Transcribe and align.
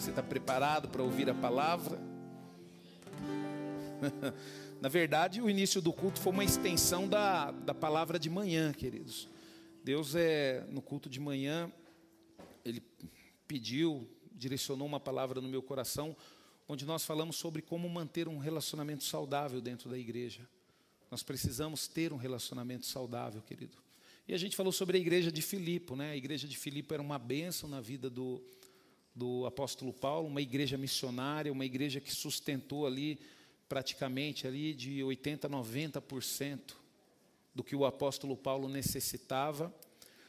Você 0.00 0.08
está 0.08 0.22
preparado 0.22 0.88
para 0.88 1.02
ouvir 1.02 1.28
a 1.28 1.34
palavra? 1.34 2.00
Na 4.80 4.88
verdade, 4.88 5.42
o 5.42 5.50
início 5.50 5.82
do 5.82 5.92
culto 5.92 6.18
foi 6.18 6.32
uma 6.32 6.42
extensão 6.42 7.06
da, 7.06 7.50
da 7.50 7.74
palavra 7.74 8.18
de 8.18 8.30
manhã, 8.30 8.72
queridos. 8.72 9.28
Deus 9.84 10.14
é, 10.14 10.64
no 10.70 10.80
culto 10.80 11.10
de 11.10 11.20
manhã, 11.20 11.70
Ele 12.64 12.82
pediu, 13.46 14.08
direcionou 14.32 14.88
uma 14.88 14.98
palavra 14.98 15.38
no 15.38 15.48
meu 15.48 15.62
coração, 15.62 16.16
onde 16.66 16.86
nós 16.86 17.04
falamos 17.04 17.36
sobre 17.36 17.60
como 17.60 17.86
manter 17.86 18.26
um 18.26 18.38
relacionamento 18.38 19.04
saudável 19.04 19.60
dentro 19.60 19.90
da 19.90 19.98
igreja. 19.98 20.48
Nós 21.10 21.22
precisamos 21.22 21.86
ter 21.86 22.10
um 22.10 22.16
relacionamento 22.16 22.86
saudável, 22.86 23.42
querido. 23.42 23.76
E 24.26 24.32
a 24.32 24.38
gente 24.38 24.56
falou 24.56 24.72
sobre 24.72 24.96
a 24.96 25.00
igreja 25.00 25.30
de 25.30 25.42
Filipe, 25.42 25.94
né? 25.94 26.12
A 26.12 26.16
igreja 26.16 26.48
de 26.48 26.56
Filipe 26.56 26.94
era 26.94 27.02
uma 27.02 27.18
bênção 27.18 27.68
na 27.68 27.82
vida 27.82 28.08
do, 28.08 28.42
do 29.14 29.44
apóstolo 29.46 29.92
Paulo, 29.92 30.28
uma 30.28 30.40
igreja 30.40 30.78
missionária, 30.78 31.52
uma 31.52 31.64
igreja 31.64 32.00
que 32.00 32.12
sustentou 32.12 32.86
ali 32.86 33.18
praticamente 33.68 34.46
ali 34.46 34.74
de 34.74 35.02
80 35.02 35.46
a 35.46 35.50
90% 35.50 36.74
do 37.54 37.62
que 37.62 37.76
o 37.76 37.84
apóstolo 37.84 38.36
Paulo 38.36 38.68
necessitava. 38.68 39.74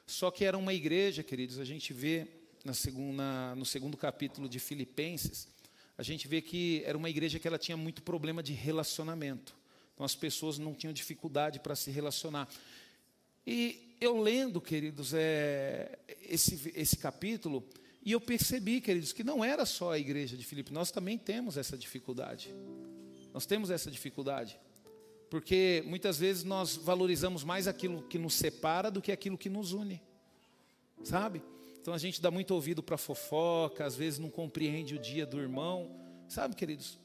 Só 0.06 0.30
que 0.30 0.44
era 0.44 0.58
uma 0.58 0.74
igreja, 0.74 1.24
queridos, 1.24 1.60
a 1.60 1.66
gente 1.66 1.94
vê 1.94 2.28
na 2.64 2.74
segunda, 2.74 3.56
no 3.56 3.66
segundo 3.66 3.98
capítulo 3.98 4.48
de 4.48 4.60
Filipenses, 4.60 5.48
a 5.98 6.04
gente 6.04 6.28
vê 6.28 6.42
que 6.42 6.84
era 6.86 6.98
uma 6.98 7.10
igreja 7.10 7.40
que 7.40 7.48
ela 7.48 7.58
tinha 7.58 7.78
muito 7.78 8.02
problema 8.02 8.42
de 8.44 8.54
relacionamento. 8.54 9.56
Então 9.94 10.06
as 10.06 10.16
pessoas 10.16 10.58
não 10.58 10.74
tinham 10.74 10.94
dificuldade 10.94 11.60
para 11.60 11.76
se 11.76 11.92
relacionar. 11.92 12.48
E 13.46 13.96
eu 14.00 14.20
lendo, 14.20 14.60
queridos, 14.60 15.14
é, 15.14 16.00
esse, 16.28 16.72
esse 16.76 16.98
capítulo, 16.98 17.64
e 18.04 18.12
eu 18.14 18.20
percebi, 18.20 18.82
queridos, 18.82 19.14
que 19.14 19.24
não 19.24 19.46
era 19.46 19.66
só 19.66 19.92
a 19.92 20.00
igreja 20.00 20.36
de 20.36 20.44
Filipe, 20.44 20.74
nós 20.74 20.90
também 20.90 21.18
temos 21.18 21.56
essa 21.56 21.78
dificuldade. 21.78 22.54
Nós 23.32 23.46
temos 23.46 23.70
essa 23.70 23.92
dificuldade. 23.92 24.60
Porque 25.30 25.84
muitas 25.86 26.18
vezes 26.18 26.44
nós 26.44 26.76
valorizamos 26.76 27.44
mais 27.44 27.68
aquilo 27.68 28.02
que 28.04 28.18
nos 28.18 28.34
separa 28.34 28.90
do 28.90 29.02
que 29.02 29.12
aquilo 29.12 29.38
que 29.38 29.50
nos 29.50 29.72
une. 29.72 30.02
Sabe? 31.04 31.42
Então 31.80 31.94
a 31.94 31.98
gente 31.98 32.22
dá 32.22 32.30
muito 32.30 32.54
ouvido 32.54 32.82
para 32.82 32.98
fofoca, 32.98 33.86
às 33.86 33.96
vezes 33.96 34.20
não 34.20 34.30
compreende 34.30 34.96
o 34.96 35.00
dia 35.00 35.26
do 35.26 35.40
irmão. 35.40 35.96
Sabe, 36.28 36.56
queridos? 36.56 37.00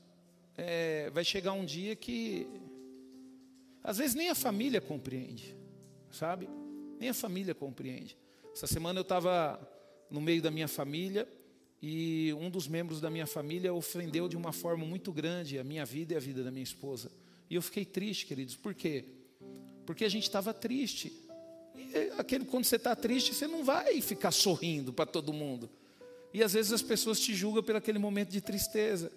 É, 0.57 1.11
vai 1.11 1.25
chegar 1.25 1.53
um 1.53 1.65
dia 1.65 1.95
que 1.95 2.49
às 3.85 3.99
vezes 3.99 4.15
nem 4.15 4.31
a 4.31 4.35
família 4.35 4.81
compreende, 4.81 5.55
sabe? 6.11 6.49
Nem 6.99 7.11
a 7.11 7.15
família 7.15 7.55
compreende. 7.55 8.17
Essa 8.53 8.67
semana 8.67 8.99
eu 8.99 9.03
estava 9.03 9.61
no 10.11 10.21
meio 10.21 10.41
da 10.41 10.51
minha 10.51 10.69
família 10.69 11.29
e 11.83 12.33
um 12.41 12.49
dos 12.49 12.67
membros 12.67 13.01
da 13.01 13.11
minha 13.11 13.27
família 13.27 13.73
ofendeu 13.73 14.29
de 14.29 14.37
uma 14.37 14.53
forma 14.53 14.85
muito 14.85 15.13
grande 15.13 15.59
a 15.59 15.65
minha 15.65 15.85
vida 15.85 16.15
e 16.15 16.17
a 16.17 16.21
vida 16.21 16.43
da 16.43 16.51
minha 16.51 16.63
esposa. 16.63 17.11
E 17.49 17.55
eu 17.55 17.63
fiquei 17.63 17.85
triste, 17.85 18.27
queridos. 18.27 18.57
Por 18.57 18.75
quê? 18.75 19.05
Porque 19.85 20.05
a 20.05 20.09
gente 20.09 20.25
estava 20.25 20.53
triste. 20.53 21.13
E 21.77 22.13
aquele, 22.19 22.45
quando 22.45 22.65
você 22.65 22.77
está 22.77 22.97
triste, 22.97 23.35
você 23.35 23.47
não 23.47 23.63
vai 23.63 24.01
ficar 24.01 24.31
sorrindo 24.31 24.93
para 24.93 25.07
todo 25.07 25.33
mundo. 25.33 25.71
E 26.33 26.43
às 26.43 26.55
vezes 26.55 26.73
as 26.73 26.83
pessoas 26.83 27.21
te 27.21 27.35
julgam 27.35 27.63
pelo 27.63 27.79
aquele 27.79 27.99
momento 27.99 28.31
de 28.31 28.41
tristeza. 28.41 29.13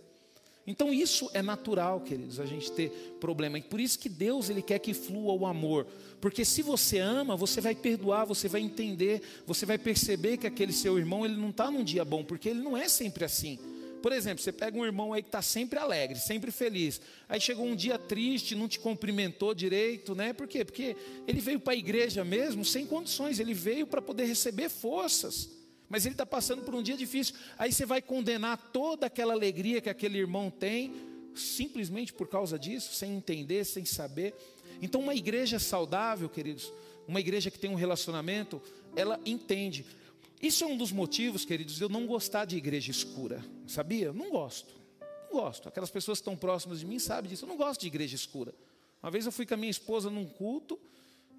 Então 0.68 0.94
isso 0.94 1.30
é 1.34 1.42
natural, 1.42 2.02
queridos, 2.02 2.40
a 2.40 2.46
gente 2.46 2.72
ter 2.72 2.90
problema. 3.20 3.58
E 3.58 3.62
por 3.62 3.80
isso 3.80 3.98
que 3.98 4.10
Deus 4.10 4.50
ele 4.50 4.62
quer 4.62 4.80
que 4.80 4.94
flua 4.94 5.34
o 5.34 5.48
amor. 5.48 5.88
Porque 6.22 6.46
se 6.46 6.62
você 6.62 7.00
ama, 7.00 7.36
você 7.36 7.60
vai 7.60 7.74
perdoar, 7.74 8.26
você 8.26 8.48
vai 8.48 8.62
entender, 8.62 9.22
você 9.48 9.66
vai 9.66 9.78
perceber 9.78 10.38
que 10.38 10.46
aquele 10.46 10.74
seu 10.74 10.98
irmão 11.00 11.26
ele 11.26 11.36
não 11.36 11.50
está 11.50 11.72
num 11.72 11.84
dia 11.84 12.06
bom, 12.06 12.24
porque 12.24 12.50
ele 12.50 12.62
não 12.62 12.78
é 12.78 12.88
sempre 12.88 13.26
assim. 13.26 13.58
Por 14.02 14.14
exemplo, 14.14 14.42
você 14.42 14.52
pega 14.52 14.78
um 14.78 14.86
irmão 14.86 15.12
aí 15.12 15.22
que 15.22 15.28
está 15.28 15.42
sempre 15.42 15.78
alegre, 15.78 16.18
sempre 16.20 16.52
feliz. 16.52 17.02
Aí 17.28 17.40
chegou 17.42 17.66
um 17.66 17.76
dia 17.76 17.98
triste, 17.98 18.56
não 18.56 18.68
te 18.68 18.80
cumprimentou 18.80 19.54
direito, 19.54 20.16
né? 20.16 20.32
Por 20.34 20.48
quê? 20.48 20.64
Porque 20.64 20.96
ele 21.28 21.42
veio 21.42 21.60
para 21.60 21.74
a 21.74 21.78
igreja 21.78 22.24
mesmo 22.24 22.64
sem 22.64 22.86
condições, 22.86 23.40
ele 23.40 23.54
veio 23.54 23.86
para 23.86 24.02
poder 24.02 24.26
receber 24.26 24.70
forças 24.70 25.59
mas 25.90 26.06
ele 26.06 26.14
está 26.14 26.26
passando 26.26 26.62
por 26.62 26.76
um 26.76 26.84
dia 26.84 26.96
difícil. 26.96 27.36
Aí 27.58 27.74
você 27.74 27.86
vai 27.86 28.02
condenar 28.02 28.58
toda 28.72 29.08
aquela 29.08 29.34
alegria 29.34 29.82
que 29.82 29.90
aquele 29.90 30.20
irmão 30.20 30.52
tem, 30.52 30.94
simplesmente 31.36 32.14
por 32.14 32.28
causa 32.28 32.60
disso, 32.60 32.94
sem 32.94 33.16
entender, 33.16 33.66
sem 33.66 33.84
saber. 33.84 34.36
Então, 34.82 35.02
uma 35.02 35.16
igreja 35.16 35.58
saudável, 35.58 36.30
queridos, 36.30 36.72
uma 37.08 37.20
igreja 37.20 37.50
que 37.50 37.58
tem 37.58 37.70
um 37.70 37.76
relacionamento, 37.76 38.62
ela 38.96 39.20
entende. 39.26 39.86
Isso 40.42 40.64
é 40.64 40.68
um 40.68 40.78
dos 40.78 40.92
motivos, 40.92 41.44
queridos, 41.44 41.76
de 41.76 41.82
eu 41.82 41.90
não 41.90 42.06
gostar 42.06 42.46
de 42.46 42.56
igreja 42.56 42.92
escura, 42.92 43.44
sabia? 43.68 44.14
Não 44.14 44.30
gosto, 44.30 44.74
não 45.26 45.42
gosto. 45.42 45.68
Aquelas 45.68 45.90
pessoas 45.90 46.20
que 46.20 46.22
estão 46.22 46.38
próximas 46.38 46.80
de 46.80 46.86
mim 46.86 47.00
sabem 47.00 47.30
disso, 47.30 47.46
eu 47.46 47.50
não 47.50 47.58
gosto 47.58 47.82
de 47.82 47.88
igreja 47.88 48.16
escura. 48.16 48.54
Uma 49.02 49.12
vez 49.12 49.26
eu 49.26 49.32
fui 49.32 49.46
com 49.46 49.56
a 49.56 49.58
minha 49.58 49.72
esposa 49.72 50.10
num 50.10 50.26
culto 50.26 50.80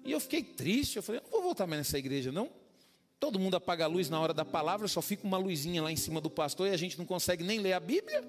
e 0.03 0.11
eu 0.11 0.19
fiquei 0.19 0.43
triste, 0.43 0.97
eu 0.97 1.03
falei, 1.03 1.21
não 1.21 1.31
vou 1.31 1.41
voltar 1.41 1.65
mais 1.65 1.79
nessa 1.79 1.97
igreja, 1.97 2.31
não. 2.31 2.49
Todo 3.21 3.37
mundo 3.37 3.55
apaga 3.55 3.85
a 3.85 3.87
luz 3.87 4.09
na 4.09 4.19
hora 4.19 4.33
da 4.33 4.43
palavra, 4.43 4.87
só 4.87 4.99
fica 4.99 5.27
uma 5.27 5.37
luzinha 5.37 5.83
lá 5.83 5.91
em 5.91 5.95
cima 5.95 6.19
do 6.19 6.27
pastor 6.27 6.67
e 6.67 6.71
a 6.71 6.77
gente 6.77 6.97
não 6.97 7.05
consegue 7.05 7.43
nem 7.43 7.59
ler 7.59 7.73
a 7.73 7.79
Bíblia. 7.79 8.23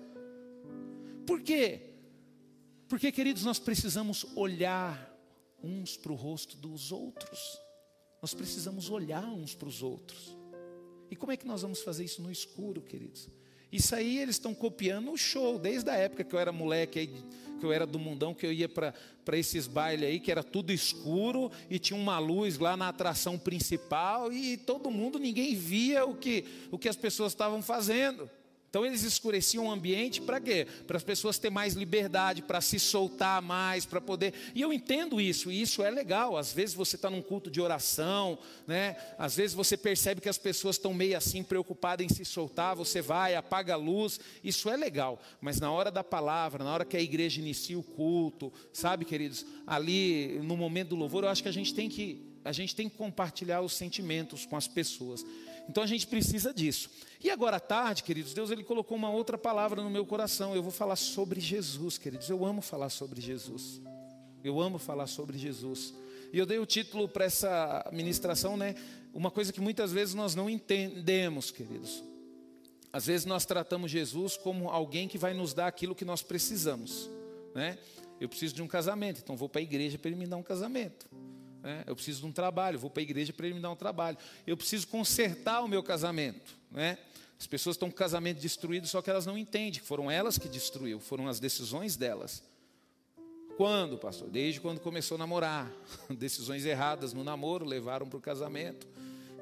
Por 1.27 1.41
quê? 1.41 1.95
Porque, 2.91 3.11
queridos, 3.11 3.43
nós 3.43 3.59
precisamos 3.59 4.27
olhar 4.37 5.11
uns 5.65 5.97
para 5.97 6.13
o 6.13 6.15
rosto 6.15 6.59
dos 6.59 6.93
outros. 6.93 7.59
Nós 8.21 8.35
precisamos 8.35 8.91
olhar 8.91 9.25
uns 9.25 9.55
para 9.55 9.67
os 9.67 9.83
outros. 9.83 10.37
E 11.11 11.17
como 11.17 11.33
é 11.33 11.39
que 11.39 11.47
nós 11.47 11.63
vamos 11.63 11.81
fazer 11.81 12.05
isso 12.05 12.21
no 12.21 12.31
escuro, 12.31 12.83
queridos? 12.83 13.31
Isso 13.73 13.95
aí 13.95 14.19
eles 14.19 14.37
estão 14.37 14.55
copiando 14.55 15.11
o 15.11 15.17
show, 15.17 15.59
desde 15.59 15.89
a 15.89 15.95
época 15.95 16.23
que 16.23 16.35
eu 16.35 16.39
era 16.39 16.53
moleque, 16.53 17.11
que 17.59 17.65
eu 17.65 17.73
era 17.73 17.87
do 17.87 17.99
mundão, 17.99 18.35
que 18.35 18.45
eu 18.45 18.53
ia 18.53 18.69
para 18.69 18.93
esses 19.33 19.67
bailes 19.67 20.07
aí, 20.07 20.21
que 20.21 20.31
era 20.31 20.43
tudo 20.43 20.73
escuro 20.73 21.51
e 21.71 21.79
tinha 21.79 21.99
uma 21.99 22.19
luz 22.19 22.59
lá 22.59 22.77
na 22.77 22.89
atração 22.89 23.39
principal 23.39 24.33
e 24.33 24.57
todo 24.59 24.91
mundo, 24.91 25.19
ninguém 25.19 25.55
via 25.55 26.05
o 26.05 26.15
que, 26.15 26.45
o 26.71 26.79
que 26.79 26.89
as 26.89 26.97
pessoas 26.97 27.33
estavam 27.33 27.63
fazendo. 27.63 28.29
Então 28.73 28.87
eles 28.87 29.03
escureciam 29.03 29.67
o 29.67 29.71
ambiente 29.71 30.23
para 30.23 30.41
quê? 30.41 30.67
Para 30.87 30.97
as 30.97 31.05
pessoas 31.05 31.39
terem 31.39 31.55
mais 31.55 31.75
liberdade, 31.75 32.41
para 32.41 32.59
se 32.63 32.81
soltar 32.81 33.43
mais, 33.43 33.85
para 33.85 34.01
poder. 34.01 34.33
E 34.55 34.63
eu 34.63 34.73
entendo 34.73 35.21
isso, 35.21 35.53
e 35.53 35.61
isso 35.61 35.83
é 35.83 35.91
legal. 35.91 36.39
Às 36.39 36.55
vezes 36.55 36.75
você 36.75 36.97
está 36.97 37.11
num 37.11 37.21
culto 37.21 37.51
de 37.51 37.61
oração, 37.61 38.39
né? 38.67 38.97
Às 39.19 39.37
vezes 39.37 39.55
você 39.55 39.77
percebe 39.77 40.23
que 40.23 40.29
as 40.29 40.39
pessoas 40.39 40.77
estão 40.77 40.95
meio 40.95 41.19
assim 41.19 41.43
preocupadas 41.43 42.07
em 42.07 42.09
se 42.09 42.25
soltar, 42.25 42.75
você 42.75 43.03
vai, 43.03 43.35
apaga 43.35 43.75
a 43.75 43.77
luz, 43.77 44.19
isso 44.43 44.71
é 44.71 44.77
legal. 44.79 45.21
Mas 45.39 45.61
na 45.61 45.71
hora 45.71 45.91
da 45.91 46.03
palavra, 46.03 46.65
na 46.65 46.73
hora 46.73 46.87
que 46.87 46.97
a 46.97 47.03
igreja 47.03 47.43
inicia 47.43 47.79
o 47.79 47.83
culto, 47.83 48.51
sabe, 48.73 49.05
queridos, 49.05 49.45
ali 49.67 50.41
no 50.43 50.57
momento 50.57 50.89
do 50.89 50.97
louvor, 50.97 51.25
eu 51.25 51.29
acho 51.29 51.43
que 51.43 51.49
a 51.51 51.53
gente 51.53 51.75
tem 51.75 51.91
que 51.91 52.33
a 52.45 52.53
gente 52.53 52.75
tem 52.75 52.89
que 52.89 52.97
compartilhar 52.97 53.61
os 53.61 53.73
sentimentos 53.73 54.45
com 54.45 54.57
as 54.57 54.67
pessoas. 54.67 55.25
Então 55.69 55.83
a 55.83 55.87
gente 55.87 56.07
precisa 56.07 56.53
disso. 56.53 56.91
E 57.21 57.31
agora 57.31 57.57
à 57.57 57.61
tarde, 57.61 58.03
queridos, 58.03 58.35
Deus 58.35 58.51
ele 58.51 58.65
colocou 58.65 58.97
uma 58.97 59.11
outra 59.11 59.39
palavra 59.39 59.83
no 59.83 59.91
meu 59.91 60.05
coração. 60.05 60.55
Eu 60.55 60.63
vou 60.63 60.73
falar 60.73 60.97
sobre 60.97 61.41
Jesus, 61.41 61.99
queridos. 61.99 62.29
Eu 62.29 62.45
amo 62.45 62.61
falar 62.61 62.91
sobre 62.91 63.21
Jesus. 63.21 63.81
Eu 64.43 64.61
amo 64.61 64.79
falar 64.79 65.07
sobre 65.07 65.39
Jesus. 65.39 65.95
E 66.33 66.39
eu 66.39 66.47
dei 66.47 66.59
o 66.59 66.67
título 66.67 67.09
para 67.09 67.25
essa 67.25 67.89
ministração, 67.93 68.57
né? 68.57 68.75
Uma 69.15 69.31
coisa 69.31 69.53
que 69.53 69.61
muitas 69.61 69.93
vezes 69.93 70.15
nós 70.15 70.35
não 70.35 70.49
entendemos, 70.49 71.51
queridos. 71.51 72.03
Às 72.93 73.07
vezes 73.07 73.25
nós 73.25 73.47
tratamos 73.47 73.91
Jesus 73.91 74.37
como 74.37 74.69
alguém 74.69 75.09
que 75.09 75.17
vai 75.17 75.33
nos 75.33 75.55
dar 75.55 75.67
aquilo 75.67 75.95
que 75.95 76.05
nós 76.05 76.23
precisamos, 76.23 77.09
né? 77.55 77.79
Eu 78.21 78.29
preciso 78.29 78.55
de 78.55 78.63
um 78.63 78.69
casamento, 78.69 79.21
então 79.23 79.37
vou 79.37 79.49
para 79.49 79.61
a 79.61 79.63
igreja 79.63 79.99
para 79.99 80.11
ele 80.11 80.19
me 80.19 80.27
dar 80.27 80.37
um 80.37 80.43
casamento. 80.43 81.07
Né? 81.63 81.85
Eu 81.87 81.95
preciso 81.95 82.21
de 82.21 82.27
um 82.27 82.33
trabalho, 82.33 82.79
vou 82.79 82.91
para 82.91 83.01
a 83.01 83.05
igreja 83.05 83.33
para 83.33 83.47
ele 83.47 83.55
me 83.55 83.61
dar 83.61 83.71
um 83.71 83.77
trabalho. 83.77 84.19
Eu 84.47 84.57
preciso 84.57 84.89
consertar 84.89 85.61
o 85.63 85.69
meu 85.69 85.83
casamento. 85.83 86.57
Né? 86.71 86.99
As 87.39 87.47
pessoas 87.47 87.77
estão 87.77 87.89
com 87.89 87.95
o 87.95 87.99
casamento 87.99 88.41
destruído, 88.41 88.87
só 88.87 89.01
que 89.01 89.11
elas 89.11 89.27
não 89.27 89.39
entendem 89.39 89.81
que 89.81 89.87
foram 89.87 90.11
elas 90.11 90.39
que 90.39 90.49
destruíram, 90.49 91.01
foram 91.01 91.29
as 91.29 91.41
decisões 91.41 91.97
delas. 91.97 92.43
Quando, 93.57 93.99
pastor? 93.99 94.29
Desde 94.29 94.61
quando 94.61 94.81
começou 94.81 95.17
a 95.17 95.19
namorar. 95.19 95.71
Decisões 96.11 96.65
erradas 96.65 97.13
no 97.13 97.23
namoro 97.23 97.65
levaram 97.65 98.07
para 98.07 98.19
o 98.19 98.21
casamento 98.21 98.87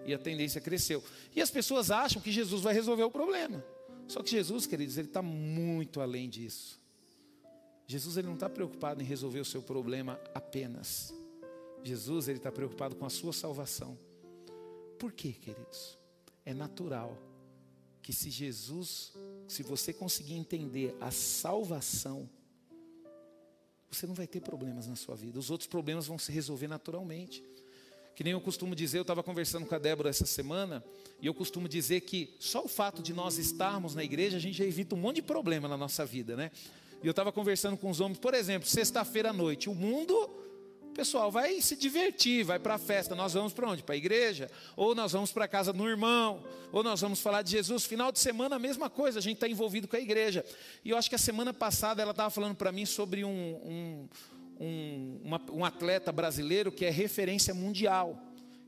e 0.05 0.13
a 0.13 0.19
tendência 0.19 0.61
cresceu. 0.61 1.03
E 1.35 1.41
as 1.41 1.51
pessoas 1.51 1.91
acham 1.91 2.21
que 2.21 2.33
Jesus 2.33 2.63
vai 2.63 2.75
resolver 2.75 3.05
o 3.05 3.11
problema. 3.11 3.65
Só 4.09 4.23
que 4.23 4.31
Jesus, 4.31 4.67
queridos, 4.67 4.99
ele 4.99 5.09
está 5.09 5.23
muito 5.23 6.01
além 6.01 6.29
disso. 6.29 6.81
Jesus 7.87 8.17
ele 8.17 8.27
não 8.27 8.35
está 8.35 8.49
preocupado 8.49 9.03
em 9.03 9.05
resolver 9.05 9.41
o 9.41 9.45
seu 9.45 9.63
problema 9.63 10.19
apenas. 10.35 11.15
Jesus 11.83 12.29
ele 12.29 12.39
está 12.39 12.53
preocupado 12.53 12.95
com 12.97 13.05
a 13.05 13.11
sua 13.11 13.33
salvação. 13.33 13.99
Por 14.99 15.13
quê, 15.13 15.33
queridos? 15.33 15.99
É 16.45 16.53
natural 16.53 17.17
que 18.03 18.13
se 18.13 18.31
Jesus, 18.31 19.13
se 19.47 19.63
você 19.63 19.93
conseguir 19.93 20.35
entender 20.35 20.97
a 21.01 21.11
salvação, 21.11 22.29
você 23.91 24.07
não 24.07 24.15
vai 24.15 24.27
ter 24.27 24.41
problemas 24.41 24.87
na 24.87 24.97
sua 24.97 25.17
vida. 25.17 25.39
Os 25.39 25.51
outros 25.51 25.67
problemas 25.67 26.07
vão 26.07 26.19
se 26.19 26.31
resolver 26.31 26.69
naturalmente. 26.69 27.45
Que 28.15 28.25
nem 28.25 28.33
eu 28.33 28.41
costumo 28.41 28.75
dizer, 28.75 28.99
eu 28.99 29.03
estava 29.03 29.23
conversando 29.23 29.67
com 29.67 29.75
a 29.75 29.79
Débora 29.79 30.11
essa 30.11 30.27
semana, 30.27 30.85
e 31.21 31.27
eu 31.27 31.33
costumo 31.33 31.69
dizer 31.69 32.03
que 32.03 32.37
só 32.39 32.65
o 32.65 32.69
fato 32.69 33.03
de 33.03 33.15
nós 33.15 33.39
estarmos 33.39 33.95
na 33.95 34.05
igreja, 34.05 34.37
a 34.37 34.41
gente 34.41 34.59
já 34.59 34.65
evita 34.65 34.95
um 34.95 34.99
monte 34.99 35.17
de 35.17 35.23
problema 35.23 35.67
na 35.67 35.77
nossa 35.77 36.05
vida, 36.05 36.37
né? 36.37 36.51
E 37.03 37.07
eu 37.07 37.13
estava 37.13 37.33
conversando 37.33 37.77
com 37.79 37.89
os 37.89 37.99
homens, 38.01 38.19
por 38.19 38.35
exemplo, 38.35 38.69
sexta-feira 38.69 39.31
à 39.31 39.33
noite, 39.33 39.71
o 39.71 39.75
mundo, 39.75 40.29
o 40.91 40.93
pessoal 40.93 41.31
vai 41.31 41.61
se 41.61 41.77
divertir, 41.77 42.45
vai 42.45 42.59
para 42.59 42.75
a 42.75 42.79
festa. 42.79 43.15
Nós 43.15 43.33
vamos 43.33 43.53
para 43.53 43.69
onde? 43.69 43.83
Para 43.83 43.95
a 43.95 43.99
igreja? 43.99 44.51
Ou 44.77 44.95
nós 44.95 45.13
vamos 45.13 45.33
para 45.33 45.45
a 45.45 45.49
casa 45.49 45.73
do 45.73 45.89
irmão? 45.89 46.45
Ou 46.73 46.83
nós 46.83 47.01
vamos 47.01 47.21
falar 47.21 47.43
de 47.43 47.53
Jesus? 47.53 47.85
Final 47.85 48.13
de 48.13 48.19
semana, 48.19 48.57
a 48.57 48.59
mesma 48.59 48.91
coisa, 48.91 49.19
a 49.19 49.23
gente 49.23 49.37
está 49.37 49.49
envolvido 49.49 49.89
com 49.89 49.97
a 49.97 50.01
igreja. 50.01 50.45
E 50.85 50.91
eu 50.91 50.97
acho 50.97 51.09
que 51.09 51.15
a 51.15 51.19
semana 51.19 51.55
passada 51.55 52.03
ela 52.03 52.11
estava 52.11 52.29
falando 52.29 52.55
para 52.55 52.73
mim 52.73 52.85
sobre 52.85 53.25
um, 53.25 53.31
um 53.31 54.09
um, 54.61 55.19
uma, 55.25 55.41
um 55.51 55.65
atleta 55.65 56.13
brasileiro 56.13 56.71
que 56.71 56.85
é 56.85 56.91
referência 56.91 57.55
mundial. 57.55 58.23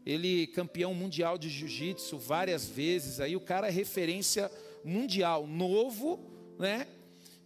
Ele 0.05 0.47
campeão 0.49 0.95
mundial 0.95 1.37
de 1.37 1.51
jiu-jitsu 1.51 2.19
várias 2.19 2.67
vezes. 2.67 3.21
Aí 3.21 3.37
o 3.37 3.41
cara 3.41 3.69
é 3.69 3.71
referência 3.71 4.51
mundial, 4.83 5.47
novo, 5.47 6.19
né? 6.59 6.89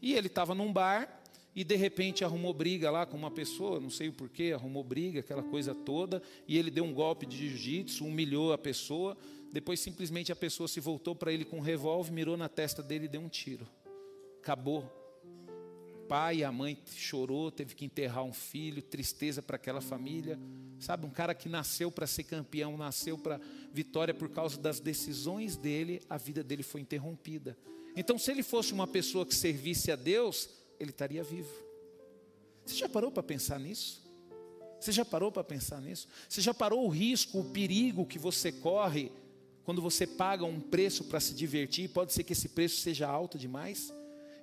E 0.00 0.14
ele 0.14 0.28
estava 0.28 0.54
num 0.54 0.72
bar 0.72 1.15
e 1.56 1.64
de 1.64 1.74
repente 1.74 2.22
arrumou 2.22 2.52
briga 2.52 2.90
lá 2.90 3.06
com 3.06 3.16
uma 3.16 3.30
pessoa, 3.30 3.80
não 3.80 3.88
sei 3.88 4.08
o 4.08 4.12
porquê, 4.12 4.52
arrumou 4.54 4.84
briga, 4.84 5.20
aquela 5.20 5.42
coisa 5.42 5.74
toda, 5.74 6.22
e 6.46 6.58
ele 6.58 6.70
deu 6.70 6.84
um 6.84 6.92
golpe 6.92 7.24
de 7.24 7.48
jiu-jitsu, 7.48 8.04
humilhou 8.04 8.52
a 8.52 8.58
pessoa. 8.58 9.16
Depois 9.50 9.80
simplesmente 9.80 10.30
a 10.30 10.36
pessoa 10.36 10.68
se 10.68 10.80
voltou 10.80 11.14
para 11.14 11.32
ele 11.32 11.46
com 11.46 11.56
um 11.56 11.62
revólver, 11.62 12.12
mirou 12.12 12.36
na 12.36 12.46
testa 12.46 12.82
dele 12.82 13.06
e 13.06 13.08
deu 13.08 13.22
um 13.22 13.28
tiro. 13.28 13.66
Acabou 14.38 14.84
pai 16.06 16.44
a 16.44 16.52
mãe 16.52 16.78
chorou, 16.94 17.50
teve 17.50 17.74
que 17.74 17.84
enterrar 17.84 18.22
um 18.22 18.32
filho, 18.32 18.80
tristeza 18.80 19.42
para 19.42 19.56
aquela 19.56 19.80
família. 19.80 20.38
Sabe, 20.78 21.04
um 21.04 21.10
cara 21.10 21.34
que 21.34 21.48
nasceu 21.48 21.90
para 21.90 22.06
ser 22.06 22.24
campeão, 22.24 22.76
nasceu 22.76 23.18
para 23.18 23.40
vitória 23.72 24.14
por 24.14 24.28
causa 24.28 24.58
das 24.60 24.78
decisões 24.78 25.56
dele, 25.56 26.00
a 26.08 26.16
vida 26.16 26.44
dele 26.44 26.62
foi 26.62 26.80
interrompida. 26.80 27.56
Então, 27.96 28.18
se 28.18 28.30
ele 28.30 28.42
fosse 28.42 28.72
uma 28.72 28.86
pessoa 28.86 29.24
que 29.24 29.34
servisse 29.34 29.90
a 29.90 29.96
Deus, 29.96 30.48
ele 30.78 30.90
estaria 30.90 31.22
vivo. 31.22 31.50
Você 32.64 32.74
já 32.74 32.88
parou 32.88 33.10
para 33.10 33.22
pensar 33.22 33.60
nisso? 33.60 34.04
Você 34.80 34.92
já 34.92 35.04
parou 35.04 35.30
para 35.32 35.44
pensar 35.44 35.80
nisso? 35.80 36.06
Você 36.28 36.40
já 36.40 36.52
parou 36.52 36.84
o 36.84 36.88
risco, 36.88 37.40
o 37.40 37.50
perigo 37.50 38.06
que 38.06 38.18
você 38.18 38.52
corre 38.52 39.10
quando 39.64 39.82
você 39.82 40.06
paga 40.06 40.44
um 40.44 40.60
preço 40.60 41.04
para 41.04 41.18
se 41.18 41.34
divertir? 41.34 41.88
Pode 41.88 42.12
ser 42.12 42.24
que 42.24 42.32
esse 42.32 42.50
preço 42.50 42.80
seja 42.80 43.08
alto 43.08 43.38
demais. 43.38 43.92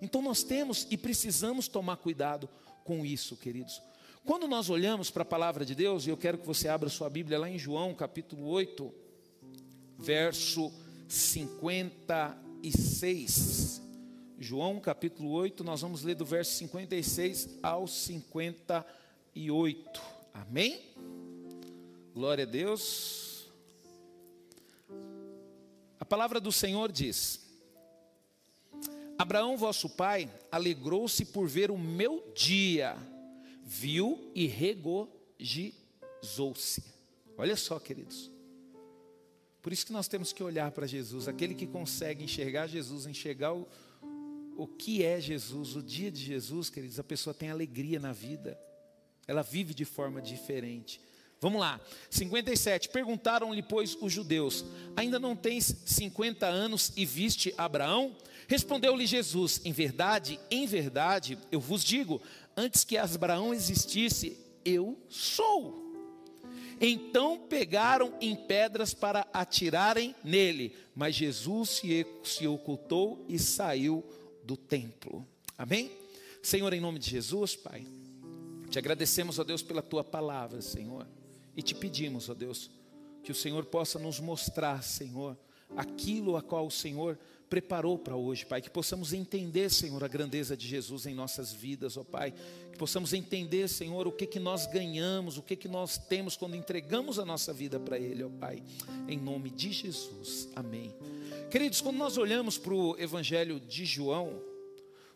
Então 0.02 0.22
nós 0.22 0.44
temos 0.44 0.88
e 0.90 0.98
precisamos 0.98 1.68
tomar 1.68 1.98
cuidado 1.98 2.50
com 2.84 3.06
isso, 3.06 3.38
queridos. 3.38 3.82
Quando 4.26 4.48
nós 4.48 4.70
olhamos 4.70 5.12
para 5.12 5.24
a 5.24 5.26
palavra 5.26 5.66
de 5.66 5.76
Deus, 5.76 6.08
e 6.08 6.10
eu 6.10 6.18
quero 6.18 6.38
que 6.38 6.48
você 6.48 6.70
abra 6.70 6.90
sua 6.90 7.10
Bíblia 7.10 7.40
lá 7.40 7.50
em 7.50 7.60
João, 7.60 7.94
capítulo 7.94 8.48
8, 8.48 8.94
verso 9.98 10.72
56. 11.08 13.82
João, 14.40 14.80
capítulo 14.80 15.32
8, 15.32 15.64
nós 15.64 15.82
vamos 15.82 16.04
ler 16.04 16.16
do 16.16 16.26
verso 16.26 16.54
56 16.54 17.60
ao 17.62 17.88
58. 17.88 20.02
Amém? 20.34 20.82
Glória 22.14 22.44
a 22.44 22.48
Deus. 22.48 23.48
A 26.00 26.06
palavra 26.06 26.40
do 26.40 26.52
Senhor 26.52 26.92
diz: 26.92 27.48
Abraão, 29.18 29.58
vosso 29.58 29.90
pai, 29.90 30.30
alegrou-se 30.52 31.26
por 31.26 31.48
ver 31.48 31.72
o 31.72 31.78
meu 31.78 32.32
dia, 32.36 32.96
viu 33.64 34.32
e 34.36 34.46
regozijou-se. 34.48 36.84
Olha 37.38 37.56
só, 37.56 37.80
queridos. 37.80 38.30
Por 39.62 39.72
isso 39.72 39.86
que 39.86 39.94
nós 39.94 40.10
temos 40.10 40.34
que 40.34 40.44
olhar 40.44 40.72
para 40.72 40.86
Jesus, 40.86 41.30
aquele 41.30 41.56
que 41.56 41.66
consegue 41.66 42.22
enxergar 42.24 42.68
Jesus, 42.68 43.06
enxergar 43.06 43.54
o, 43.54 43.66
o 44.58 44.68
que 44.68 45.04
é 45.04 45.20
Jesus, 45.20 45.76
o 45.76 45.84
dia 45.84 46.12
de 46.12 46.24
Jesus, 46.24 46.70
queridos, 46.70 47.00
a 47.00 47.04
pessoa 47.04 47.34
tem 47.34 47.50
alegria 47.50 48.00
na 48.00 48.12
vida, 48.12 48.60
ela 49.28 49.42
vive 49.42 49.74
de 49.74 49.86
forma 49.86 50.22
diferente. 50.22 51.00
Vamos 51.44 51.60
lá, 51.60 51.82
57. 52.10 52.88
Perguntaram-lhe, 52.88 53.62
pois, 53.62 53.98
os 54.00 54.14
judeus: 54.14 54.64
Ainda 54.96 55.20
não 55.20 55.36
tens 55.36 55.76
50 55.86 56.46
anos 56.46 56.94
e 56.96 57.06
viste 57.06 57.54
Abraão? 57.58 58.16
Respondeu-lhe 58.48 59.06
Jesus: 59.06 59.60
Em 59.66 59.74
verdade, 59.74 60.40
em 60.50 60.66
verdade, 60.66 61.38
eu 61.52 61.60
vos 61.60 61.84
digo, 61.84 62.22
antes 62.56 62.86
que 62.86 62.98
Abraão 62.98 63.54
existisse, 63.54 64.38
eu 64.64 64.98
sou. 65.10 65.84
Então 66.80 67.38
pegaram 67.38 68.14
em 68.20 68.36
pedras 68.36 68.94
para 68.94 69.28
atirarem 69.34 70.16
nele, 70.24 70.74
mas 70.96 71.16
Jesus 71.16 71.82
se, 72.24 72.48
ocultou 72.48 73.26
e 73.28 73.38
saiu 73.38 74.04
do 74.44 74.58
templo. 74.58 75.26
Amém? 75.58 75.92
Senhor, 76.42 76.74
em 76.74 76.82
nome 76.82 77.00
de 77.00 77.10
Jesus, 77.10 77.56
Pai, 77.56 77.86
te 78.70 78.78
agradecemos, 78.78 79.40
ó 79.40 79.44
Deus, 79.44 79.62
pela 79.62 79.82
tua 79.82 80.04
palavra, 80.04 80.62
Senhor. 80.62 81.08
E 81.56 81.62
te 81.62 81.76
pedimos, 81.76 82.30
ó 82.30 82.34
Deus, 82.34 82.70
que 83.24 83.32
o 83.32 83.36
Senhor 83.36 83.66
possa 83.66 83.98
nos 84.00 84.20
mostrar, 84.20 84.84
Senhor, 84.84 85.38
aquilo 85.76 86.36
a 86.36 86.42
qual 86.42 86.68
o 86.68 86.72
Senhor 86.72 87.18
preparou 87.50 88.00
para 88.00 88.16
hoje, 88.16 88.46
Pai. 88.46 88.62
Que 88.62 88.70
possamos 88.70 89.14
entender, 89.14 89.70
Senhor, 89.70 90.04
a 90.04 90.08
grandeza 90.08 90.58
de 90.58 90.68
Jesus 90.68 91.06
em 91.06 91.14
nossas 91.14 91.54
vidas, 91.54 91.98
ó 91.98 92.04
Pai. 92.04 92.34
Que 92.72 92.78
possamos 92.80 93.14
entender, 93.14 93.70
Senhor, 93.70 94.08
o 94.08 94.12
que 94.12 94.26
que 94.26 94.40
nós 94.40 94.66
ganhamos, 94.66 95.38
o 95.38 95.44
que 95.44 95.56
que 95.56 95.68
nós 95.68 95.98
temos 95.98 96.36
quando 96.36 96.56
entregamos 96.56 97.20
a 97.20 97.26
nossa 97.26 97.54
vida 97.54 97.80
para 97.80 98.00
Ele, 98.00 98.24
ó 98.24 98.30
Pai. 98.30 98.64
Em 99.08 99.20
nome 99.20 99.52
de 99.52 99.72
Jesus. 99.72 100.50
Amém. 100.56 100.92
Queridos, 101.54 101.82
quando 101.82 101.98
nós 101.98 102.18
olhamos 102.18 102.58
para 102.58 102.74
o 102.74 102.98
Evangelho 102.98 103.60
de 103.60 103.86
João, 103.86 104.42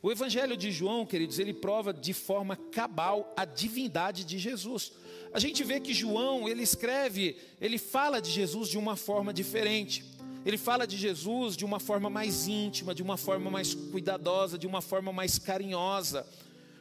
o 0.04 0.12
Evangelho 0.12 0.56
de 0.56 0.72
João, 0.72 1.04
queridos, 1.04 1.40
ele 1.40 1.52
prova 1.52 1.92
de 1.92 2.14
forma 2.14 2.56
cabal 2.56 3.34
a 3.36 3.44
divindade 3.44 4.24
de 4.24 4.38
Jesus 4.38 4.92
a 5.34 5.40
gente 5.40 5.64
vê 5.64 5.80
que 5.80 5.94
João, 5.94 6.48
ele 6.48 6.64
escreve, 6.64 7.38
ele 7.60 7.78
fala 7.78 8.22
de 8.22 8.32
Jesus 8.32 8.70
de 8.70 8.78
uma 8.78 8.96
forma 8.96 9.34
diferente. 9.34 10.04
Ele 10.46 10.58
fala 10.58 10.88
de 10.88 10.96
Jesus 10.96 11.58
de 11.58 11.66
uma 11.66 11.80
forma 11.80 12.10
mais 12.10 12.48
íntima, 12.48 12.96
de 12.96 13.04
uma 13.04 13.18
forma 13.18 13.52
mais 13.52 13.74
cuidadosa, 13.74 14.58
de 14.58 14.66
uma 14.66 14.82
forma 14.82 15.12
mais 15.12 15.38
carinhosa. 15.38 16.26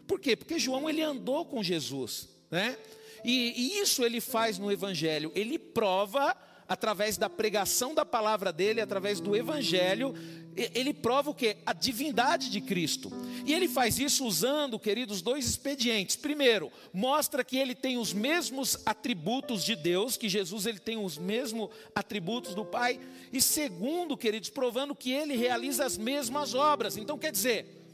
Por 0.07 0.21
quê? 0.21 0.37
Porque 0.37 0.59
João 0.59 0.89
ele 0.89 1.03
andou 1.03 1.45
com 1.45 1.63
Jesus, 1.63 2.29
né? 2.51 2.79
E, 3.25 3.53
e 3.57 3.81
isso 3.81 4.05
ele 4.05 4.21
faz 4.21 4.59
no 4.59 4.71
Evangelho. 4.71 5.33
Ele 5.35 5.59
prova 5.59 6.37
através 6.69 7.17
da 7.17 7.29
pregação 7.29 7.95
da 7.95 8.05
palavra 8.05 8.53
dele, 8.53 8.81
através 8.81 9.21
do 9.21 9.37
evangelho, 9.37 10.15
ele 10.57 10.95
prova 10.95 11.31
o 11.31 11.35
que? 11.35 11.57
A 11.67 11.73
divindade 11.73 12.51
de 12.51 12.61
Cristo. 12.61 13.13
E 13.45 13.53
ele 13.53 13.69
faz 13.69 13.99
isso 13.99 14.25
usando, 14.25 14.79
queridos, 14.79 15.21
dois 15.21 15.47
expedientes. 15.47 16.17
Primeiro, 16.17 16.73
mostra 16.93 17.45
que 17.45 17.59
ele 17.59 17.75
tem 17.75 17.99
os 17.99 18.13
mesmos 18.13 18.79
atributos 18.87 19.63
de 19.63 19.77
Deus, 19.77 20.17
que 20.17 20.29
Jesus 20.29 20.67
ele 20.67 20.79
tem 20.79 20.97
os 20.97 21.19
mesmos 21.19 21.69
atributos 21.95 22.55
do 22.55 22.65
Pai. 22.65 22.99
E 23.33 23.41
segundo, 23.41 24.17
queridos, 24.17 24.49
provando 24.49 24.95
que 24.95 25.13
ele 25.13 25.37
realiza 25.37 25.85
as 25.85 25.99
mesmas 25.99 26.55
obras. 26.55 26.97
Então 26.97 27.19
quer 27.19 27.33
dizer, 27.33 27.86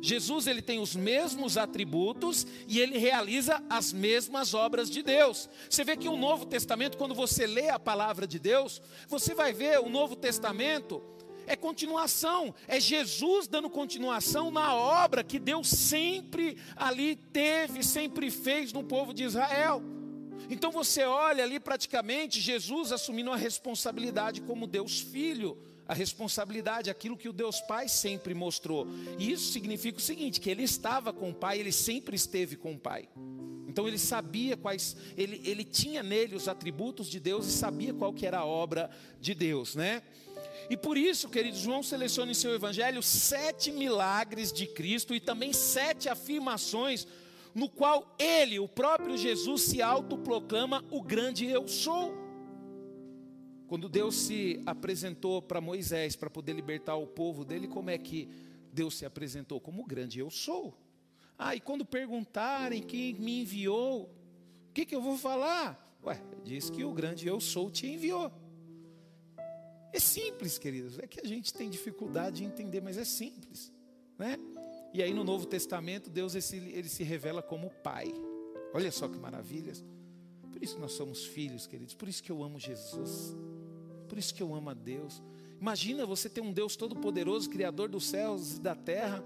Jesus 0.00 0.46
ele 0.46 0.62
tem 0.62 0.78
os 0.78 0.96
mesmos 0.96 1.56
atributos 1.56 2.46
e 2.66 2.80
ele 2.80 2.98
realiza 2.98 3.62
as 3.68 3.92
mesmas 3.92 4.54
obras 4.54 4.90
de 4.90 5.02
Deus. 5.02 5.48
Você 5.68 5.84
vê 5.84 5.96
que 5.96 6.08
o 6.08 6.16
Novo 6.16 6.46
Testamento, 6.46 6.96
quando 6.96 7.14
você 7.14 7.46
lê 7.46 7.68
a 7.68 7.78
palavra 7.78 8.26
de 8.26 8.38
Deus, 8.38 8.80
você 9.08 9.34
vai 9.34 9.52
ver 9.52 9.78
o 9.80 9.88
Novo 9.88 10.16
Testamento 10.16 11.02
é 11.46 11.56
continuação, 11.56 12.54
é 12.68 12.78
Jesus 12.78 13.48
dando 13.48 13.68
continuação 13.68 14.52
na 14.52 14.72
obra 14.72 15.24
que 15.24 15.36
Deus 15.36 15.66
sempre 15.66 16.56
ali 16.76 17.16
teve, 17.16 17.82
sempre 17.82 18.30
fez 18.30 18.72
no 18.72 18.84
povo 18.84 19.12
de 19.12 19.24
Israel. 19.24 19.82
Então 20.48 20.70
você 20.70 21.02
olha 21.02 21.42
ali 21.42 21.58
praticamente 21.58 22.40
Jesus 22.40 22.92
assumindo 22.92 23.32
a 23.32 23.36
responsabilidade 23.36 24.40
como 24.42 24.66
Deus 24.66 25.00
Filho 25.00 25.58
a 25.90 25.94
responsabilidade, 25.94 26.88
aquilo 26.88 27.16
que 27.16 27.28
o 27.28 27.32
Deus 27.32 27.60
Pai 27.62 27.88
sempre 27.88 28.32
mostrou. 28.32 28.86
E 29.18 29.32
isso 29.32 29.50
significa 29.50 29.98
o 29.98 30.00
seguinte: 30.00 30.40
que 30.40 30.48
ele 30.48 30.62
estava 30.62 31.12
com 31.12 31.30
o 31.30 31.34
Pai, 31.34 31.58
ele 31.58 31.72
sempre 31.72 32.14
esteve 32.14 32.54
com 32.54 32.74
o 32.74 32.78
Pai. 32.78 33.08
Então 33.66 33.88
ele 33.88 33.98
sabia 33.98 34.56
quais, 34.56 34.96
ele, 35.16 35.42
ele 35.44 35.64
tinha 35.64 36.00
nele 36.00 36.36
os 36.36 36.46
atributos 36.46 37.08
de 37.08 37.18
Deus 37.18 37.48
e 37.48 37.50
sabia 37.50 37.92
qual 37.92 38.12
que 38.12 38.24
era 38.24 38.38
a 38.38 38.44
obra 38.44 38.88
de 39.20 39.34
Deus, 39.34 39.74
né? 39.74 40.00
E 40.68 40.76
por 40.76 40.96
isso, 40.96 41.28
queridos, 41.28 41.58
João 41.58 41.82
seleciona 41.82 42.30
em 42.30 42.34
seu 42.34 42.54
evangelho 42.54 43.02
sete 43.02 43.72
milagres 43.72 44.52
de 44.52 44.68
Cristo 44.68 45.12
e 45.12 45.18
também 45.18 45.52
sete 45.52 46.08
afirmações 46.08 47.04
no 47.52 47.68
qual 47.68 48.14
ele, 48.16 48.60
o 48.60 48.68
próprio 48.68 49.16
Jesus, 49.16 49.62
se 49.62 49.82
autoproclama 49.82 50.84
o 50.88 51.02
grande 51.02 51.46
eu 51.46 51.66
sou. 51.66 52.19
Quando 53.70 53.88
Deus 53.88 54.16
se 54.16 54.60
apresentou 54.66 55.40
para 55.40 55.60
Moisés 55.60 56.16
para 56.16 56.28
poder 56.28 56.54
libertar 56.54 56.96
o 56.96 57.06
povo 57.06 57.44
dele, 57.44 57.68
como 57.68 57.88
é 57.88 57.96
que 57.96 58.28
Deus 58.72 58.98
se 58.98 59.06
apresentou? 59.06 59.60
Como 59.60 59.86
grande 59.86 60.18
eu 60.18 60.28
sou. 60.28 60.76
Ah, 61.38 61.54
e 61.54 61.60
quando 61.60 61.84
perguntarem 61.84 62.82
quem 62.82 63.14
me 63.14 63.42
enviou, 63.42 64.06
o 64.68 64.72
que, 64.74 64.84
que 64.84 64.92
eu 64.92 65.00
vou 65.00 65.16
falar? 65.16 65.96
Ué, 66.02 66.20
diz 66.42 66.68
que 66.68 66.82
o 66.82 66.92
grande 66.92 67.28
eu 67.28 67.40
sou 67.40 67.70
te 67.70 67.86
enviou. 67.86 68.32
É 69.92 70.00
simples, 70.00 70.58
queridos. 70.58 70.98
É 70.98 71.06
que 71.06 71.20
a 71.20 71.28
gente 71.28 71.54
tem 71.54 71.70
dificuldade 71.70 72.38
de 72.38 72.44
entender, 72.44 72.80
mas 72.80 72.98
é 72.98 73.04
simples, 73.04 73.72
né? 74.18 74.36
E 74.92 75.00
aí 75.00 75.14
no 75.14 75.22
Novo 75.22 75.46
Testamento 75.46 76.10
Deus 76.10 76.34
ele, 76.34 76.88
se 76.88 77.04
revela 77.04 77.40
como 77.40 77.70
Pai. 77.70 78.12
Olha 78.74 78.90
só 78.90 79.06
que 79.06 79.16
maravilhas. 79.16 79.84
Por 80.50 80.60
isso 80.60 80.76
nós 80.80 80.90
somos 80.90 81.24
filhos, 81.24 81.68
queridos. 81.68 81.94
Por 81.94 82.08
isso 82.08 82.20
que 82.20 82.32
eu 82.32 82.42
amo 82.42 82.58
Jesus. 82.58 83.36
Por 84.10 84.18
isso 84.18 84.34
que 84.34 84.42
eu 84.42 84.52
amo 84.52 84.70
a 84.70 84.74
Deus. 84.74 85.22
Imagina 85.60 86.04
você 86.04 86.28
ter 86.28 86.40
um 86.40 86.52
Deus 86.52 86.74
todo-poderoso, 86.74 87.48
criador 87.48 87.88
dos 87.88 88.06
céus 88.06 88.56
e 88.56 88.60
da 88.60 88.74
terra, 88.74 89.22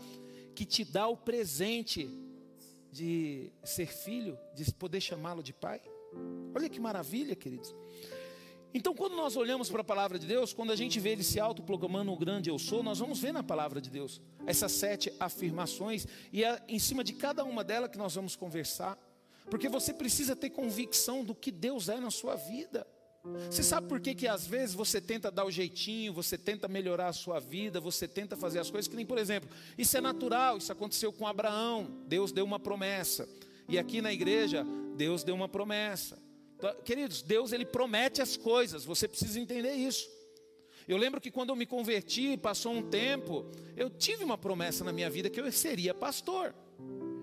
que 0.54 0.66
te 0.66 0.84
dá 0.84 1.08
o 1.08 1.16
presente 1.16 2.10
de 2.92 3.50
ser 3.64 3.86
filho, 3.86 4.38
de 4.54 4.70
poder 4.74 5.00
chamá-lo 5.00 5.42
de 5.42 5.54
pai. 5.54 5.80
Olha 6.54 6.68
que 6.68 6.78
maravilha, 6.78 7.34
queridos. 7.34 7.74
Então, 8.74 8.94
quando 8.94 9.16
nós 9.16 9.36
olhamos 9.36 9.70
para 9.70 9.80
a 9.80 9.84
palavra 9.84 10.18
de 10.18 10.26
Deus, 10.26 10.52
quando 10.52 10.70
a 10.70 10.76
gente 10.76 11.00
vê 11.00 11.12
ele 11.12 11.24
se 11.24 11.40
autoproclamando 11.40 12.12
o 12.12 12.18
grande 12.18 12.50
eu 12.50 12.58
sou, 12.58 12.82
nós 12.82 12.98
vamos 12.98 13.18
ver 13.18 13.32
na 13.32 13.42
palavra 13.42 13.80
de 13.80 13.88
Deus 13.88 14.20
essas 14.44 14.72
sete 14.72 15.10
afirmações, 15.18 16.06
e 16.30 16.44
é 16.44 16.62
em 16.68 16.78
cima 16.78 17.02
de 17.02 17.14
cada 17.14 17.42
uma 17.42 17.64
delas 17.64 17.88
que 17.88 17.96
nós 17.96 18.14
vamos 18.14 18.36
conversar, 18.36 18.98
porque 19.48 19.66
você 19.66 19.94
precisa 19.94 20.36
ter 20.36 20.50
convicção 20.50 21.24
do 21.24 21.34
que 21.34 21.50
Deus 21.50 21.88
é 21.88 21.98
na 21.98 22.10
sua 22.10 22.34
vida. 22.34 22.86
Você 23.50 23.62
sabe 23.62 23.88
por 23.88 24.00
que, 24.00 24.14
que 24.14 24.28
às 24.28 24.46
vezes 24.46 24.74
você 24.74 25.00
tenta 25.00 25.30
dar 25.30 25.46
o 25.46 25.50
jeitinho, 25.50 26.12
você 26.12 26.36
tenta 26.36 26.68
melhorar 26.68 27.08
a 27.08 27.12
sua 27.12 27.40
vida, 27.40 27.80
você 27.80 28.06
tenta 28.06 28.36
fazer 28.36 28.58
as 28.58 28.70
coisas 28.70 28.86
que 28.86 28.96
nem, 28.96 29.06
por 29.06 29.16
exemplo, 29.16 29.48
isso 29.78 29.96
é 29.96 30.00
natural, 30.00 30.58
isso 30.58 30.70
aconteceu 30.70 31.10
com 31.10 31.26
Abraão, 31.26 32.02
Deus 32.06 32.32
deu 32.32 32.44
uma 32.44 32.60
promessa. 32.60 33.26
E 33.66 33.78
aqui 33.78 34.02
na 34.02 34.12
igreja, 34.12 34.64
Deus 34.94 35.24
deu 35.24 35.34
uma 35.34 35.48
promessa. 35.48 36.22
Então, 36.56 36.74
queridos, 36.84 37.22
Deus 37.22 37.52
ele 37.52 37.64
promete 37.64 38.20
as 38.20 38.36
coisas, 38.36 38.84
você 38.84 39.08
precisa 39.08 39.40
entender 39.40 39.72
isso. 39.72 40.06
Eu 40.86 40.98
lembro 40.98 41.18
que 41.18 41.30
quando 41.30 41.48
eu 41.48 41.56
me 41.56 41.64
converti, 41.64 42.36
passou 42.36 42.74
um 42.74 42.82
tempo, 42.82 43.46
eu 43.74 43.88
tive 43.88 44.22
uma 44.22 44.36
promessa 44.36 44.84
na 44.84 44.92
minha 44.92 45.08
vida 45.08 45.30
que 45.30 45.40
eu 45.40 45.50
seria 45.50 45.94
pastor. 45.94 46.54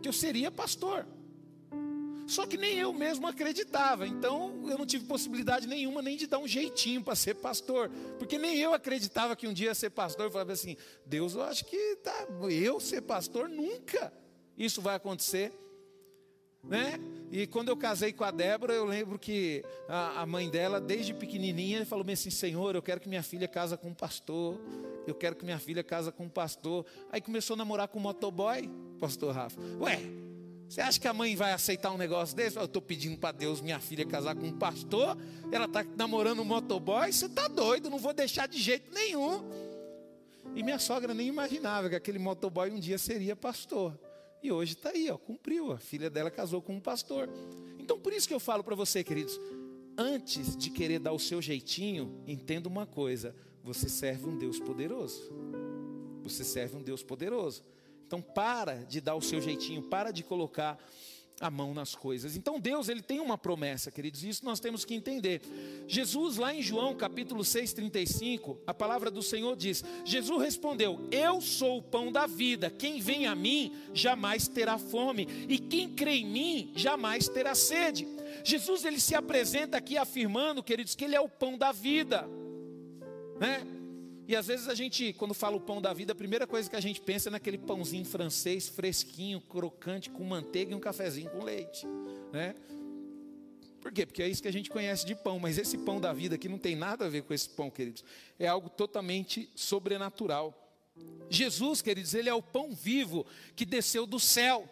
Que 0.01 0.09
eu 0.09 0.13
seria 0.13 0.49
pastor. 0.49 1.05
Só 2.27 2.45
que 2.45 2.57
nem 2.57 2.77
eu 2.77 2.93
mesmo 2.93 3.27
acreditava, 3.27 4.07
então 4.07 4.63
eu 4.69 4.77
não 4.77 4.85
tive 4.85 5.05
possibilidade 5.05 5.67
nenhuma 5.67 6.01
nem 6.01 6.15
de 6.15 6.27
dar 6.27 6.39
um 6.39 6.47
jeitinho 6.47 7.03
para 7.03 7.15
ser 7.15 7.35
pastor, 7.35 7.89
porque 8.17 8.37
nem 8.37 8.57
eu 8.57 8.73
acreditava 8.73 9.35
que 9.35 9.47
um 9.47 9.53
dia 9.53 9.67
ia 9.67 9.75
ser 9.75 9.89
pastor. 9.89 10.25
Eu 10.25 10.31
falava 10.31 10.53
assim: 10.53 10.77
Deus, 11.05 11.33
eu 11.33 11.43
acho 11.43 11.65
que 11.65 11.97
tá, 11.97 12.27
eu 12.49 12.79
ser 12.79 13.01
pastor 13.01 13.49
nunca 13.49 14.13
isso 14.57 14.81
vai 14.81 14.95
acontecer 14.95 15.51
né? 16.63 16.99
E 17.31 17.47
quando 17.47 17.69
eu 17.69 17.77
casei 17.77 18.13
com 18.13 18.23
a 18.23 18.31
Débora, 18.31 18.73
eu 18.73 18.85
lembro 18.85 19.17
que 19.17 19.63
a, 19.87 20.21
a 20.21 20.25
mãe 20.25 20.49
dela, 20.49 20.79
desde 20.79 21.13
pequenininha, 21.13 21.85
falou 21.85 22.05
assim: 22.11 22.29
Senhor, 22.29 22.75
eu 22.75 22.81
quero 22.81 22.99
que 22.99 23.09
minha 23.09 23.23
filha 23.23 23.47
casa 23.47 23.77
com 23.77 23.89
um 23.89 23.93
pastor. 23.93 24.59
Eu 25.07 25.15
quero 25.15 25.35
que 25.35 25.43
minha 25.43 25.57
filha 25.57 25.83
casa 25.83 26.11
com 26.11 26.25
um 26.25 26.29
pastor. 26.29 26.85
Aí 27.11 27.19
começou 27.19 27.55
a 27.55 27.57
namorar 27.57 27.87
com 27.87 27.97
um 27.97 28.01
motoboy, 28.01 28.69
pastor 28.99 29.33
Rafa. 29.33 29.59
Ué, 29.79 29.99
você 30.71 30.79
acha 30.79 30.97
que 30.97 31.07
a 31.09 31.13
mãe 31.13 31.35
vai 31.35 31.51
aceitar 31.51 31.91
um 31.91 31.97
negócio 31.97 32.33
desse? 32.33 32.55
Eu 32.55 32.63
estou 32.63 32.81
pedindo 32.81 33.17
para 33.17 33.33
Deus 33.33 33.59
minha 33.59 33.77
filha 33.77 34.05
casar 34.05 34.33
com 34.37 34.47
um 34.47 34.57
pastor. 34.57 35.17
Ela 35.51 35.65
está 35.65 35.83
namorando 35.97 36.39
um 36.39 36.45
motoboy. 36.45 37.11
Você 37.11 37.25
está 37.25 37.49
doido, 37.49 37.89
não 37.89 37.97
vou 37.97 38.13
deixar 38.13 38.47
de 38.47 38.57
jeito 38.57 38.89
nenhum. 38.93 39.43
E 40.55 40.63
minha 40.63 40.79
sogra 40.79 41.13
nem 41.13 41.27
imaginava 41.27 41.89
que 41.89 41.95
aquele 41.95 42.17
motoboy 42.17 42.71
um 42.71 42.79
dia 42.79 42.97
seria 42.97 43.35
pastor. 43.35 43.99
E 44.41 44.49
hoje 44.49 44.71
está 44.71 44.91
aí, 44.91 45.11
ó, 45.11 45.17
cumpriu. 45.17 45.73
A 45.73 45.77
filha 45.77 46.09
dela 46.09 46.31
casou 46.31 46.61
com 46.61 46.75
um 46.75 46.79
pastor. 46.79 47.27
Então, 47.77 47.99
por 47.99 48.13
isso 48.13 48.25
que 48.25 48.33
eu 48.33 48.39
falo 48.39 48.63
para 48.63 48.73
você, 48.73 49.03
queridos, 49.03 49.37
antes 49.97 50.55
de 50.55 50.69
querer 50.69 50.99
dar 50.99 51.11
o 51.11 51.19
seu 51.19 51.41
jeitinho, 51.41 52.23
entenda 52.25 52.69
uma 52.69 52.85
coisa: 52.85 53.35
você 53.61 53.89
serve 53.89 54.25
um 54.25 54.37
Deus 54.37 54.57
poderoso. 54.57 55.33
Você 56.23 56.45
serve 56.45 56.77
um 56.77 56.81
Deus 56.81 57.03
poderoso. 57.03 57.61
Então, 58.11 58.21
para 58.21 58.83
de 58.83 58.99
dar 58.99 59.15
o 59.15 59.21
seu 59.21 59.39
jeitinho, 59.39 59.83
para 59.83 60.11
de 60.11 60.21
colocar 60.21 60.77
a 61.39 61.49
mão 61.49 61.73
nas 61.73 61.95
coisas. 61.95 62.35
Então 62.35 62.59
Deus, 62.59 62.89
ele 62.89 63.01
tem 63.01 63.21
uma 63.21 63.37
promessa, 63.37 63.89
queridos, 63.89 64.21
isso 64.21 64.43
nós 64.43 64.59
temos 64.59 64.83
que 64.83 64.93
entender. 64.93 65.41
Jesus 65.87 66.35
lá 66.35 66.53
em 66.53 66.61
João, 66.61 66.93
capítulo 66.93 67.41
6:35, 67.41 68.57
a 68.67 68.73
palavra 68.73 69.09
do 69.09 69.23
Senhor 69.23 69.55
diz: 69.55 69.81
Jesus 70.03 70.41
respondeu: 70.41 70.99
Eu 71.09 71.39
sou 71.39 71.77
o 71.77 71.81
pão 71.81 72.11
da 72.11 72.27
vida. 72.27 72.69
Quem 72.69 72.99
vem 72.99 73.27
a 73.27 73.33
mim 73.33 73.73
jamais 73.93 74.45
terá 74.45 74.77
fome, 74.77 75.25
e 75.47 75.57
quem 75.57 75.87
crê 75.87 76.17
em 76.17 76.25
mim 76.25 76.73
jamais 76.75 77.29
terá 77.29 77.55
sede. 77.55 78.05
Jesus 78.43 78.83
ele 78.83 78.99
se 78.99 79.15
apresenta 79.15 79.77
aqui 79.77 79.97
afirmando, 79.97 80.61
queridos, 80.61 80.95
que 80.95 81.05
ele 81.05 81.15
é 81.15 81.21
o 81.21 81.29
pão 81.29 81.57
da 81.57 81.71
vida. 81.71 82.27
Né? 83.39 83.80
E 84.31 84.35
às 84.37 84.47
vezes 84.47 84.69
a 84.69 84.73
gente, 84.73 85.11
quando 85.11 85.33
fala 85.33 85.57
o 85.57 85.59
pão 85.59 85.81
da 85.81 85.91
vida, 85.91 86.13
a 86.13 86.15
primeira 86.15 86.47
coisa 86.47 86.69
que 86.69 86.75
a 86.77 86.79
gente 86.79 87.01
pensa 87.01 87.27
é 87.27 87.31
naquele 87.31 87.57
pãozinho 87.57 88.05
francês, 88.05 88.69
fresquinho, 88.69 89.41
crocante, 89.41 90.09
com 90.09 90.23
manteiga 90.23 90.71
e 90.71 90.73
um 90.73 90.79
cafezinho 90.79 91.29
com 91.29 91.43
leite, 91.43 91.85
né? 92.31 92.55
Por 93.81 93.91
quê? 93.91 94.05
Porque 94.05 94.23
é 94.23 94.29
isso 94.29 94.41
que 94.41 94.47
a 94.47 94.53
gente 94.53 94.69
conhece 94.69 95.05
de 95.05 95.15
pão, 95.15 95.37
mas 95.37 95.57
esse 95.57 95.77
pão 95.79 95.99
da 95.99 96.13
vida 96.13 96.35
aqui 96.35 96.47
não 96.47 96.57
tem 96.57 96.77
nada 96.77 97.07
a 97.07 97.09
ver 97.09 97.23
com 97.23 97.33
esse 97.33 97.49
pão, 97.49 97.69
queridos. 97.69 98.05
É 98.39 98.47
algo 98.47 98.69
totalmente 98.69 99.51
sobrenatural. 99.53 100.57
Jesus, 101.29 101.81
queridos, 101.81 102.13
ele 102.13 102.29
é 102.29 102.33
o 102.33 102.41
pão 102.41 102.73
vivo 102.73 103.25
que 103.53 103.65
desceu 103.65 104.05
do 104.05 104.17
céu. 104.17 104.63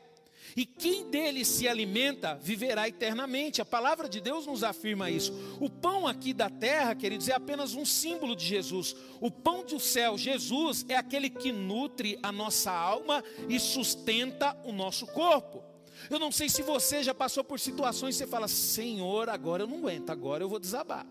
E 0.56 0.66
quem 0.66 1.10
dele 1.10 1.46
se 1.46 1.68
alimenta 1.68 2.36
viverá 2.36 2.88
eternamente. 2.88 3.62
A 3.62 3.66
palavra 3.66 4.10
de 4.10 4.20
Deus 4.20 4.46
nos 4.46 4.64
afirma 4.64 5.10
isso. 5.10 5.34
O 5.60 5.70
pão 5.70 6.08
aqui 6.08 6.34
da 6.34 6.50
terra, 6.50 6.96
queridos, 6.96 7.30
é 7.30 7.34
apenas 7.34 7.76
um 7.76 7.86
símbolo 7.86 8.36
de 8.36 8.46
Jesus. 8.46 8.96
O 9.22 9.30
pão 9.30 9.64
do 9.64 9.80
céu, 9.80 10.18
Jesus, 10.18 10.86
é 10.88 10.96
aquele 10.96 11.30
que 11.30 11.52
nutre 11.52 12.20
a 12.24 12.32
nossa 12.32 12.72
alma 12.72 13.24
e 13.48 13.60
sustenta 13.60 14.58
o 14.64 14.72
nosso 14.72 15.06
corpo. 15.08 15.64
Eu 16.10 16.20
não 16.20 16.32
sei 16.32 16.48
se 16.50 16.62
você 16.62 17.04
já 17.04 17.14
passou 17.14 17.44
por 17.44 17.60
situações 17.60 18.16
que 18.16 18.24
você 18.24 18.28
fala: 18.28 18.48
Senhor, 18.48 19.30
agora 19.30 19.64
eu 19.64 19.68
não 19.68 19.78
aguento, 19.78 20.10
agora 20.10 20.44
eu 20.44 20.50
vou 20.50 20.60
desabar. 20.60 21.06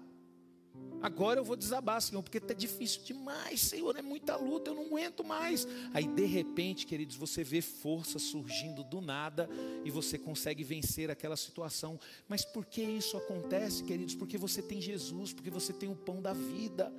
Agora 1.00 1.40
eu 1.40 1.44
vou 1.44 1.56
desabar, 1.56 2.00
Senhor, 2.00 2.22
porque 2.22 2.38
está 2.38 2.54
difícil 2.54 3.02
demais, 3.04 3.60
Senhor, 3.60 3.96
é 3.96 4.02
muita 4.02 4.36
luta, 4.36 4.70
eu 4.70 4.74
não 4.74 4.86
aguento 4.86 5.22
mais. 5.22 5.66
Aí 5.94 6.06
de 6.06 6.24
repente, 6.24 6.86
queridos, 6.86 7.16
você 7.16 7.44
vê 7.44 7.60
força 7.60 8.18
surgindo 8.18 8.82
do 8.82 9.00
nada 9.00 9.48
e 9.84 9.90
você 9.90 10.18
consegue 10.18 10.64
vencer 10.64 11.10
aquela 11.10 11.36
situação. 11.36 11.98
Mas 12.28 12.44
por 12.44 12.66
que 12.66 12.82
isso 12.82 13.16
acontece, 13.16 13.84
queridos? 13.84 14.14
Porque 14.14 14.36
você 14.36 14.60
tem 14.60 14.80
Jesus, 14.80 15.32
porque 15.32 15.50
você 15.50 15.72
tem 15.72 15.88
o 15.88 15.96
pão 15.96 16.20
da 16.20 16.32
vida. 16.32 16.92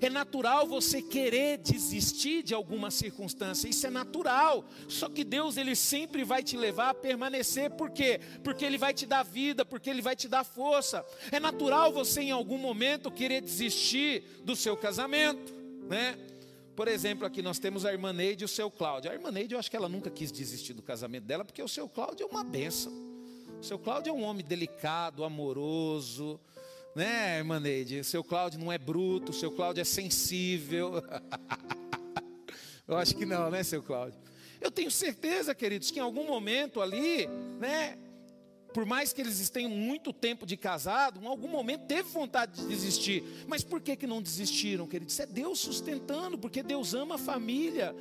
É 0.00 0.10
natural 0.10 0.66
você 0.66 1.00
querer 1.00 1.58
desistir 1.58 2.42
de 2.42 2.54
alguma 2.54 2.90
circunstância, 2.90 3.68
isso 3.68 3.86
é 3.86 3.90
natural. 3.90 4.64
Só 4.88 5.08
que 5.08 5.22
Deus 5.22 5.56
ele 5.56 5.76
sempre 5.76 6.24
vai 6.24 6.42
te 6.42 6.56
levar 6.56 6.90
a 6.90 6.94
permanecer, 6.94 7.70
por 7.70 7.90
quê? 7.90 8.20
Porque 8.42 8.64
ele 8.64 8.78
vai 8.78 8.92
te 8.92 9.06
dar 9.06 9.22
vida, 9.22 9.64
porque 9.64 9.88
ele 9.88 10.02
vai 10.02 10.16
te 10.16 10.26
dar 10.26 10.44
força. 10.44 11.04
É 11.30 11.38
natural 11.38 11.92
você 11.92 12.22
em 12.22 12.30
algum 12.30 12.58
momento 12.58 13.10
querer 13.10 13.42
desistir 13.42 14.24
do 14.44 14.56
seu 14.56 14.76
casamento, 14.76 15.52
né? 15.88 16.18
Por 16.74 16.88
exemplo, 16.88 17.26
aqui 17.26 17.42
nós 17.42 17.58
temos 17.58 17.84
a 17.84 17.92
irmã 17.92 18.12
Neide 18.12 18.44
e 18.44 18.46
o 18.46 18.48
seu 18.48 18.70
Cláudio. 18.70 19.10
A 19.10 19.14
irmã 19.14 19.30
Neide, 19.30 19.54
eu 19.54 19.58
acho 19.60 19.70
que 19.70 19.76
ela 19.76 19.88
nunca 19.88 20.10
quis 20.10 20.32
desistir 20.32 20.72
do 20.72 20.82
casamento 20.82 21.24
dela, 21.24 21.44
porque 21.44 21.62
o 21.62 21.68
seu 21.68 21.88
Cláudio 21.88 22.24
é 22.24 22.26
uma 22.26 22.42
benção. 22.42 22.92
O 23.60 23.64
seu 23.64 23.78
Cláudio 23.78 24.10
é 24.10 24.12
um 24.12 24.22
homem 24.22 24.44
delicado, 24.44 25.22
amoroso, 25.22 26.40
né, 26.94 27.38
irmã 27.38 27.58
Neide? 27.58 28.04
Seu 28.04 28.22
Cláudio 28.22 28.60
não 28.60 28.70
é 28.70 28.78
bruto, 28.78 29.32
seu 29.32 29.50
Cláudio 29.50 29.80
é 29.80 29.84
sensível. 29.84 31.02
Eu 32.86 32.96
acho 32.96 33.16
que 33.16 33.24
não, 33.24 33.50
né, 33.50 33.62
seu 33.62 33.82
Cláudio? 33.82 34.18
Eu 34.60 34.70
tenho 34.70 34.90
certeza, 34.90 35.54
queridos, 35.54 35.90
que 35.90 35.98
em 35.98 36.02
algum 36.02 36.26
momento 36.26 36.80
ali, 36.80 37.26
né, 37.58 37.96
por 38.72 38.84
mais 38.84 39.12
que 39.12 39.20
eles 39.20 39.48
tenham 39.50 39.70
muito 39.70 40.12
tempo 40.12 40.46
de 40.46 40.56
casado, 40.56 41.20
em 41.20 41.26
algum 41.26 41.48
momento 41.48 41.86
teve 41.86 42.08
vontade 42.08 42.60
de 42.60 42.66
desistir. 42.66 43.22
Mas 43.46 43.62
por 43.62 43.80
que, 43.80 43.96
que 43.96 44.06
não 44.06 44.20
desistiram, 44.20 44.86
queridos? 44.86 45.18
É 45.20 45.26
Deus 45.26 45.58
sustentando, 45.58 46.38
porque 46.38 46.62
Deus 46.62 46.94
ama 46.94 47.16
a 47.16 47.18
família. 47.18 47.94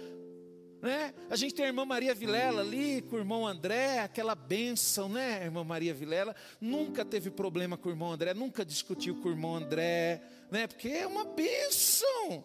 Né? 0.81 1.13
A 1.29 1.35
gente 1.35 1.53
tem 1.53 1.65
a 1.65 1.67
irmã 1.67 1.85
Maria 1.85 2.15
Vilela 2.15 2.61
ali, 2.61 3.03
com 3.03 3.15
o 3.15 3.19
irmão 3.19 3.45
André, 3.45 3.99
aquela 3.99 4.33
bênção, 4.33 5.07
né, 5.07 5.43
irmã 5.43 5.63
Maria 5.63 5.93
Vilela? 5.93 6.35
Nunca 6.59 7.05
teve 7.05 7.29
problema 7.29 7.77
com 7.77 7.89
o 7.89 7.91
irmão 7.91 8.11
André, 8.11 8.33
nunca 8.33 8.65
discutiu 8.65 9.21
com 9.21 9.29
o 9.29 9.31
irmão 9.31 9.55
André, 9.55 10.23
né? 10.49 10.65
Porque 10.65 10.89
é 10.89 11.05
uma 11.05 11.23
bênção, 11.23 12.43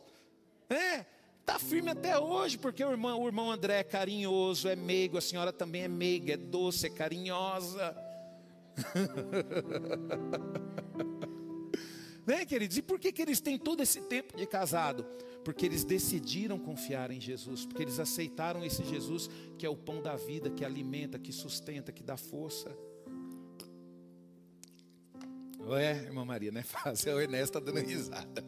né? 0.68 1.06
Está 1.40 1.58
firme 1.58 1.90
até 1.90 2.18
hoje, 2.18 2.58
porque 2.58 2.84
o 2.84 2.90
irmão, 2.90 3.22
o 3.22 3.26
irmão 3.26 3.50
André 3.50 3.78
é 3.78 3.84
carinhoso, 3.84 4.68
é 4.68 4.76
meigo, 4.76 5.16
a 5.16 5.22
senhora 5.22 5.52
também 5.52 5.84
é 5.84 5.88
meiga, 5.88 6.34
é 6.34 6.36
doce, 6.36 6.86
é 6.86 6.90
carinhosa. 6.90 7.96
né, 12.26 12.44
queridos? 12.44 12.76
E 12.76 12.82
por 12.82 12.98
que, 12.98 13.12
que 13.12 13.22
eles 13.22 13.40
têm 13.40 13.58
todo 13.58 13.82
esse 13.82 14.00
tempo 14.02 14.36
de 14.36 14.46
casado? 14.46 15.06
porque 15.46 15.64
eles 15.64 15.84
decidiram 15.84 16.58
confiar 16.58 17.12
em 17.12 17.20
Jesus, 17.20 17.64
porque 17.64 17.84
eles 17.84 18.00
aceitaram 18.00 18.64
esse 18.64 18.82
Jesus 18.82 19.30
que 19.56 19.64
é 19.64 19.70
o 19.70 19.76
pão 19.76 20.02
da 20.02 20.16
vida, 20.16 20.50
que 20.50 20.64
alimenta, 20.64 21.20
que 21.20 21.30
sustenta, 21.30 21.92
que 21.92 22.02
dá 22.02 22.16
força. 22.16 22.76
Ué, 25.60 26.02
irmã 26.02 26.24
Maria, 26.24 26.50
não 26.50 26.60
é 26.60 26.64
fácil. 26.64 27.14
O 27.14 27.20
Ernesto 27.20 27.58
está 27.58 27.60
dando 27.60 27.86
risada. 27.86 28.44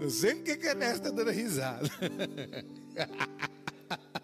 Não 0.00 0.10
sei 0.10 0.34
porque 0.34 0.56
que 0.56 0.66
o 0.66 0.70
Ernesto 0.70 1.06
está 1.06 1.10
dando 1.10 1.30
risada. 1.30 1.88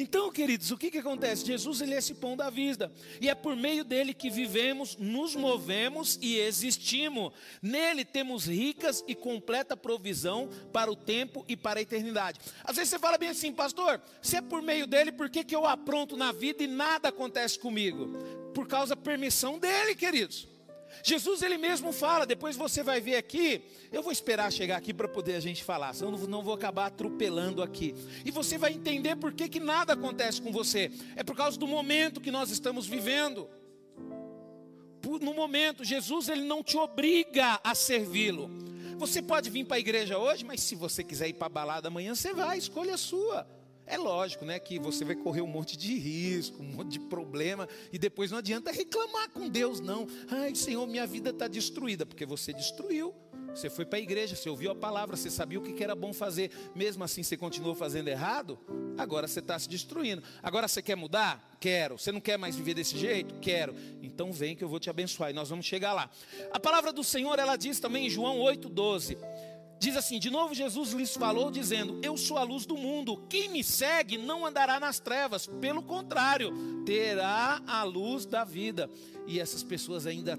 Então, 0.00 0.32
queridos, 0.32 0.70
o 0.70 0.78
que, 0.78 0.90
que 0.90 0.96
acontece? 0.96 1.44
Jesus 1.44 1.82
ele 1.82 1.92
é 1.92 1.98
esse 1.98 2.14
pão 2.14 2.34
da 2.34 2.48
vida, 2.48 2.90
e 3.20 3.28
é 3.28 3.34
por 3.34 3.54
meio 3.54 3.84
dele 3.84 4.14
que 4.14 4.30
vivemos, 4.30 4.96
nos 4.96 5.36
movemos 5.36 6.18
e 6.22 6.38
existimos. 6.38 7.34
Nele 7.60 8.02
temos 8.02 8.46
ricas 8.46 9.04
e 9.06 9.14
completa 9.14 9.76
provisão 9.76 10.48
para 10.72 10.90
o 10.90 10.96
tempo 10.96 11.44
e 11.46 11.54
para 11.54 11.80
a 11.80 11.82
eternidade. 11.82 12.40
Às 12.64 12.76
vezes 12.76 12.88
você 12.88 12.98
fala 12.98 13.18
bem 13.18 13.28
assim, 13.28 13.52
pastor, 13.52 14.00
se 14.22 14.36
é 14.36 14.40
por 14.40 14.62
meio 14.62 14.86
dele, 14.86 15.12
por 15.12 15.28
que, 15.28 15.44
que 15.44 15.54
eu 15.54 15.66
apronto 15.66 16.16
na 16.16 16.32
vida 16.32 16.64
e 16.64 16.66
nada 16.66 17.10
acontece 17.10 17.58
comigo? 17.58 18.06
Por 18.54 18.66
causa 18.66 18.96
da 18.96 19.02
permissão 19.02 19.58
dele, 19.58 19.94
queridos. 19.94 20.48
Jesus 21.02 21.42
ele 21.42 21.58
mesmo 21.58 21.92
fala, 21.92 22.26
depois 22.26 22.56
você 22.56 22.82
vai 22.82 23.00
ver 23.00 23.16
aqui, 23.16 23.62
eu 23.92 24.02
vou 24.02 24.12
esperar 24.12 24.52
chegar 24.52 24.76
aqui 24.76 24.92
para 24.92 25.08
poder 25.08 25.34
a 25.34 25.40
gente 25.40 25.64
falar, 25.64 25.92
senão 25.94 26.12
não 26.12 26.42
vou 26.42 26.54
acabar 26.54 26.86
atropelando 26.86 27.62
aqui. 27.62 27.94
E 28.24 28.30
você 28.30 28.58
vai 28.58 28.72
entender 28.72 29.16
por 29.16 29.32
que, 29.32 29.48
que 29.48 29.60
nada 29.60 29.92
acontece 29.94 30.40
com 30.40 30.52
você. 30.52 30.90
É 31.16 31.22
por 31.22 31.36
causa 31.36 31.58
do 31.58 31.66
momento 31.66 32.20
que 32.20 32.30
nós 32.30 32.50
estamos 32.50 32.86
vivendo. 32.86 33.48
No 35.20 35.34
momento, 35.34 35.84
Jesus 35.84 36.28
ele 36.28 36.44
não 36.44 36.62
te 36.62 36.76
obriga 36.76 37.58
a 37.64 37.74
servi-lo. 37.74 38.50
Você 38.98 39.22
pode 39.22 39.48
vir 39.48 39.64
para 39.64 39.76
a 39.76 39.80
igreja 39.80 40.18
hoje, 40.18 40.44
mas 40.44 40.60
se 40.60 40.74
você 40.74 41.02
quiser 41.02 41.28
ir 41.28 41.32
para 41.32 41.46
a 41.46 41.50
balada 41.50 41.88
amanhã, 41.88 42.14
você 42.14 42.34
vai, 42.34 42.58
escolha 42.58 42.94
a 42.94 42.98
sua. 42.98 43.46
É 43.86 43.98
lógico, 43.98 44.44
né, 44.44 44.58
que 44.58 44.78
você 44.78 45.04
vai 45.04 45.16
correr 45.16 45.40
um 45.40 45.46
monte 45.46 45.76
de 45.76 45.94
risco, 45.98 46.62
um 46.62 46.76
monte 46.76 46.92
de 46.92 47.00
problema, 47.00 47.68
e 47.92 47.98
depois 47.98 48.30
não 48.30 48.38
adianta 48.38 48.70
reclamar 48.70 49.30
com 49.30 49.48
Deus, 49.48 49.80
não. 49.80 50.06
Ai, 50.30 50.54
Senhor, 50.54 50.86
minha 50.86 51.06
vida 51.06 51.30
está 51.30 51.48
destruída, 51.48 52.06
porque 52.06 52.24
você 52.24 52.52
destruiu. 52.52 53.14
Você 53.54 53.68
foi 53.68 53.84
para 53.84 53.98
a 53.98 54.02
igreja, 54.02 54.36
você 54.36 54.48
ouviu 54.48 54.70
a 54.70 54.74
palavra, 54.74 55.16
você 55.16 55.30
sabia 55.30 55.58
o 55.58 55.62
que 55.62 55.82
era 55.82 55.94
bom 55.94 56.12
fazer, 56.12 56.50
mesmo 56.74 57.02
assim 57.02 57.22
você 57.22 57.36
continuou 57.36 57.74
fazendo 57.74 58.08
errado, 58.08 58.58
agora 58.96 59.26
você 59.26 59.40
está 59.40 59.58
se 59.58 59.68
destruindo. 59.68 60.22
Agora 60.42 60.68
você 60.68 60.80
quer 60.80 60.96
mudar? 60.96 61.56
Quero. 61.58 61.98
Você 61.98 62.12
não 62.12 62.20
quer 62.20 62.38
mais 62.38 62.56
viver 62.56 62.74
desse 62.74 62.96
jeito? 62.96 63.34
Quero. 63.40 63.74
Então 64.02 64.32
vem 64.32 64.54
que 64.54 64.62
eu 64.62 64.68
vou 64.68 64.78
te 64.78 64.88
abençoar 64.88 65.30
e 65.30 65.32
nós 65.32 65.48
vamos 65.48 65.66
chegar 65.66 65.92
lá. 65.92 66.08
A 66.52 66.60
palavra 66.60 66.92
do 66.92 67.02
Senhor, 67.02 67.38
ela 67.38 67.56
diz 67.56 67.80
também 67.80 68.06
em 68.06 68.10
João 68.10 68.38
8,12. 68.38 69.18
Diz 69.80 69.96
assim: 69.96 70.18
de 70.18 70.28
novo 70.28 70.54
Jesus 70.54 70.92
lhes 70.92 71.16
falou, 71.16 71.50
dizendo: 71.50 71.98
Eu 72.02 72.14
sou 72.18 72.36
a 72.36 72.42
luz 72.42 72.66
do 72.66 72.76
mundo. 72.76 73.24
Quem 73.30 73.48
me 73.48 73.64
segue 73.64 74.18
não 74.18 74.44
andará 74.44 74.78
nas 74.78 75.00
trevas, 75.00 75.46
pelo 75.46 75.82
contrário, 75.82 76.52
terá 76.84 77.62
a 77.66 77.82
luz 77.82 78.26
da 78.26 78.44
vida. 78.44 78.90
E 79.26 79.40
essas 79.40 79.62
pessoas 79.62 80.06
ainda. 80.06 80.38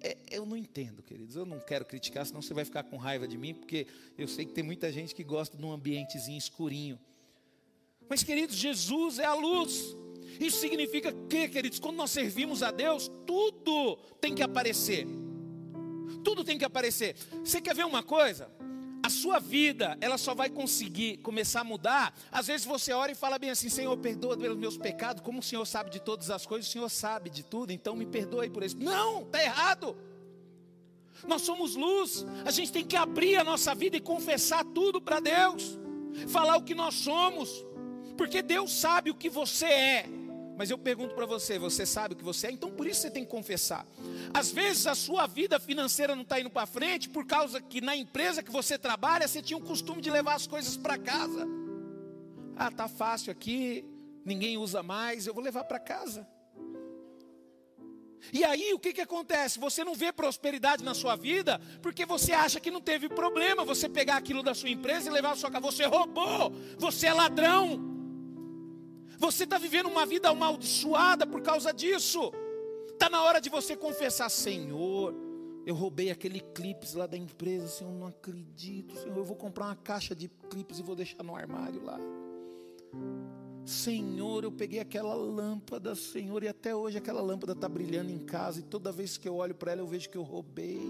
É, 0.00 0.16
eu 0.30 0.46
não 0.46 0.56
entendo, 0.56 1.02
queridos. 1.02 1.34
Eu 1.34 1.44
não 1.44 1.58
quero 1.58 1.84
criticar, 1.84 2.24
senão 2.24 2.40
você 2.40 2.54
vai 2.54 2.64
ficar 2.64 2.84
com 2.84 2.96
raiva 2.96 3.26
de 3.26 3.36
mim, 3.36 3.54
porque 3.54 3.88
eu 4.16 4.28
sei 4.28 4.44
que 4.44 4.52
tem 4.52 4.62
muita 4.62 4.92
gente 4.92 5.16
que 5.16 5.24
gosta 5.24 5.56
de 5.56 5.64
um 5.64 5.72
ambientezinho 5.72 6.38
escurinho. 6.38 7.00
Mas, 8.08 8.22
queridos, 8.22 8.54
Jesus 8.54 9.18
é 9.18 9.24
a 9.24 9.34
luz. 9.34 9.96
Isso 10.38 10.58
significa 10.60 11.12
que, 11.28 11.48
queridos, 11.48 11.80
quando 11.80 11.96
nós 11.96 12.10
servimos 12.12 12.62
a 12.62 12.70
Deus, 12.70 13.10
tudo 13.26 13.96
tem 14.20 14.32
que 14.32 14.42
aparecer. 14.42 15.06
Tudo 16.22 16.44
tem 16.44 16.58
que 16.58 16.64
aparecer. 16.64 17.16
Você 17.44 17.60
quer 17.60 17.74
ver 17.74 17.84
uma 17.84 18.02
coisa? 18.02 18.50
A 19.02 19.10
sua 19.10 19.40
vida, 19.40 19.98
ela 20.00 20.16
só 20.16 20.32
vai 20.32 20.48
conseguir 20.48 21.16
começar 21.18 21.62
a 21.62 21.64
mudar. 21.64 22.14
Às 22.30 22.46
vezes 22.46 22.64
você 22.64 22.92
ora 22.92 23.10
e 23.10 23.16
fala 23.16 23.38
bem 23.38 23.50
assim: 23.50 23.68
Senhor, 23.68 23.96
perdoa 23.96 24.36
pelos 24.36 24.56
meus 24.56 24.76
pecados. 24.76 25.22
Como 25.22 25.40
o 25.40 25.42
Senhor 25.42 25.64
sabe 25.66 25.90
de 25.90 26.00
todas 26.00 26.30
as 26.30 26.46
coisas, 26.46 26.68
o 26.68 26.72
Senhor 26.72 26.88
sabe 26.88 27.28
de 27.28 27.42
tudo, 27.42 27.72
então 27.72 27.96
me 27.96 28.06
perdoe 28.06 28.48
por 28.48 28.62
isso. 28.62 28.78
Não, 28.78 29.22
está 29.22 29.42
errado. 29.42 29.96
Nós 31.26 31.42
somos 31.42 31.74
luz. 31.74 32.24
A 32.44 32.50
gente 32.50 32.70
tem 32.70 32.84
que 32.84 32.96
abrir 32.96 33.36
a 33.36 33.44
nossa 33.44 33.74
vida 33.74 33.96
e 33.96 34.00
confessar 34.00 34.64
tudo 34.64 35.00
para 35.00 35.18
Deus. 35.18 35.78
Falar 36.28 36.56
o 36.56 36.62
que 36.62 36.74
nós 36.74 36.94
somos. 36.94 37.64
Porque 38.16 38.40
Deus 38.42 38.72
sabe 38.72 39.10
o 39.10 39.14
que 39.14 39.28
você 39.28 39.66
é. 39.66 40.06
Mas 40.62 40.70
eu 40.70 40.78
pergunto 40.78 41.16
para 41.16 41.26
você: 41.26 41.58
você 41.58 41.84
sabe 41.84 42.14
o 42.14 42.16
que 42.16 42.22
você 42.22 42.46
é? 42.46 42.52
Então 42.52 42.70
por 42.70 42.86
isso 42.86 43.00
você 43.00 43.10
tem 43.10 43.24
que 43.24 43.30
confessar. 43.32 43.84
Às 44.32 44.52
vezes 44.52 44.86
a 44.86 44.94
sua 44.94 45.26
vida 45.26 45.58
financeira 45.58 46.14
não 46.14 46.22
está 46.22 46.38
indo 46.38 46.50
para 46.50 46.68
frente 46.68 47.08
por 47.08 47.26
causa 47.26 47.60
que 47.60 47.80
na 47.80 47.96
empresa 47.96 48.44
que 48.44 48.50
você 48.52 48.78
trabalha 48.78 49.26
você 49.26 49.42
tinha 49.42 49.56
o 49.56 49.60
costume 49.60 50.00
de 50.00 50.08
levar 50.08 50.34
as 50.34 50.46
coisas 50.46 50.76
para 50.76 50.96
casa. 50.96 51.48
Ah, 52.54 52.70
tá 52.70 52.86
fácil 52.86 53.32
aqui, 53.32 53.84
ninguém 54.24 54.56
usa 54.56 54.84
mais, 54.84 55.26
eu 55.26 55.34
vou 55.34 55.42
levar 55.42 55.64
para 55.64 55.80
casa. 55.80 56.24
E 58.32 58.44
aí 58.44 58.72
o 58.72 58.78
que, 58.78 58.92
que 58.92 59.00
acontece? 59.00 59.58
Você 59.58 59.82
não 59.82 59.96
vê 59.96 60.12
prosperidade 60.12 60.84
na 60.84 60.94
sua 60.94 61.16
vida 61.16 61.60
porque 61.82 62.06
você 62.06 62.30
acha 62.30 62.60
que 62.60 62.70
não 62.70 62.80
teve 62.80 63.08
problema 63.08 63.64
você 63.64 63.88
pegar 63.88 64.16
aquilo 64.16 64.44
da 64.44 64.54
sua 64.54 64.70
empresa 64.70 65.08
e 65.08 65.12
levar 65.12 65.30
para 65.30 65.38
sua 65.38 65.50
casa. 65.50 65.66
Você 65.66 65.86
roubou, 65.86 66.52
você 66.78 67.08
é 67.08 67.12
ladrão. 67.12 67.91
Você 69.22 69.44
está 69.44 69.56
vivendo 69.56 69.86
uma 69.86 70.04
vida 70.04 70.30
amaldiçoada 70.30 71.24
por 71.24 71.40
causa 71.42 71.72
disso. 71.72 72.32
Está 72.88 73.08
na 73.08 73.22
hora 73.22 73.40
de 73.40 73.48
você 73.48 73.76
confessar, 73.76 74.28
Senhor, 74.28 75.14
eu 75.64 75.76
roubei 75.76 76.10
aquele 76.10 76.40
clipes 76.40 76.94
lá 76.94 77.06
da 77.06 77.16
empresa, 77.16 77.68
Senhor, 77.68 77.92
não 77.92 78.08
acredito, 78.08 78.96
Senhor, 78.96 79.16
eu 79.16 79.22
vou 79.24 79.36
comprar 79.36 79.66
uma 79.66 79.76
caixa 79.76 80.12
de 80.12 80.28
clipes 80.50 80.80
e 80.80 80.82
vou 80.82 80.96
deixar 80.96 81.22
no 81.22 81.36
armário 81.36 81.84
lá. 81.84 82.00
Senhor, 83.64 84.42
eu 84.42 84.50
peguei 84.50 84.80
aquela 84.80 85.14
lâmpada, 85.14 85.94
Senhor, 85.94 86.42
e 86.42 86.48
até 86.48 86.74
hoje 86.74 86.98
aquela 86.98 87.22
lâmpada 87.22 87.52
está 87.52 87.68
brilhando 87.68 88.10
em 88.10 88.18
casa, 88.18 88.58
e 88.58 88.64
toda 88.64 88.90
vez 88.90 89.16
que 89.16 89.28
eu 89.28 89.36
olho 89.36 89.54
para 89.54 89.70
ela 89.70 89.82
eu 89.82 89.86
vejo 89.86 90.10
que 90.10 90.18
eu 90.18 90.24
roubei. 90.24 90.80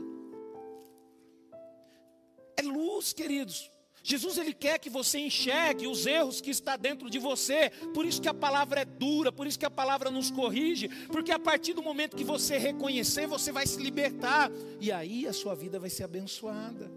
É 2.56 2.62
luz, 2.62 3.12
queridos. 3.12 3.70
Jesus 4.02 4.36
ele 4.36 4.52
quer 4.52 4.78
que 4.78 4.90
você 4.90 5.18
enxergue 5.18 5.86
os 5.86 6.06
erros 6.06 6.40
que 6.40 6.50
está 6.50 6.76
dentro 6.76 7.08
de 7.08 7.18
você. 7.18 7.70
Por 7.94 8.04
isso 8.04 8.20
que 8.20 8.28
a 8.28 8.34
palavra 8.34 8.80
é 8.80 8.84
dura, 8.84 9.30
por 9.30 9.46
isso 9.46 9.58
que 9.58 9.66
a 9.66 9.70
palavra 9.70 10.10
nos 10.10 10.30
corrige, 10.30 10.88
porque 11.06 11.30
a 11.30 11.38
partir 11.38 11.72
do 11.72 11.82
momento 11.82 12.16
que 12.16 12.24
você 12.24 12.58
reconhecer, 12.58 13.26
você 13.26 13.52
vai 13.52 13.66
se 13.66 13.80
libertar 13.80 14.50
e 14.80 14.90
aí 14.90 15.26
a 15.26 15.32
sua 15.32 15.54
vida 15.54 15.78
vai 15.78 15.88
ser 15.88 16.04
abençoada. 16.04 16.90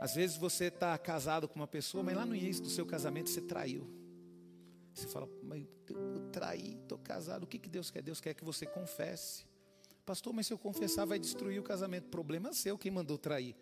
Às 0.00 0.14
vezes 0.14 0.36
você 0.36 0.66
está 0.66 0.96
casado 0.98 1.48
com 1.48 1.56
uma 1.56 1.66
pessoa, 1.66 2.04
mas 2.04 2.14
lá 2.14 2.26
no 2.26 2.36
início 2.36 2.62
do 2.62 2.68
seu 2.68 2.86
casamento 2.86 3.30
você 3.30 3.40
traiu. 3.40 3.88
Você 4.92 5.08
fala, 5.08 5.28
mas 5.42 5.66
eu 5.88 6.28
traí, 6.30 6.78
estou 6.80 6.98
casado. 6.98 7.44
O 7.44 7.46
que, 7.46 7.58
que 7.58 7.68
Deus 7.68 7.90
quer? 7.90 8.02
Deus 8.02 8.20
quer 8.20 8.34
que 8.34 8.44
você 8.44 8.66
confesse. 8.66 9.44
Pastor, 10.06 10.32
mas 10.32 10.46
se 10.46 10.52
eu 10.52 10.58
confessar 10.58 11.04
vai 11.06 11.18
destruir 11.18 11.58
o 11.58 11.62
casamento. 11.62 12.08
Problema 12.08 12.52
seu, 12.52 12.78
quem 12.78 12.90
mandou 12.90 13.18
trair. 13.18 13.56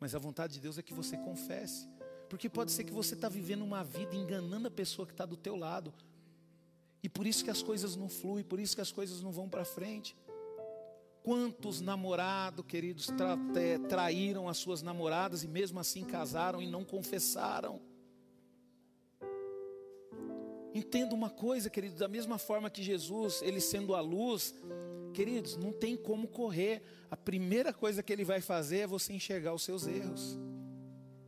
Mas 0.00 0.14
a 0.14 0.18
vontade 0.18 0.54
de 0.54 0.60
Deus 0.60 0.78
é 0.78 0.82
que 0.82 0.94
você 0.94 1.16
confesse. 1.18 1.86
Porque 2.28 2.48
pode 2.48 2.72
ser 2.72 2.84
que 2.84 2.92
você 2.92 3.14
está 3.14 3.28
vivendo 3.28 3.62
uma 3.62 3.84
vida 3.84 4.16
enganando 4.16 4.66
a 4.66 4.70
pessoa 4.70 5.06
que 5.06 5.12
está 5.12 5.26
do 5.26 5.36
teu 5.36 5.54
lado. 5.54 5.92
E 7.02 7.08
por 7.08 7.26
isso 7.26 7.44
que 7.44 7.50
as 7.50 7.62
coisas 7.62 7.96
não 7.96 8.08
fluem, 8.08 8.42
por 8.42 8.58
isso 8.58 8.74
que 8.74 8.80
as 8.80 8.90
coisas 8.90 9.20
não 9.20 9.30
vão 9.30 9.48
para 9.48 9.64
frente. 9.64 10.16
Quantos 11.22 11.82
namorados, 11.82 12.64
queridos, 12.66 13.08
tra 13.08 13.36
traíram 13.88 14.48
as 14.48 14.56
suas 14.56 14.80
namoradas 14.80 15.44
e 15.44 15.48
mesmo 15.48 15.78
assim 15.78 16.04
casaram 16.04 16.62
e 16.62 16.66
não 16.66 16.82
confessaram? 16.82 17.80
Entenda 20.74 21.14
uma 21.14 21.30
coisa, 21.30 21.68
querido, 21.68 21.96
da 21.96 22.08
mesma 22.08 22.38
forma 22.38 22.70
que 22.70 22.82
Jesus, 22.82 23.42
ele 23.42 23.60
sendo 23.60 23.94
a 23.94 24.00
luz, 24.00 24.54
queridos, 25.12 25.56
não 25.56 25.72
tem 25.72 25.96
como 25.96 26.28
correr 26.28 26.82
a 27.10 27.16
primeira 27.16 27.72
coisa 27.72 28.02
que 28.02 28.12
ele 28.12 28.24
vai 28.24 28.40
fazer 28.40 28.78
é 28.78 28.86
você 28.86 29.12
enxergar 29.12 29.52
os 29.52 29.62
seus 29.62 29.86
erros, 29.86 30.38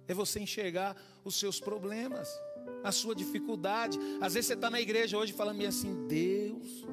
é 0.07 0.14
você 0.14 0.38
enxergar 0.38 0.96
os 1.24 1.35
seus 1.35 1.59
problemas, 1.59 2.28
a 2.85 2.92
sua 2.92 3.14
dificuldade. 3.14 3.98
Às 4.20 4.35
vezes 4.35 4.46
você 4.46 4.55
está 4.55 4.70
na 4.70 4.81
igreja 4.81 5.18
hoje 5.18 5.33
falando 5.33 5.64
assim: 5.66 6.07
Deus, 6.07 6.87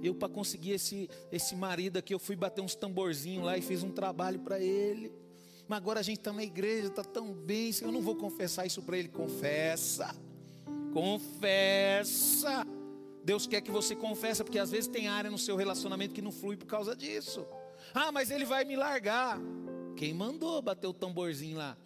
eu 0.00 0.14
para 0.14 0.28
conseguir 0.28 0.72
esse, 0.72 1.10
esse 1.32 1.56
marido 1.56 1.96
aqui, 1.96 2.14
eu 2.14 2.20
fui 2.20 2.36
bater 2.36 2.62
uns 2.62 2.76
tamborzinhos 2.76 3.44
lá 3.44 3.58
e 3.58 3.62
fiz 3.62 3.82
um 3.82 3.90
trabalho 3.90 4.38
para 4.38 4.60
ele. 4.60 5.12
Mas 5.66 5.78
agora 5.78 5.98
a 5.98 6.02
gente 6.02 6.18
está 6.18 6.32
na 6.32 6.44
igreja, 6.44 6.86
está 6.86 7.02
tão 7.02 7.32
bem, 7.32 7.72
eu 7.82 7.90
não 7.90 8.00
vou 8.00 8.14
confessar 8.14 8.64
isso 8.64 8.80
para 8.80 8.96
ele. 8.96 9.08
Confessa, 9.08 10.14
confessa. 10.96 12.66
Deus 13.22 13.46
quer 13.46 13.60
que 13.60 13.70
você 13.70 13.94
confesse, 13.94 14.42
porque 14.42 14.58
às 14.58 14.70
vezes 14.70 14.88
tem 14.88 15.08
área 15.08 15.30
no 15.30 15.36
seu 15.36 15.54
relacionamento 15.54 16.14
que 16.14 16.22
não 16.22 16.32
flui 16.32 16.56
por 16.56 16.64
causa 16.64 16.96
disso. 16.96 17.46
Ah, 17.92 18.10
mas 18.10 18.30
ele 18.30 18.46
vai 18.46 18.64
me 18.64 18.76
largar. 18.76 19.38
Quem 19.94 20.14
mandou 20.14 20.62
bater 20.62 20.86
o 20.86 20.94
tamborzinho 20.94 21.58
lá? 21.58 21.76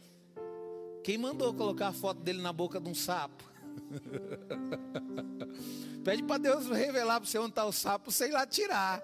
Quem 1.03 1.19
mandou 1.19 1.53
colocar 1.53 1.89
a 1.89 1.93
foto 1.93 2.21
dele 2.21 2.41
na 2.41 2.53
boca 2.53 2.81
de 2.81 2.89
um 2.89 2.95
sapo? 2.95 3.51
Pede 6.05 6.23
para 6.23 6.39
Deus 6.39 6.69
revelar 6.69 7.21
para 7.21 7.29
você 7.29 7.39
onde 7.39 7.51
está 7.51 7.65
o 7.65 7.73
sapo, 7.73 8.13
sei 8.13 8.31
lá 8.31 8.47
tirar. 8.47 9.03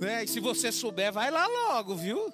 Né? 0.00 0.24
E 0.24 0.28
se 0.28 0.40
você 0.40 0.72
souber, 0.72 1.12
vai 1.12 1.30
lá 1.30 1.46
logo, 1.46 1.94
viu? 1.94 2.32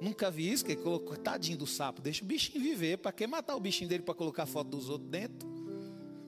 Nunca 0.00 0.30
vi 0.30 0.50
isso, 0.50 0.64
que 0.64 0.74
colocou, 0.74 1.16
tadinho 1.16 1.58
do 1.58 1.66
sapo, 1.66 2.00
deixa 2.00 2.24
o 2.24 2.26
bichinho 2.26 2.62
viver. 2.62 2.96
Para 2.96 3.12
que 3.12 3.26
matar 3.26 3.56
o 3.56 3.60
bichinho 3.60 3.90
dele 3.90 4.02
para 4.02 4.14
colocar 4.14 4.44
a 4.44 4.46
foto 4.46 4.70
dos 4.70 4.88
outros 4.88 5.10
dentro? 5.10 5.55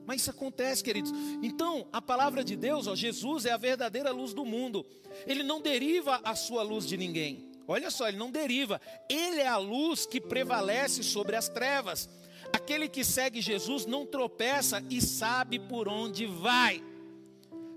Mas 0.09 0.21
isso 0.21 0.31
acontece, 0.31 0.83
queridos. 0.83 1.11
Então, 1.43 1.87
a 1.93 2.01
palavra 2.01 2.43
de 2.43 2.55
Deus, 2.55 2.87
ó, 2.87 2.95
Jesus 2.95 3.45
é 3.45 3.51
a 3.51 3.57
verdadeira 3.57 4.09
luz 4.09 4.33
do 4.33 4.43
mundo. 4.43 4.83
Ele 5.27 5.43
não 5.43 5.61
deriva 5.61 6.19
a 6.23 6.33
sua 6.33 6.63
luz 6.63 6.87
de 6.87 6.97
ninguém. 6.97 7.47
Olha 7.67 7.91
só, 7.91 8.07
ele 8.07 8.17
não 8.17 8.31
deriva. 8.31 8.81
Ele 9.07 9.39
é 9.39 9.45
a 9.47 9.57
luz 9.57 10.07
que 10.07 10.19
prevalece 10.19 11.03
sobre 11.03 11.35
as 11.35 11.47
trevas. 11.47 12.09
Aquele 12.51 12.89
que 12.89 13.03
segue 13.03 13.39
Jesus 13.39 13.85
não 13.85 14.03
tropeça 14.03 14.83
e 14.89 14.99
sabe 14.99 15.59
por 15.59 15.87
onde 15.87 16.25
vai. 16.25 16.83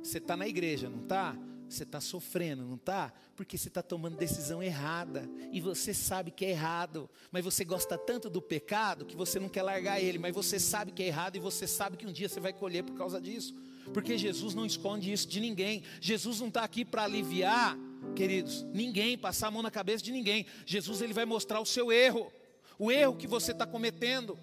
Você 0.03 0.16
está 0.16 0.35
na 0.35 0.49
igreja, 0.49 0.88
não 0.88 1.03
está? 1.03 1.37
Você 1.72 1.85
está 1.85 2.00
sofrendo, 2.00 2.64
não 2.64 2.74
está? 2.74 3.12
Porque 3.35 3.56
você 3.56 3.68
está 3.68 3.82
tomando 3.82 4.16
decisão 4.16 4.62
errada. 4.62 5.28
E 5.50 5.58
você 5.58 5.94
sabe 5.94 6.30
que 6.30 6.44
é 6.44 6.50
errado. 6.50 7.08
Mas 7.30 7.42
você 7.42 7.64
gosta 7.64 7.96
tanto 7.96 8.28
do 8.28 8.42
pecado 8.42 9.06
que 9.06 9.16
você 9.16 9.40
não 9.40 9.48
quer 9.48 9.62
largar 9.62 9.98
ele. 9.98 10.18
Mas 10.18 10.35
você 10.35 10.58
sabe 10.61 10.92
que 10.92 11.02
é 11.02 11.06
errado 11.06 11.37
e 11.37 11.40
você 11.40 11.66
sabe 11.66 11.96
que 11.96 12.06
um 12.06 12.12
dia 12.12 12.28
você 12.28 12.40
vai 12.40 12.52
colher 12.52 12.85
por 12.85 12.94
causa 12.94 13.18
disso. 13.18 13.54
Porque 13.94 14.18
Jesus 14.18 14.54
não 14.54 14.66
esconde 14.66 15.11
isso 15.11 15.26
de 15.26 15.40
ninguém. 15.40 15.82
Jesus 15.98 16.40
não 16.40 16.48
está 16.48 16.62
aqui 16.62 16.85
para 16.85 17.04
aliviar, 17.04 17.76
queridos, 18.14 18.64
ninguém, 18.72 19.16
passar 19.16 19.48
a 19.48 19.50
mão 19.50 19.62
na 19.62 19.70
cabeça 19.70 20.04
de 20.04 20.12
ninguém. 20.12 20.44
Jesus 20.66 21.00
ele 21.00 21.14
vai 21.14 21.24
mostrar 21.24 21.58
o 21.58 21.66
seu 21.66 21.90
erro. 21.90 22.30
O 22.78 22.92
erro 22.92 23.16
que 23.16 23.26
você 23.26 23.52
está 23.52 23.66
cometendo. 23.66 24.38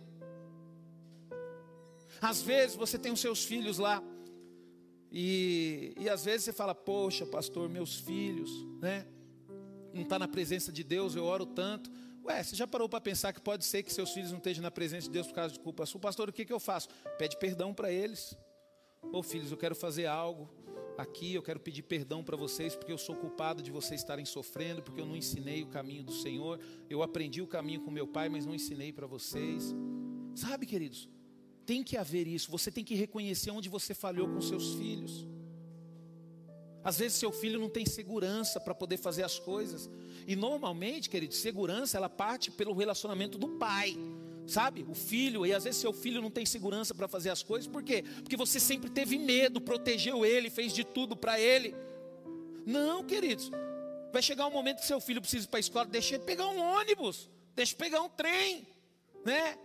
Às 2.19 2.41
vezes 2.41 2.75
você 2.75 2.97
tem 2.97 3.11
os 3.11 3.19
seus 3.19 3.45
filhos 3.45 3.77
lá. 3.77 4.03
E, 5.11 5.93
e 5.97 6.07
às 6.07 6.23
vezes 6.23 6.45
você 6.45 6.53
fala, 6.53 6.75
poxa, 6.75 7.25
pastor, 7.25 7.67
meus 7.69 7.95
filhos, 7.95 8.49
né? 8.79 9.07
Não 9.93 10.03
está 10.03 10.19
na 10.19 10.27
presença 10.27 10.71
de 10.71 10.83
Deus, 10.83 11.15
eu 11.15 11.23
oro 11.23 11.45
tanto. 11.45 11.91
Ué, 12.23 12.43
você 12.43 12.55
já 12.55 12.67
parou 12.67 12.87
para 12.87 13.01
pensar 13.01 13.33
que 13.33 13.41
pode 13.41 13.65
ser 13.65 13.81
que 13.81 13.91
seus 13.91 14.11
filhos 14.11 14.29
não 14.29 14.37
estejam 14.37 14.61
na 14.61 14.69
presença 14.69 15.07
de 15.07 15.13
Deus 15.13 15.27
por 15.27 15.33
causa 15.33 15.53
de 15.53 15.59
culpa 15.59 15.85
sua? 15.85 15.99
Pastor, 15.99 16.29
o 16.29 16.33
que, 16.33 16.45
que 16.45 16.53
eu 16.53 16.59
faço? 16.59 16.87
Pede 17.17 17.37
perdão 17.37 17.73
para 17.73 17.91
eles. 17.91 18.37
Ô 19.11 19.23
filhos, 19.23 19.51
eu 19.51 19.57
quero 19.57 19.75
fazer 19.75 20.05
algo 20.05 20.49
aqui, 20.97 21.33
eu 21.33 21.41
quero 21.41 21.59
pedir 21.59 21.81
perdão 21.81 22.23
para 22.23 22.35
vocês, 22.35 22.75
porque 22.75 22.91
eu 22.91 22.97
sou 22.97 23.15
culpado 23.15 23.63
de 23.63 23.71
vocês 23.71 24.01
estarem 24.01 24.25
sofrendo, 24.25 24.83
porque 24.83 24.99
eu 24.99 25.05
não 25.05 25.15
ensinei 25.15 25.63
o 25.63 25.67
caminho 25.67 26.03
do 26.03 26.11
Senhor. 26.11 26.59
Eu 26.89 27.01
aprendi 27.01 27.41
o 27.41 27.47
caminho 27.47 27.81
com 27.81 27.89
meu 27.89 28.05
pai, 28.05 28.29
mas 28.29 28.45
não 28.45 28.53
ensinei 28.53 28.91
para 28.91 29.07
vocês. 29.07 29.73
Sabe, 30.35 30.65
queridos? 30.65 31.09
Tem 31.69 31.83
que 31.83 31.95
haver 31.97 32.27
isso. 32.27 32.49
Você 32.49 32.71
tem 32.71 32.83
que 32.83 32.95
reconhecer 32.95 33.51
onde 33.51 33.69
você 33.69 33.93
falhou 33.93 34.27
com 34.27 34.41
seus 34.41 34.73
filhos. 34.73 35.27
Às 36.83 36.97
vezes 36.97 37.19
seu 37.19 37.31
filho 37.31 37.59
não 37.59 37.69
tem 37.69 37.85
segurança 37.85 38.59
para 38.59 38.73
poder 38.73 38.97
fazer 38.97 39.21
as 39.21 39.37
coisas. 39.37 39.87
E 40.25 40.35
normalmente, 40.35 41.07
querido, 41.11 41.35
segurança 41.35 41.95
ela 41.95 42.09
parte 42.09 42.49
pelo 42.49 42.73
relacionamento 42.73 43.37
do 43.37 43.49
pai. 43.49 43.95
Sabe? 44.47 44.83
O 44.89 44.95
filho, 44.95 45.45
e 45.45 45.53
às 45.53 45.63
vezes 45.63 45.79
seu 45.79 45.93
filho 45.93 46.23
não 46.23 46.31
tem 46.31 46.43
segurança 46.43 46.95
para 46.95 47.07
fazer 47.07 47.29
as 47.29 47.43
coisas, 47.43 47.67
por 47.67 47.83
quê? 47.83 48.03
Porque 48.23 48.35
você 48.35 48.59
sempre 48.59 48.89
teve 48.89 49.19
medo, 49.19 49.61
protegeu 49.61 50.25
ele, 50.25 50.49
fez 50.49 50.73
de 50.73 50.83
tudo 50.83 51.15
para 51.15 51.39
ele. 51.39 51.75
Não, 52.65 53.03
queridos. 53.03 53.51
Vai 54.11 54.23
chegar 54.23 54.47
um 54.47 54.51
momento 54.51 54.79
que 54.79 54.87
seu 54.87 54.99
filho 54.99 55.21
precisa 55.21 55.45
ir 55.45 55.49
para 55.49 55.59
a 55.59 55.65
escola, 55.67 55.85
deixa 55.85 56.15
ele 56.15 56.23
pegar 56.23 56.47
um 56.47 56.57
ônibus, 56.57 57.29
deixa 57.55 57.73
ele 57.73 57.79
pegar 57.79 58.01
um 58.01 58.09
trem, 58.09 58.67
né? 59.23 59.55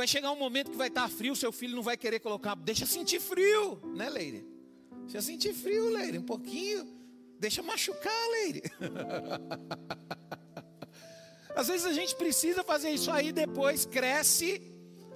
Vai 0.00 0.06
chegar 0.06 0.32
um 0.32 0.36
momento 0.36 0.70
que 0.70 0.78
vai 0.78 0.88
estar 0.88 1.06
frio, 1.10 1.36
seu 1.36 1.52
filho 1.52 1.76
não 1.76 1.82
vai 1.82 1.94
querer 1.94 2.20
colocar. 2.20 2.54
Deixa 2.54 2.86
sentir 2.86 3.20
frio, 3.20 3.78
né, 3.94 4.08
Leire? 4.08 4.46
Deixa 5.02 5.20
sentir 5.20 5.52
frio, 5.52 5.90
Leire, 5.90 6.16
um 6.16 6.22
pouquinho. 6.22 6.88
Deixa 7.38 7.62
machucar, 7.62 8.10
Leire. 8.30 8.62
Às 11.54 11.68
vezes 11.68 11.84
a 11.84 11.92
gente 11.92 12.16
precisa 12.16 12.64
fazer 12.64 12.88
isso 12.88 13.10
aí, 13.10 13.30
depois 13.30 13.84
cresce 13.84 14.62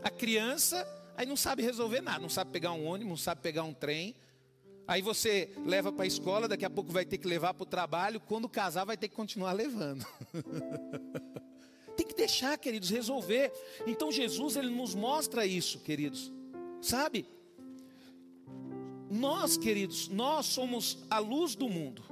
a 0.02 0.10
criança, 0.10 0.86
aí 1.16 1.24
não 1.24 1.34
sabe 1.34 1.62
resolver 1.62 2.02
nada, 2.02 2.18
não 2.18 2.28
sabe 2.28 2.50
pegar 2.50 2.72
um 2.72 2.84
ônibus, 2.84 3.08
não 3.08 3.16
sabe 3.16 3.40
pegar 3.40 3.62
um 3.62 3.72
trem. 3.72 4.14
Aí 4.86 5.00
você 5.00 5.50
leva 5.64 5.92
para 5.92 6.04
a 6.04 6.06
escola, 6.06 6.46
daqui 6.46 6.66
a 6.66 6.68
pouco 6.68 6.92
vai 6.92 7.06
ter 7.06 7.16
que 7.16 7.26
levar 7.26 7.54
para 7.54 7.62
o 7.62 7.66
trabalho, 7.66 8.20
quando 8.20 8.50
casar 8.50 8.84
vai 8.84 8.98
ter 8.98 9.08
que 9.08 9.16
continuar 9.16 9.52
levando. 9.52 10.06
Que 12.14 12.18
deixar, 12.18 12.56
queridos, 12.56 12.90
resolver. 12.90 13.52
Então 13.86 14.12
Jesus 14.12 14.56
ele 14.56 14.70
nos 14.70 14.94
mostra 14.94 15.44
isso, 15.44 15.80
queridos. 15.80 16.32
Sabe? 16.80 17.26
Nós, 19.10 19.56
queridos, 19.56 20.08
nós 20.08 20.46
somos 20.46 20.98
a 21.10 21.18
luz 21.18 21.56
do 21.56 21.68
mundo. 21.68 22.02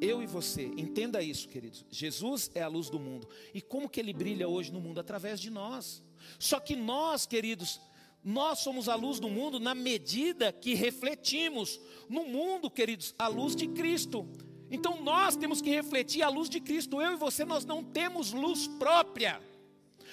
Eu 0.00 0.22
e 0.22 0.26
você, 0.26 0.66
entenda 0.76 1.20
isso, 1.20 1.48
queridos. 1.48 1.84
Jesus 1.90 2.52
é 2.54 2.62
a 2.62 2.68
luz 2.68 2.88
do 2.88 3.00
mundo. 3.00 3.28
E 3.52 3.60
como 3.60 3.88
que 3.88 3.98
ele 3.98 4.12
brilha 4.12 4.48
hoje 4.48 4.72
no 4.72 4.80
mundo? 4.80 5.00
Através 5.00 5.40
de 5.40 5.50
nós. 5.50 6.04
Só 6.38 6.60
que 6.60 6.76
nós, 6.76 7.26
queridos, 7.26 7.80
nós 8.22 8.60
somos 8.60 8.88
a 8.88 8.94
luz 8.94 9.18
do 9.18 9.28
mundo 9.28 9.58
na 9.58 9.74
medida 9.74 10.52
que 10.52 10.74
refletimos 10.74 11.80
no 12.08 12.24
mundo, 12.24 12.70
queridos, 12.70 13.12
a 13.18 13.26
luz 13.26 13.56
de 13.56 13.66
Cristo. 13.66 14.28
Então 14.70 15.02
nós 15.02 15.34
temos 15.34 15.60
que 15.60 15.70
refletir 15.70 16.22
a 16.22 16.28
luz 16.28 16.48
de 16.48 16.60
Cristo. 16.60 17.00
Eu 17.00 17.14
e 17.14 17.16
você, 17.16 17.44
nós 17.44 17.64
não 17.64 17.82
temos 17.82 18.32
luz 18.32 18.68
própria. 18.68 19.47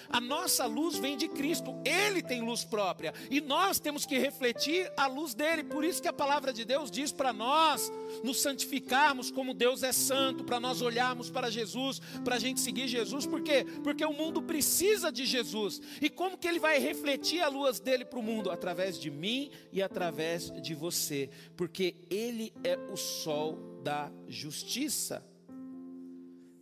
A 0.10 0.20
nossa 0.20 0.66
luz 0.66 0.98
vem 0.98 1.18
de 1.18 1.28
Cristo, 1.28 1.76
Ele 1.84 2.22
tem 2.22 2.42
luz 2.42 2.64
própria, 2.64 3.14
e 3.30 3.42
nós 3.42 3.80
temos 3.80 4.06
que 4.06 4.18
refletir 4.18 4.92
a 4.98 5.08
luz 5.08 5.34
dele. 5.34 5.64
Por 5.64 5.84
isso 5.84 6.02
que 6.02 6.08
a 6.08 6.14
palavra 6.14 6.54
de 6.54 6.66
Deus 6.66 6.92
diz 6.92 7.12
para 7.12 7.34
nós 7.34 7.92
nos 8.24 8.42
santificarmos 8.42 9.32
como 9.32 9.54
Deus 9.54 9.84
é 9.84 9.92
santo, 9.92 10.44
para 10.44 10.60
nós 10.60 10.82
olharmos 10.82 11.30
para 11.30 11.50
Jesus, 11.50 12.00
para 12.24 12.36
a 12.36 12.40
gente 12.40 12.60
seguir 12.60 12.88
Jesus, 12.88 13.26
por 13.26 13.42
quê? 13.42 13.66
Porque 13.84 14.06
o 14.06 14.14
mundo 14.14 14.42
precisa 14.42 15.12
de 15.12 15.26
Jesus. 15.26 15.82
E 16.02 16.10
como 16.10 16.38
que 16.38 16.48
ele 16.48 16.60
vai 16.60 16.80
refletir 16.80 17.42
a 17.42 17.48
luz 17.48 17.80
dele 17.80 18.06
para 18.06 18.20
o 18.20 18.24
mundo? 18.24 18.52
Através 18.52 19.00
de 19.00 19.10
mim 19.10 19.52
e 19.72 19.82
através 19.82 20.52
de 20.62 20.74
você, 20.74 21.30
porque 21.56 21.96
Ele 22.10 22.54
é 22.64 22.78
o 22.92 22.96
sol 22.96 23.82
da 23.84 24.12
justiça. 24.28 25.24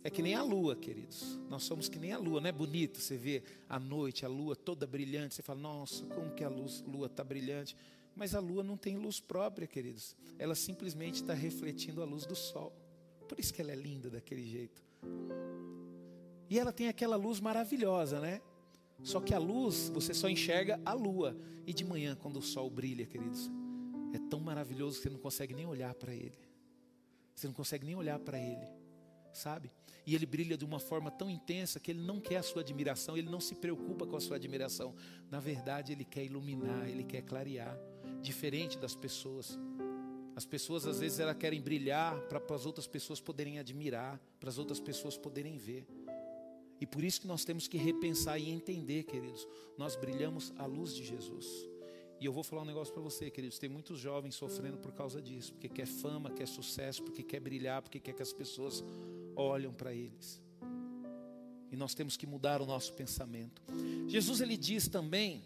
É 0.04 0.10
que 0.10 0.20
nem 0.20 0.34
a 0.34 0.42
lua, 0.42 0.76
queridos. 0.76 1.40
Nós 1.48 1.62
somos 1.62 1.88
que 1.88 1.98
nem 1.98 2.12
a 2.12 2.18
lua, 2.18 2.38
não 2.38 2.48
é 2.48 2.52
bonito? 2.52 3.00
Você 3.00 3.16
vê 3.16 3.42
a 3.66 3.80
noite, 3.80 4.26
a 4.26 4.28
lua 4.28 4.54
toda 4.54 4.86
brilhante. 4.86 5.34
Você 5.34 5.42
fala, 5.42 5.58
nossa, 5.60 6.04
como 6.04 6.34
que 6.34 6.44
a 6.44 6.48
luz, 6.48 6.84
lua 6.86 7.06
está 7.06 7.24
brilhante. 7.24 7.74
Mas 8.14 8.34
a 8.34 8.38
lua 8.38 8.62
não 8.62 8.76
tem 8.76 8.98
luz 8.98 9.18
própria, 9.18 9.66
queridos. 9.66 10.14
Ela 10.38 10.54
simplesmente 10.54 11.22
está 11.22 11.32
refletindo 11.32 12.02
a 12.02 12.04
luz 12.04 12.26
do 12.26 12.36
sol. 12.36 12.70
Por 13.26 13.40
isso 13.40 13.54
que 13.54 13.62
ela 13.62 13.72
é 13.72 13.74
linda 13.74 14.10
daquele 14.10 14.46
jeito. 14.46 14.84
E 16.50 16.58
ela 16.58 16.70
tem 16.70 16.88
aquela 16.88 17.16
luz 17.16 17.40
maravilhosa, 17.40 18.20
né? 18.20 18.42
Só 19.02 19.22
que 19.22 19.32
a 19.32 19.38
luz, 19.38 19.88
você 19.88 20.12
só 20.12 20.28
enxerga 20.28 20.78
a 20.84 20.92
lua. 20.92 21.34
E 21.66 21.72
de 21.72 21.82
manhã, 21.82 22.14
quando 22.14 22.36
o 22.36 22.42
sol 22.42 22.68
brilha, 22.68 23.06
queridos, 23.06 23.50
é 24.12 24.18
tão 24.28 24.38
maravilhoso 24.38 24.98
que 24.98 25.04
você 25.04 25.10
não 25.10 25.18
consegue 25.18 25.54
nem 25.54 25.64
olhar 25.64 25.94
para 25.94 26.14
ele. 26.14 26.38
Você 27.34 27.46
não 27.46 27.54
consegue 27.54 27.86
nem 27.86 27.96
olhar 27.96 28.18
para 28.18 28.38
ele, 28.38 28.66
sabe? 29.34 29.70
E 30.06 30.14
ele 30.14 30.26
brilha 30.26 30.56
de 30.56 30.64
uma 30.64 30.78
forma 30.78 31.10
tão 31.10 31.30
intensa 31.30 31.80
que 31.80 31.90
ele 31.90 32.00
não 32.00 32.20
quer 32.20 32.36
a 32.36 32.42
sua 32.42 32.62
admiração, 32.62 33.16
ele 33.16 33.30
não 33.30 33.40
se 33.40 33.54
preocupa 33.54 34.06
com 34.06 34.16
a 34.16 34.20
sua 34.20 34.36
admiração. 34.36 34.94
Na 35.30 35.40
verdade, 35.40 35.92
ele 35.92 36.04
quer 36.04 36.24
iluminar, 36.24 36.88
ele 36.88 37.04
quer 37.04 37.22
clarear, 37.22 37.78
diferente 38.20 38.78
das 38.78 38.94
pessoas. 38.94 39.58
As 40.36 40.44
pessoas 40.44 40.86
às 40.86 41.00
vezes 41.00 41.20
elas 41.20 41.36
querem 41.36 41.60
brilhar 41.60 42.20
para 42.22 42.40
as 42.54 42.66
outras 42.66 42.86
pessoas 42.86 43.20
poderem 43.20 43.58
admirar, 43.58 44.20
para 44.40 44.48
as 44.48 44.58
outras 44.58 44.80
pessoas 44.80 45.16
poderem 45.16 45.56
ver. 45.56 45.86
E 46.80 46.86
por 46.86 47.04
isso 47.04 47.20
que 47.20 47.26
nós 47.26 47.44
temos 47.44 47.68
que 47.68 47.78
repensar 47.78 48.38
e 48.38 48.50
entender, 48.50 49.04
queridos, 49.04 49.46
nós 49.78 49.96
brilhamos 49.96 50.52
à 50.56 50.66
luz 50.66 50.94
de 50.94 51.04
Jesus. 51.04 51.46
E 52.20 52.26
eu 52.26 52.32
vou 52.32 52.42
falar 52.42 52.62
um 52.62 52.66
negócio 52.66 52.92
para 52.92 53.02
você, 53.02 53.30
queridos. 53.30 53.58
Tem 53.58 53.68
muitos 53.68 53.98
jovens 53.98 54.34
sofrendo 54.34 54.78
por 54.78 54.92
causa 54.92 55.20
disso, 55.20 55.52
porque 55.52 55.68
quer 55.68 55.86
fama, 55.86 56.30
quer 56.30 56.46
sucesso, 56.46 57.02
porque 57.02 57.22
quer 57.22 57.40
brilhar, 57.40 57.82
porque 57.82 58.00
quer 58.00 58.12
que 58.12 58.22
as 58.22 58.32
pessoas 58.32 58.84
olhem 59.36 59.72
para 59.72 59.92
eles. 59.92 60.42
E 61.70 61.76
nós 61.76 61.94
temos 61.94 62.16
que 62.16 62.26
mudar 62.26 62.60
o 62.62 62.66
nosso 62.66 62.92
pensamento. 62.92 63.62
Jesus 64.06 64.40
ele 64.40 64.56
diz 64.56 64.88
também 64.88 65.44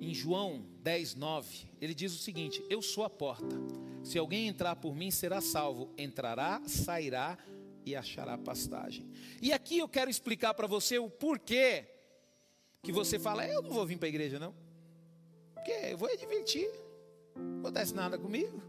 em 0.00 0.14
João 0.14 0.64
10, 0.80 1.14
9, 1.16 1.70
ele 1.80 1.94
diz 1.94 2.14
o 2.14 2.18
seguinte: 2.18 2.64
Eu 2.68 2.80
sou 2.80 3.04
a 3.04 3.10
porta. 3.10 3.56
Se 4.02 4.18
alguém 4.18 4.48
entrar 4.48 4.76
por 4.76 4.94
mim, 4.94 5.10
será 5.10 5.40
salvo. 5.40 5.92
Entrará, 5.98 6.62
sairá 6.66 7.36
e 7.84 7.94
achará 7.94 8.38
pastagem. 8.38 9.06
E 9.40 9.52
aqui 9.52 9.78
eu 9.78 9.88
quero 9.88 10.10
explicar 10.10 10.54
para 10.54 10.66
você 10.66 10.98
o 10.98 11.10
porquê 11.10 11.86
que 12.82 12.92
você 12.92 13.18
fala, 13.18 13.46
eu 13.46 13.62
não 13.62 13.70
vou 13.70 13.84
vir 13.84 13.98
para 13.98 14.06
a 14.06 14.08
igreja, 14.08 14.38
não. 14.38 14.54
Porque 15.54 15.70
eu 15.70 15.98
vou 15.98 16.14
divertir. 16.16 16.70
Não 17.36 17.60
acontece 17.60 17.94
nada 17.94 18.18
comigo. 18.18 18.62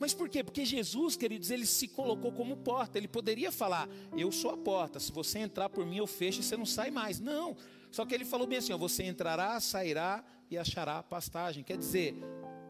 Mas 0.00 0.14
por 0.14 0.30
quê? 0.30 0.42
Porque 0.42 0.64
Jesus, 0.64 1.14
queridos, 1.14 1.50
ele 1.50 1.66
se 1.66 1.86
colocou 1.86 2.32
como 2.32 2.56
porta. 2.56 2.96
Ele 2.96 3.06
poderia 3.06 3.52
falar: 3.52 3.86
Eu 4.16 4.32
sou 4.32 4.50
a 4.50 4.56
porta. 4.56 4.98
Se 4.98 5.12
você 5.12 5.38
entrar 5.40 5.68
por 5.68 5.84
mim, 5.84 5.98
eu 5.98 6.06
fecho 6.06 6.40
e 6.40 6.42
você 6.42 6.56
não 6.56 6.64
sai 6.64 6.90
mais. 6.90 7.20
Não. 7.20 7.54
Só 7.90 8.06
que 8.06 8.14
ele 8.14 8.24
falou 8.24 8.46
bem 8.46 8.58
assim: 8.58 8.72
ó, 8.72 8.78
Você 8.78 9.04
entrará, 9.04 9.60
sairá 9.60 10.24
e 10.50 10.56
achará 10.56 11.02
pastagem. 11.02 11.62
Quer 11.62 11.76
dizer, 11.76 12.16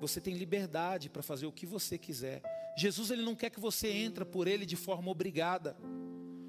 você 0.01 0.21
tem 0.21 0.35
liberdade 0.35 1.09
para 1.09 1.23
fazer 1.23 1.47
o 1.47 1.53
que 1.53 1.64
você 1.64 1.97
quiser. 1.97 2.43
Jesus 2.77 3.12
ele 3.12 3.23
não 3.23 3.37
quer 3.37 3.51
que 3.51 3.61
você 3.61 3.88
entre 3.88 4.25
por 4.25 4.49
ele 4.49 4.66
de 4.66 4.77
forma 4.77 5.09
obrigada. 5.09 5.77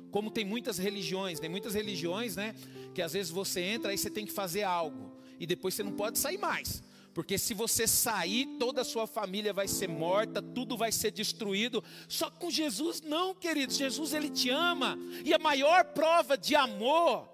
Como 0.10 0.32
tem 0.32 0.44
muitas 0.44 0.80
religiões, 0.80 1.40
tem 1.40 1.50
muitas 1.50 1.76
religiões, 1.76 2.36
né? 2.36 2.56
Que 2.94 3.04
às 3.04 3.14
vezes 3.14 3.32
você 3.32 3.62
entra 3.62 3.94
e 3.94 3.98
você 3.98 4.10
tem 4.10 4.26
que 4.26 4.32
fazer 4.32 4.64
algo 4.64 5.16
e 5.40 5.46
depois 5.46 5.76
você 5.76 5.84
não 5.84 5.94
pode 5.94 6.18
sair 6.18 6.38
mais. 6.38 6.84
Porque 7.14 7.38
se 7.38 7.54
você 7.54 7.86
sair, 7.88 8.46
toda 8.58 8.82
a 8.82 8.86
sua 8.86 9.06
família 9.06 9.52
vai 9.52 9.68
ser 9.68 9.88
morta, 9.88 10.42
tudo 10.42 10.78
vai 10.78 10.92
ser 10.92 11.12
destruído. 11.12 11.84
Só 12.08 12.30
com 12.30 12.50
Jesus 12.50 13.02
não, 13.02 13.36
queridos. 13.36 13.78
Jesus 13.78 14.14
ele 14.14 14.30
te 14.30 14.50
ama 14.50 14.98
e 15.26 15.34
a 15.34 15.40
maior 15.40 15.84
prova 15.86 16.38
de 16.38 16.56
amor 16.56 17.28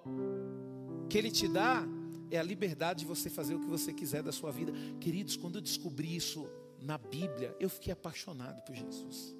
que 1.08 1.16
ele 1.16 1.30
te 1.30 1.46
dá 1.46 1.86
é 2.30 2.38
a 2.38 2.42
liberdade 2.42 3.00
de 3.00 3.06
você 3.06 3.30
fazer 3.30 3.54
o 3.54 3.60
que 3.60 3.66
você 3.66 3.92
quiser 3.92 4.22
da 4.22 4.32
sua 4.32 4.50
vida. 4.50 4.72
Queridos, 5.00 5.36
quando 5.36 5.56
eu 5.56 5.62
descobri 5.62 6.14
isso 6.14 6.48
na 6.80 6.98
Bíblia, 6.98 7.54
eu 7.58 7.70
fiquei 7.70 7.92
apaixonado 7.92 8.62
por 8.62 8.74
Jesus. 8.74 9.34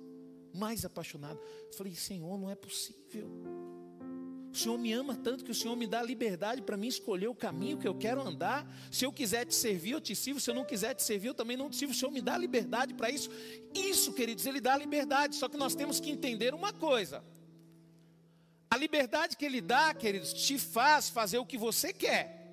Mais 0.54 0.84
apaixonado. 0.84 1.38
Falei, 1.76 1.94
Senhor, 1.94 2.38
não 2.38 2.48
é 2.48 2.54
possível. 2.54 3.28
O 4.58 4.60
Senhor 4.60 4.76
me 4.76 4.92
ama 4.92 5.14
tanto 5.14 5.44
que 5.44 5.52
o 5.52 5.54
Senhor 5.54 5.76
me 5.76 5.86
dá 5.86 6.02
liberdade 6.02 6.62
para 6.62 6.76
mim 6.76 6.88
escolher 6.88 7.28
o 7.28 7.34
caminho 7.34 7.78
que 7.78 7.86
eu 7.86 7.94
quero 7.94 8.20
andar. 8.20 8.68
Se 8.90 9.04
eu 9.04 9.12
quiser 9.12 9.44
te 9.44 9.54
servir, 9.54 9.92
eu 9.92 10.00
te 10.00 10.16
sirvo. 10.16 10.40
Se 10.40 10.50
eu 10.50 10.54
não 10.54 10.64
quiser 10.64 10.94
te 10.94 11.02
servir, 11.04 11.28
eu 11.28 11.34
também 11.34 11.56
não 11.56 11.70
te 11.70 11.76
sirvo. 11.76 11.94
O 11.94 11.96
Senhor 11.96 12.10
me 12.10 12.20
dá 12.20 12.36
liberdade 12.36 12.92
para 12.92 13.08
isso. 13.08 13.30
Isso, 13.72 14.12
queridos, 14.12 14.44
Ele 14.46 14.60
dá 14.60 14.76
liberdade. 14.76 15.36
Só 15.36 15.48
que 15.48 15.56
nós 15.56 15.76
temos 15.76 16.00
que 16.00 16.10
entender 16.10 16.54
uma 16.54 16.72
coisa: 16.72 17.22
a 18.68 18.76
liberdade 18.76 19.36
que 19.36 19.44
Ele 19.44 19.60
dá, 19.60 19.94
queridos, 19.94 20.32
te 20.32 20.58
faz 20.58 21.08
fazer 21.08 21.38
o 21.38 21.46
que 21.46 21.56
você 21.56 21.92
quer. 21.92 22.52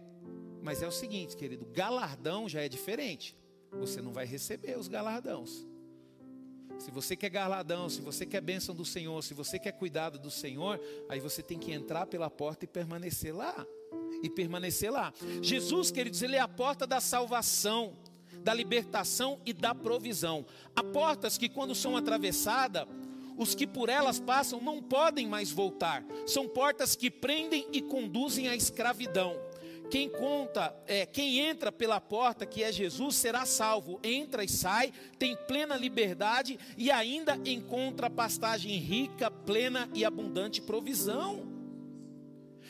Mas 0.61 0.83
é 0.83 0.87
o 0.87 0.91
seguinte, 0.91 1.35
querido: 1.35 1.65
galardão 1.73 2.47
já 2.47 2.61
é 2.61 2.69
diferente. 2.69 3.35
Você 3.71 3.99
não 3.99 4.13
vai 4.13 4.27
receber 4.27 4.77
os 4.77 4.87
galardões. 4.87 5.65
Se 6.77 6.91
você 6.91 7.15
quer 7.15 7.29
galardão, 7.29 7.89
se 7.89 8.01
você 8.01 8.25
quer 8.25 8.41
bênção 8.41 8.75
do 8.75 8.85
Senhor, 8.85 9.23
se 9.23 9.33
você 9.33 9.57
quer 9.57 9.71
cuidado 9.71 10.19
do 10.19 10.29
Senhor, 10.29 10.79
aí 11.09 11.19
você 11.19 11.41
tem 11.41 11.57
que 11.57 11.71
entrar 11.71 12.05
pela 12.05 12.29
porta 12.29 12.65
e 12.65 12.67
permanecer 12.67 13.35
lá. 13.35 13.65
E 14.21 14.29
permanecer 14.29 14.91
lá. 14.91 15.13
Jesus, 15.41 15.91
queridos, 15.91 16.21
ele 16.21 16.35
é 16.35 16.39
a 16.39 16.47
porta 16.47 16.85
da 16.85 16.99
salvação, 16.99 17.97
da 18.43 18.53
libertação 18.53 19.39
e 19.45 19.53
da 19.53 19.73
provisão. 19.73 20.45
Há 20.75 20.83
portas 20.83 21.37
que, 21.37 21.49
quando 21.49 21.75
são 21.75 21.97
atravessadas, 21.97 22.87
os 23.37 23.53
que 23.53 23.67
por 23.67 23.89
elas 23.89 24.19
passam 24.19 24.61
não 24.61 24.81
podem 24.81 25.27
mais 25.27 25.51
voltar. 25.51 26.03
São 26.25 26.47
portas 26.47 26.95
que 26.95 27.11
prendem 27.11 27.67
e 27.71 27.81
conduzem 27.81 28.47
à 28.47 28.55
escravidão. 28.55 29.35
Quem 29.89 30.09
conta, 30.09 30.75
é, 30.87 31.05
quem 31.05 31.39
entra 31.39 31.71
pela 31.71 32.01
porta, 32.01 32.45
que 32.45 32.63
é 32.63 32.71
Jesus, 32.71 33.15
será 33.15 33.45
salvo. 33.45 33.99
Entra 34.03 34.43
e 34.43 34.49
sai, 34.49 34.91
tem 35.17 35.35
plena 35.47 35.75
liberdade 35.77 36.59
e 36.77 36.91
ainda 36.91 37.39
encontra 37.45 38.09
pastagem 38.09 38.77
rica, 38.77 39.29
plena 39.29 39.89
e 39.93 40.03
abundante 40.03 40.61
provisão. 40.61 41.54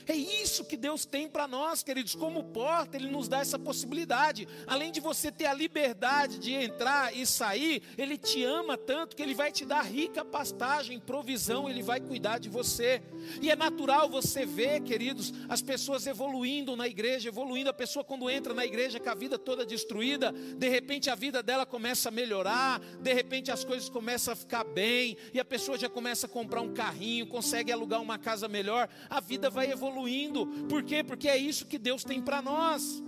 É 0.07 0.15
isso 0.15 0.63
que 0.63 0.77
Deus 0.77 1.03
tem 1.03 1.27
para 1.27 1.47
nós, 1.47 1.81
queridos. 1.81 2.13
Como 2.13 2.43
porta, 2.43 2.95
Ele 2.95 3.09
nos 3.09 3.27
dá 3.27 3.39
essa 3.39 3.57
possibilidade. 3.57 4.47
Além 4.67 4.91
de 4.91 4.99
você 4.99 5.31
ter 5.31 5.47
a 5.47 5.53
liberdade 5.53 6.37
de 6.37 6.53
entrar 6.53 7.15
e 7.15 7.25
sair, 7.25 7.81
Ele 7.97 8.17
te 8.17 8.43
ama 8.43 8.77
tanto 8.77 9.15
que 9.15 9.23
Ele 9.23 9.33
vai 9.33 9.51
te 9.51 9.65
dar 9.65 9.81
rica 9.81 10.23
pastagem, 10.23 10.99
provisão, 10.99 11.67
Ele 11.67 11.81
vai 11.81 11.99
cuidar 11.99 12.37
de 12.37 12.49
você. 12.49 13.01
E 13.41 13.49
é 13.49 13.55
natural 13.55 14.07
você 14.07 14.45
ver, 14.45 14.81
queridos, 14.81 15.33
as 15.49 15.61
pessoas 15.61 16.05
evoluindo 16.05 16.75
na 16.75 16.87
igreja, 16.87 17.29
evoluindo. 17.29 17.71
A 17.71 17.73
pessoa, 17.73 18.05
quando 18.05 18.29
entra 18.29 18.53
na 18.53 18.65
igreja 18.65 18.99
com 18.99 19.09
a 19.09 19.15
vida 19.15 19.39
toda 19.39 19.65
destruída, 19.65 20.31
de 20.31 20.69
repente 20.69 21.09
a 21.09 21.15
vida 21.15 21.41
dela 21.41 21.65
começa 21.65 22.09
a 22.09 22.11
melhorar, 22.11 22.79
de 22.79 23.13
repente 23.13 23.51
as 23.51 23.63
coisas 23.63 23.89
começam 23.89 24.33
a 24.33 24.35
ficar 24.35 24.63
bem, 24.63 25.17
e 25.33 25.39
a 25.39 25.45
pessoa 25.45 25.79
já 25.79 25.89
começa 25.89 26.27
a 26.27 26.29
comprar 26.29 26.61
um 26.61 26.73
carrinho, 26.73 27.25
consegue 27.25 27.71
alugar 27.71 28.01
uma 28.01 28.19
casa 28.19 28.47
melhor. 28.47 28.87
A 29.09 29.19
vida 29.19 29.49
vai 29.49 29.71
evoluindo 29.71 29.94
evoluindo. 29.95 30.45
Por 30.67 30.84
quê? 30.84 31.03
Porque 31.03 31.27
é 31.27 31.38
isso 31.38 31.65
que 31.65 31.77
Deus 31.77 32.03
tem 32.03 32.21
para 32.21 32.41
nós. 32.41 33.01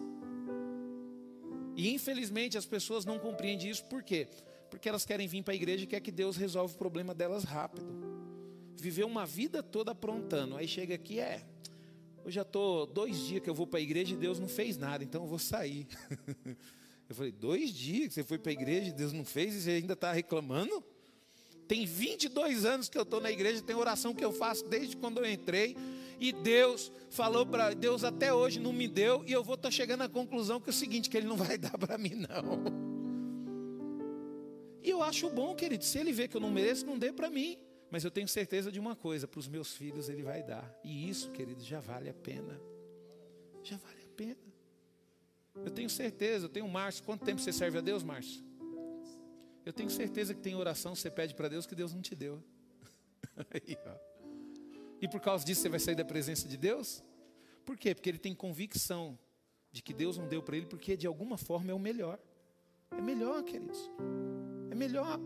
E 1.75 1.93
infelizmente 1.93 2.57
as 2.57 2.65
pessoas 2.65 3.05
não 3.05 3.19
compreendem 3.19 3.69
isso, 3.69 3.83
por 3.85 4.01
quê? 4.01 4.27
Porque 4.69 4.89
elas 4.89 5.05
querem 5.05 5.27
vir 5.27 5.43
para 5.43 5.53
a 5.53 5.55
igreja 5.55 5.83
e 5.83 5.87
quer 5.87 5.99
que 5.99 6.11
Deus 6.11 6.35
resolva 6.35 6.73
o 6.73 6.77
problema 6.77 7.13
delas 7.13 7.43
rápido. 7.43 7.85
Viver 8.75 9.05
uma 9.05 9.25
vida 9.25 9.61
toda 9.61 9.91
aprontando. 9.91 10.55
Aí 10.55 10.67
chega 10.67 10.95
aqui, 10.95 11.19
é. 11.19 11.43
Eu 12.25 12.31
já 12.31 12.41
estou 12.41 12.85
dois 12.85 13.19
dias 13.19 13.41
que 13.41 13.49
eu 13.49 13.55
vou 13.55 13.67
para 13.67 13.79
a 13.79 13.81
igreja 13.81 14.13
e 14.13 14.17
Deus 14.17 14.39
não 14.39 14.47
fez 14.47 14.77
nada, 14.77 15.03
então 15.03 15.23
eu 15.23 15.27
vou 15.27 15.39
sair. 15.39 15.87
eu 17.07 17.15
falei, 17.15 17.31
dois 17.31 17.71
dias 17.71 18.07
que 18.09 18.13
você 18.15 18.23
foi 18.23 18.37
para 18.37 18.51
a 18.51 18.53
igreja 18.53 18.89
e 18.89 18.93
Deus 18.93 19.13
não 19.13 19.23
fez 19.23 19.55
e 19.55 19.61
você 19.61 19.71
ainda 19.71 19.93
está 19.93 20.11
reclamando? 20.11 20.83
Tem 21.67 21.85
22 21.85 22.65
anos 22.65 22.87
que 22.87 22.97
eu 22.97 23.03
estou 23.03 23.19
na 23.19 23.31
igreja, 23.31 23.61
tem 23.61 23.75
oração 23.75 24.13
que 24.13 24.23
eu 24.23 24.31
faço 24.31 24.67
desde 24.67 24.95
quando 24.95 25.19
eu 25.19 25.29
entrei. 25.29 25.75
E 26.19 26.31
Deus 26.31 26.91
falou 27.09 27.45
para 27.45 27.73
Deus 27.73 28.03
até 28.03 28.33
hoje 28.33 28.59
não 28.59 28.73
me 28.73 28.87
deu 28.87 29.23
e 29.25 29.31
eu 29.31 29.43
vou 29.43 29.55
estar 29.55 29.69
chegando 29.69 30.01
à 30.01 30.09
conclusão 30.09 30.59
que 30.59 30.69
é 30.69 30.71
o 30.71 30.73
seguinte, 30.73 31.09
que 31.09 31.17
ele 31.17 31.27
não 31.27 31.37
vai 31.37 31.57
dar 31.57 31.77
para 31.77 31.97
mim 31.97 32.15
não. 32.15 32.87
E 34.81 34.89
eu 34.89 35.03
acho 35.03 35.29
bom, 35.29 35.53
querido, 35.53 35.83
se 35.83 35.99
ele 35.99 36.11
vê 36.11 36.27
que 36.27 36.37
eu 36.37 36.41
não 36.41 36.49
mereço, 36.49 36.85
não 36.85 36.97
dê 36.97 37.11
para 37.11 37.29
mim. 37.29 37.57
Mas 37.89 38.03
eu 38.03 38.11
tenho 38.11 38.27
certeza 38.27 38.71
de 38.71 38.79
uma 38.79 38.95
coisa, 38.95 39.27
para 39.27 39.39
os 39.39 39.47
meus 39.47 39.73
filhos 39.73 40.09
ele 40.09 40.21
vai 40.21 40.43
dar. 40.43 40.73
E 40.83 41.09
isso, 41.09 41.31
querido, 41.31 41.63
já 41.63 41.79
vale 41.79 42.09
a 42.09 42.13
pena. 42.13 42.59
Já 43.63 43.77
vale 43.77 44.01
a 44.03 44.15
pena. 44.15 44.37
Eu 45.55 45.71
tenho 45.71 45.89
certeza, 45.89 46.45
eu 46.45 46.49
tenho 46.49 46.67
Márcio. 46.67 47.03
Quanto 47.03 47.25
tempo 47.25 47.41
você 47.41 47.51
serve 47.51 47.77
a 47.77 47.81
Deus, 47.81 48.03
Márcio? 48.03 48.46
Eu 49.67 49.73
tenho 49.73 49.89
certeza 49.89 50.33
que 50.33 50.39
tem 50.39 50.55
oração, 50.55 50.95
você 50.95 51.11
pede 51.11 51.35
para 51.35 51.49
Deus 51.49 51.65
que 51.65 51.75
Deus 51.75 51.93
não 51.93 52.01
te 52.01 52.15
deu. 52.15 52.41
Aí. 53.53 53.77
E 55.01 55.09
por 55.09 55.19
causa 55.19 55.43
disso 55.43 55.59
você 55.59 55.67
vai 55.67 55.77
sair 55.77 55.93
da 55.93 56.05
presença 56.05 56.47
de 56.47 56.55
Deus? 56.55 57.03
Por 57.65 57.75
quê? 57.75 57.93
Porque 57.93 58.09
ele 58.09 58.17
tem 58.17 58.33
convicção 58.33 59.19
de 59.69 59.83
que 59.83 59.93
Deus 59.93 60.17
não 60.17 60.25
deu 60.25 60.41
para 60.41 60.55
ele, 60.55 60.67
porque 60.67 60.95
de 60.95 61.05
alguma 61.05 61.37
forma 61.37 61.69
é 61.69 61.73
o 61.73 61.79
melhor. 61.79 62.17
É 62.91 63.01
melhor, 63.01 63.43
queridos. 63.43 63.91
É 64.71 64.75
melhor. 64.75 65.19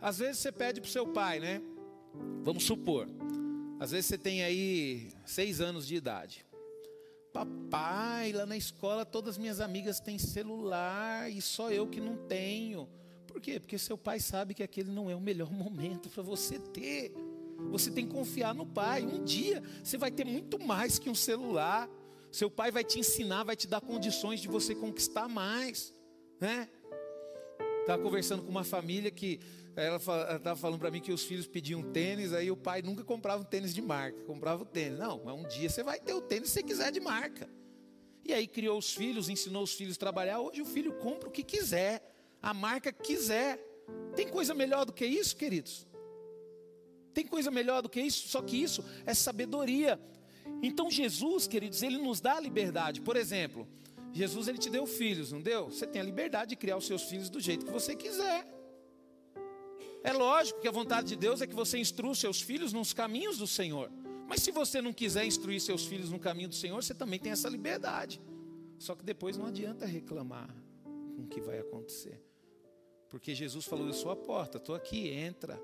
Às 0.00 0.18
vezes 0.18 0.38
você 0.38 0.50
pede 0.50 0.80
para 0.80 0.88
o 0.88 0.90
seu 0.90 1.06
pai, 1.06 1.38
né? 1.38 1.60
Vamos 2.42 2.64
supor. 2.64 3.06
Às 3.78 3.90
vezes 3.90 4.06
você 4.06 4.16
tem 4.16 4.44
aí 4.44 5.12
seis 5.26 5.60
anos 5.60 5.86
de 5.86 5.94
idade. 5.94 6.46
Papai, 7.34 8.32
lá 8.32 8.46
na 8.46 8.56
escola 8.56 9.04
todas 9.04 9.36
minhas 9.36 9.60
amigas 9.60 10.00
têm 10.00 10.18
celular 10.18 11.30
e 11.30 11.42
só 11.42 11.70
eu 11.70 11.86
que 11.86 12.00
não 12.00 12.16
tenho. 12.26 12.88
Por 13.38 13.42
quê? 13.42 13.60
Porque 13.60 13.78
seu 13.78 13.96
pai 13.96 14.18
sabe 14.18 14.52
que 14.52 14.64
aquele 14.64 14.90
não 14.90 15.08
é 15.08 15.14
o 15.14 15.20
melhor 15.20 15.48
momento 15.54 16.08
para 16.08 16.24
você 16.24 16.58
ter. 16.58 17.14
Você 17.70 17.88
tem 17.88 18.04
que 18.04 18.12
confiar 18.12 18.52
no 18.52 18.66
pai. 18.66 19.04
Um 19.04 19.22
dia 19.22 19.62
você 19.80 19.96
vai 19.96 20.10
ter 20.10 20.24
muito 20.24 20.58
mais 20.58 20.98
que 20.98 21.08
um 21.08 21.14
celular. 21.14 21.88
Seu 22.32 22.50
pai 22.50 22.72
vai 22.72 22.82
te 22.82 22.98
ensinar, 22.98 23.44
vai 23.44 23.54
te 23.54 23.68
dar 23.68 23.80
condições 23.80 24.40
de 24.40 24.48
você 24.48 24.74
conquistar 24.74 25.28
mais, 25.28 25.94
né? 26.40 26.68
Estava 27.80 28.02
conversando 28.02 28.42
com 28.42 28.50
uma 28.50 28.64
família 28.64 29.08
que 29.08 29.38
ela 29.76 29.98
estava 29.98 30.56
falando 30.56 30.80
para 30.80 30.90
mim 30.90 31.00
que 31.00 31.12
os 31.12 31.22
filhos 31.22 31.46
pediam 31.46 31.80
tênis, 31.80 32.32
aí 32.32 32.50
o 32.50 32.56
pai 32.56 32.82
nunca 32.82 33.04
comprava 33.04 33.40
um 33.40 33.46
tênis 33.46 33.72
de 33.72 33.80
marca, 33.80 34.20
comprava 34.24 34.64
o 34.64 34.66
tênis. 34.66 34.98
Não, 34.98 35.22
mas 35.24 35.32
um 35.32 35.46
dia 35.46 35.70
você 35.70 35.84
vai 35.84 36.00
ter 36.00 36.12
o 36.12 36.20
tênis 36.20 36.48
se 36.48 36.54
você 36.54 36.62
quiser 36.64 36.90
de 36.90 36.98
marca. 36.98 37.48
E 38.24 38.32
aí 38.32 38.48
criou 38.48 38.76
os 38.78 38.92
filhos, 38.92 39.28
ensinou 39.28 39.62
os 39.62 39.74
filhos 39.74 39.94
a 39.94 40.00
trabalhar. 40.00 40.40
Hoje 40.40 40.60
o 40.60 40.66
filho 40.66 40.92
compra 40.94 41.28
o 41.28 41.32
que 41.32 41.44
quiser, 41.44 42.17
a 42.42 42.54
marca 42.54 42.92
que 42.92 43.02
quiser. 43.02 43.58
Tem 44.14 44.28
coisa 44.28 44.54
melhor 44.54 44.84
do 44.84 44.92
que 44.92 45.06
isso, 45.06 45.36
queridos? 45.36 45.86
Tem 47.14 47.26
coisa 47.26 47.50
melhor 47.50 47.82
do 47.82 47.88
que 47.88 48.00
isso? 48.00 48.28
Só 48.28 48.42
que 48.42 48.56
isso 48.56 48.84
é 49.04 49.14
sabedoria. 49.14 50.00
Então 50.62 50.90
Jesus, 50.90 51.46
queridos, 51.46 51.82
ele 51.82 51.98
nos 51.98 52.20
dá 52.20 52.36
a 52.36 52.40
liberdade. 52.40 53.00
Por 53.00 53.16
exemplo, 53.16 53.66
Jesus 54.12 54.48
ele 54.48 54.58
te 54.58 54.70
deu 54.70 54.86
filhos, 54.86 55.32
não 55.32 55.40
deu? 55.40 55.66
Você 55.70 55.86
tem 55.86 56.00
a 56.00 56.04
liberdade 56.04 56.50
de 56.50 56.56
criar 56.56 56.76
os 56.76 56.86
seus 56.86 57.02
filhos 57.02 57.28
do 57.28 57.40
jeito 57.40 57.66
que 57.66 57.72
você 57.72 57.94
quiser. 57.94 58.46
É 60.02 60.12
lógico 60.12 60.60
que 60.60 60.68
a 60.68 60.72
vontade 60.72 61.08
de 61.08 61.16
Deus 61.16 61.40
é 61.40 61.46
que 61.46 61.54
você 61.54 61.78
instrua 61.78 62.12
os 62.12 62.18
seus 62.18 62.40
filhos 62.40 62.72
nos 62.72 62.92
caminhos 62.92 63.38
do 63.38 63.46
Senhor. 63.46 63.90
Mas 64.28 64.42
se 64.42 64.50
você 64.50 64.80
não 64.80 64.92
quiser 64.92 65.24
instruir 65.24 65.60
seus 65.60 65.86
filhos 65.86 66.10
no 66.10 66.18
caminho 66.18 66.48
do 66.48 66.54
Senhor, 66.54 66.82
você 66.82 66.94
também 66.94 67.18
tem 67.18 67.32
essa 67.32 67.48
liberdade. 67.48 68.20
Só 68.78 68.94
que 68.94 69.04
depois 69.04 69.36
não 69.36 69.46
adianta 69.46 69.86
reclamar 69.86 70.54
com 70.84 71.22
o 71.22 71.26
que 71.26 71.40
vai 71.40 71.58
acontecer. 71.58 72.27
Porque 73.08 73.34
Jesus 73.34 73.64
falou: 73.64 73.86
Eu 73.86 73.92
sou 73.92 74.10
a 74.10 74.16
porta, 74.16 74.58
estou 74.58 74.74
aqui, 74.74 75.08
entra. 75.08 75.58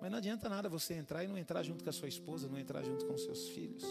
Mas 0.00 0.10
não 0.10 0.18
adianta 0.18 0.48
nada 0.48 0.68
você 0.68 0.94
entrar 0.94 1.22
e 1.24 1.28
não 1.28 1.36
entrar 1.36 1.62
junto 1.62 1.84
com 1.84 1.90
a 1.90 1.92
sua 1.92 2.08
esposa, 2.08 2.48
não 2.48 2.58
entrar 2.58 2.82
junto 2.82 3.04
com 3.04 3.16
seus 3.18 3.48
filhos. 3.50 3.84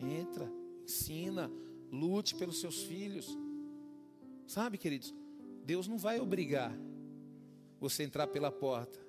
Entra, 0.00 0.48
ensina, 0.84 1.50
lute 1.90 2.34
pelos 2.36 2.60
seus 2.60 2.82
filhos. 2.84 3.26
Sabe, 4.46 4.78
queridos, 4.78 5.12
Deus 5.64 5.88
não 5.88 5.98
vai 5.98 6.20
obrigar 6.20 6.72
você 7.80 8.02
a 8.02 8.06
entrar 8.06 8.26
pela 8.28 8.52
porta. 8.52 9.04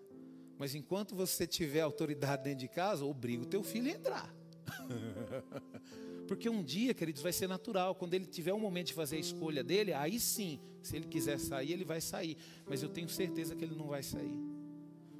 Mas 0.57 0.73
enquanto 0.73 1.15
você 1.15 1.45
tiver 1.45 1.81
autoridade 1.81 2.43
dentro 2.45 2.59
de 2.59 2.67
casa, 2.67 3.05
obriga 3.05 3.43
o 3.43 3.45
teu 3.45 3.61
filho 3.61 3.91
a 3.91 3.95
entrar. 3.95 4.35
Porque 6.27 6.49
um 6.49 6.61
dia, 6.61 6.93
queridos, 6.93 7.21
vai 7.21 7.31
ser 7.31 7.47
natural. 7.47 7.95
Quando 7.95 8.13
ele 8.13 8.25
tiver 8.25 8.53
um 8.53 8.59
momento 8.59 8.87
de 8.87 8.93
fazer 8.93 9.15
a 9.15 9.19
escolha 9.19 9.63
dele, 9.63 9.93
aí 9.93 10.19
sim, 10.19 10.59
se 10.81 10.95
ele 10.95 11.07
quiser 11.07 11.39
sair, 11.39 11.71
ele 11.71 11.85
vai 11.85 12.01
sair. 12.01 12.37
Mas 12.67 12.83
eu 12.83 12.89
tenho 12.89 13.07
certeza 13.07 13.55
que 13.55 13.63
ele 13.63 13.75
não 13.75 13.87
vai 13.87 14.03
sair. 14.03 14.37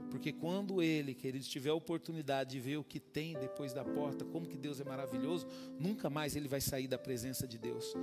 Porque 0.10 0.32
quando 0.32 0.82
ele, 0.82 1.14
queridos, 1.14 1.48
tiver 1.48 1.70
a 1.70 1.74
oportunidade 1.74 2.52
de 2.52 2.60
ver 2.60 2.78
o 2.78 2.84
que 2.84 3.00
tem 3.00 3.34
depois 3.34 3.74
da 3.74 3.84
porta, 3.84 4.24
como 4.26 4.48
que 4.48 4.58
Deus 4.58 4.80
é 4.80 4.84
maravilhoso, 4.84 5.48
nunca 5.80 6.10
mais 6.10 6.36
ele 6.36 6.48
vai 6.48 6.62
sair 6.62 6.88
da 6.88 6.98
presença 6.98 7.48
de 7.48 7.58
Deus. 7.58 7.94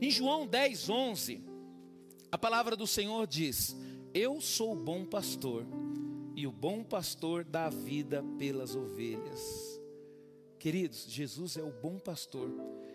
Em 0.00 0.10
João 0.10 0.46
10, 0.46 0.88
11, 0.88 1.42
A 2.30 2.38
palavra 2.38 2.76
do 2.76 2.86
Senhor 2.86 3.26
diz: 3.26 3.76
Eu 4.14 4.40
sou 4.40 4.72
o 4.72 4.76
bom 4.76 5.04
pastor, 5.04 5.66
e 6.34 6.46
o 6.46 6.52
bom 6.52 6.82
pastor 6.82 7.44
dá 7.44 7.68
vida 7.68 8.24
pelas 8.38 8.74
ovelhas. 8.74 9.71
Queridos, 10.62 11.06
Jesus 11.08 11.56
é 11.56 11.62
o 11.64 11.72
bom 11.72 11.98
pastor, 11.98 12.48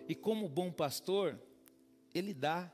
e 0.08 0.16
como 0.16 0.48
bom 0.48 0.72
pastor, 0.72 1.38
ele 2.16 2.34
dá, 2.34 2.72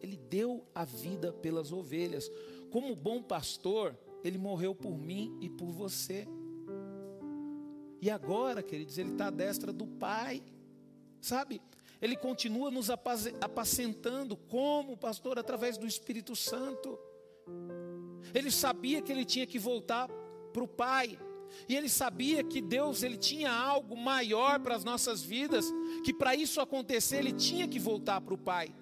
ele 0.00 0.16
deu 0.16 0.64
a 0.72 0.84
vida 0.84 1.32
pelas 1.32 1.72
ovelhas. 1.72 2.30
Como 2.70 2.94
bom 2.94 3.20
pastor, 3.20 3.98
ele 4.22 4.38
morreu 4.38 4.72
por 4.72 4.96
mim 4.96 5.36
e 5.40 5.50
por 5.50 5.66
você. 5.66 6.28
E 8.00 8.08
agora, 8.08 8.62
queridos, 8.62 8.98
ele 8.98 9.10
está 9.10 9.26
à 9.26 9.30
destra 9.30 9.72
do 9.72 9.84
Pai, 9.84 10.44
sabe? 11.20 11.60
Ele 12.00 12.14
continua 12.14 12.70
nos 12.70 12.90
apacentando 12.90 14.36
como 14.36 14.96
pastor 14.96 15.40
através 15.40 15.76
do 15.76 15.88
Espírito 15.88 16.36
Santo. 16.36 16.96
Ele 18.32 18.52
sabia 18.52 19.02
que 19.02 19.10
ele 19.10 19.24
tinha 19.24 19.44
que 19.44 19.58
voltar 19.58 20.08
para 20.52 20.62
o 20.62 20.68
Pai. 20.68 21.18
E 21.68 21.76
ele 21.76 21.88
sabia 21.88 22.42
que 22.42 22.60
Deus 22.60 23.02
ele 23.02 23.16
tinha 23.16 23.50
algo 23.50 23.96
maior 23.96 24.60
para 24.60 24.74
as 24.74 24.84
nossas 24.84 25.22
vidas, 25.22 25.72
que 26.04 26.12
para 26.12 26.34
isso 26.34 26.60
acontecer 26.60 27.18
ele 27.18 27.32
tinha 27.32 27.66
que 27.68 27.78
voltar 27.78 28.20
para 28.20 28.34
o 28.34 28.38
Pai. 28.38 28.74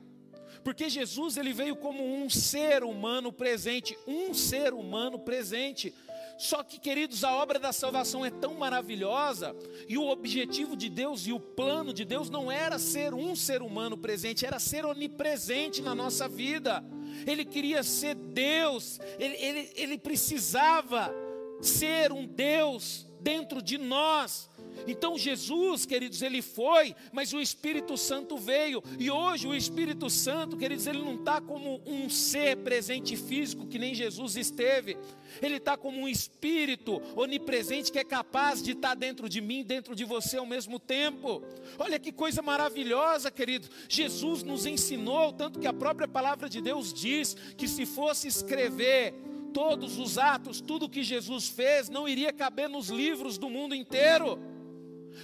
Porque 0.63 0.89
Jesus 0.89 1.37
ele 1.37 1.53
veio 1.53 1.77
como 1.77 2.05
um 2.05 2.31
ser 2.31 2.85
humano 2.85 3.33
presente, 3.33 3.97
um 4.07 4.33
ser 4.33 4.73
humano 4.73 5.19
presente. 5.19 5.93
Só 6.39 6.63
que, 6.63 6.79
queridos, 6.79 7.25
a 7.25 7.35
obra 7.35 7.59
da 7.59 7.73
salvação 7.73 8.25
é 8.25 8.31
tão 8.31 8.55
maravilhosa, 8.55 9.55
e 9.89 9.97
o 9.99 10.09
objetivo 10.09 10.77
de 10.77 10.89
Deus 10.89 11.27
e 11.27 11.33
o 11.33 11.39
plano 11.39 11.93
de 11.93 12.05
Deus 12.05 12.31
não 12.31 12.51
era 12.51 12.79
ser 12.79 13.15
um 13.15 13.37
ser 13.37 13.63
humano 13.63 13.97
presente, 13.97 14.47
era 14.47 14.59
ser 14.59 14.85
onipresente 14.85 15.83
na 15.83 15.95
nossa 15.95 16.29
vida. 16.29 16.83
Ele 17.27 17.45
queria 17.45 17.83
ser 17.83 18.15
Deus, 18.15 18.99
ele, 19.19 19.37
ele, 19.37 19.71
ele 19.77 19.99
precisava 19.99 21.15
ser 21.63 22.13
um 22.13 22.27
Deus 22.27 23.07
dentro 23.23 23.63
de 23.63 23.79
nós. 23.79 24.51
Então 24.87 25.17
Jesus, 25.17 25.87
queridos, 25.87 26.23
ele 26.23 26.43
foi, 26.43 26.97
mas 27.13 27.33
o 27.33 27.41
Espírito 27.41 27.97
Santo 27.97 28.37
veio. 28.37 28.83
E 28.99 29.11
hoje 29.11 29.47
o 29.47 29.55
Espírito 29.55 30.11
Santo, 30.11 30.57
queridos, 30.57 30.87
ele 30.87 30.99
não 30.99 31.15
está 31.15 31.41
como 31.41 31.81
um 31.87 32.09
ser 32.11 32.57
presente 32.59 33.17
físico 33.17 33.67
que 33.67 33.79
nem 33.79 33.95
Jesus 33.95 34.37
esteve. 34.37 34.97
Ele 35.41 35.57
está 35.57 35.77
como 35.77 35.99
um 36.01 36.09
espírito 36.09 37.01
onipresente 37.17 37.93
que 37.93 37.99
é 37.99 38.05
capaz 38.05 38.63
de 38.63 38.73
estar 38.73 38.91
tá 38.91 38.95
dentro 38.95 39.29
de 39.29 39.41
mim, 39.41 39.63
dentro 39.63 39.95
de 39.95 40.05
você 40.05 40.37
ao 40.37 40.47
mesmo 40.47 40.79
tempo. 40.79 41.43
Olha 41.79 41.99
que 41.99 42.11
coisa 42.11 42.43
maravilhosa, 42.43 43.31
querido. 43.31 43.69
Jesus 43.89 44.43
nos 44.43 44.67
ensinou, 44.67 45.33
tanto 45.33 45.61
que 45.61 45.67
a 45.67 45.73
própria 45.73 46.09
palavra 46.09 46.49
de 46.49 46.61
Deus 46.61 46.93
diz 46.93 47.35
que 47.57 47.69
se 47.69 47.87
fosse 47.87 48.27
escrever 48.27 49.15
todos 49.53 49.99
os 49.99 50.19
atos, 50.19 50.61
tudo 50.61 50.89
que 50.89 51.03
Jesus 51.03 51.49
fez, 51.49 51.89
não 51.89 52.09
iria 52.09 52.33
caber 52.33 52.69
nos 52.69 52.89
livros 52.89 53.39
do 53.39 53.51
mundo 53.51 53.75
inteiro. 53.75 54.39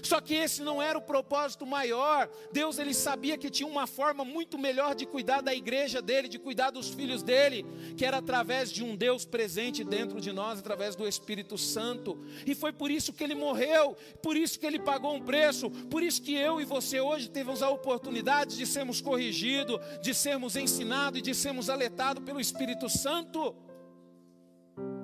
Só 0.02 0.20
que 0.20 0.34
esse 0.34 0.62
não 0.62 0.80
era 0.80 0.98
o 0.98 1.02
propósito 1.02 1.66
maior. 1.66 2.28
Deus 2.52 2.78
ele 2.78 2.94
sabia 2.94 3.38
que 3.38 3.50
tinha 3.50 3.68
uma 3.68 3.86
forma 3.86 4.24
muito 4.24 4.58
melhor 4.58 4.94
de 4.94 5.06
cuidar 5.06 5.40
da 5.40 5.54
igreja 5.54 6.00
dele, 6.00 6.28
de 6.28 6.38
cuidar 6.38 6.70
dos 6.70 6.88
filhos 6.88 7.22
dele, 7.22 7.64
que 7.96 8.04
era 8.04 8.18
através 8.18 8.70
de 8.70 8.84
um 8.84 8.96
Deus 8.96 9.24
presente 9.24 9.84
dentro 9.84 10.20
de 10.20 10.32
nós, 10.32 10.58
através 10.58 10.94
do 10.94 11.06
Espírito 11.06 11.56
Santo. 11.56 12.18
E 12.46 12.54
foi 12.54 12.72
por 12.72 12.90
isso 12.90 13.12
que 13.12 13.24
ele 13.24 13.34
morreu, 13.34 13.96
por 14.22 14.36
isso 14.36 14.58
que 14.58 14.66
ele 14.66 14.78
pagou 14.78 15.14
um 15.14 15.20
preço, 15.20 15.70
por 15.70 16.02
isso 16.02 16.22
que 16.22 16.34
eu 16.34 16.60
e 16.60 16.64
você 16.64 17.00
hoje 17.00 17.28
temos 17.28 17.62
a 17.62 17.70
oportunidade 17.70 18.56
de 18.56 18.66
sermos 18.66 19.00
corrigidos, 19.00 19.80
de 20.02 20.14
sermos 20.14 20.56
ensinados 20.56 21.18
e 21.18 21.22
de 21.22 21.34
sermos 21.34 21.70
alertados 21.70 22.22
pelo 22.22 22.40
Espírito 22.40 22.88
Santo. 22.88 23.54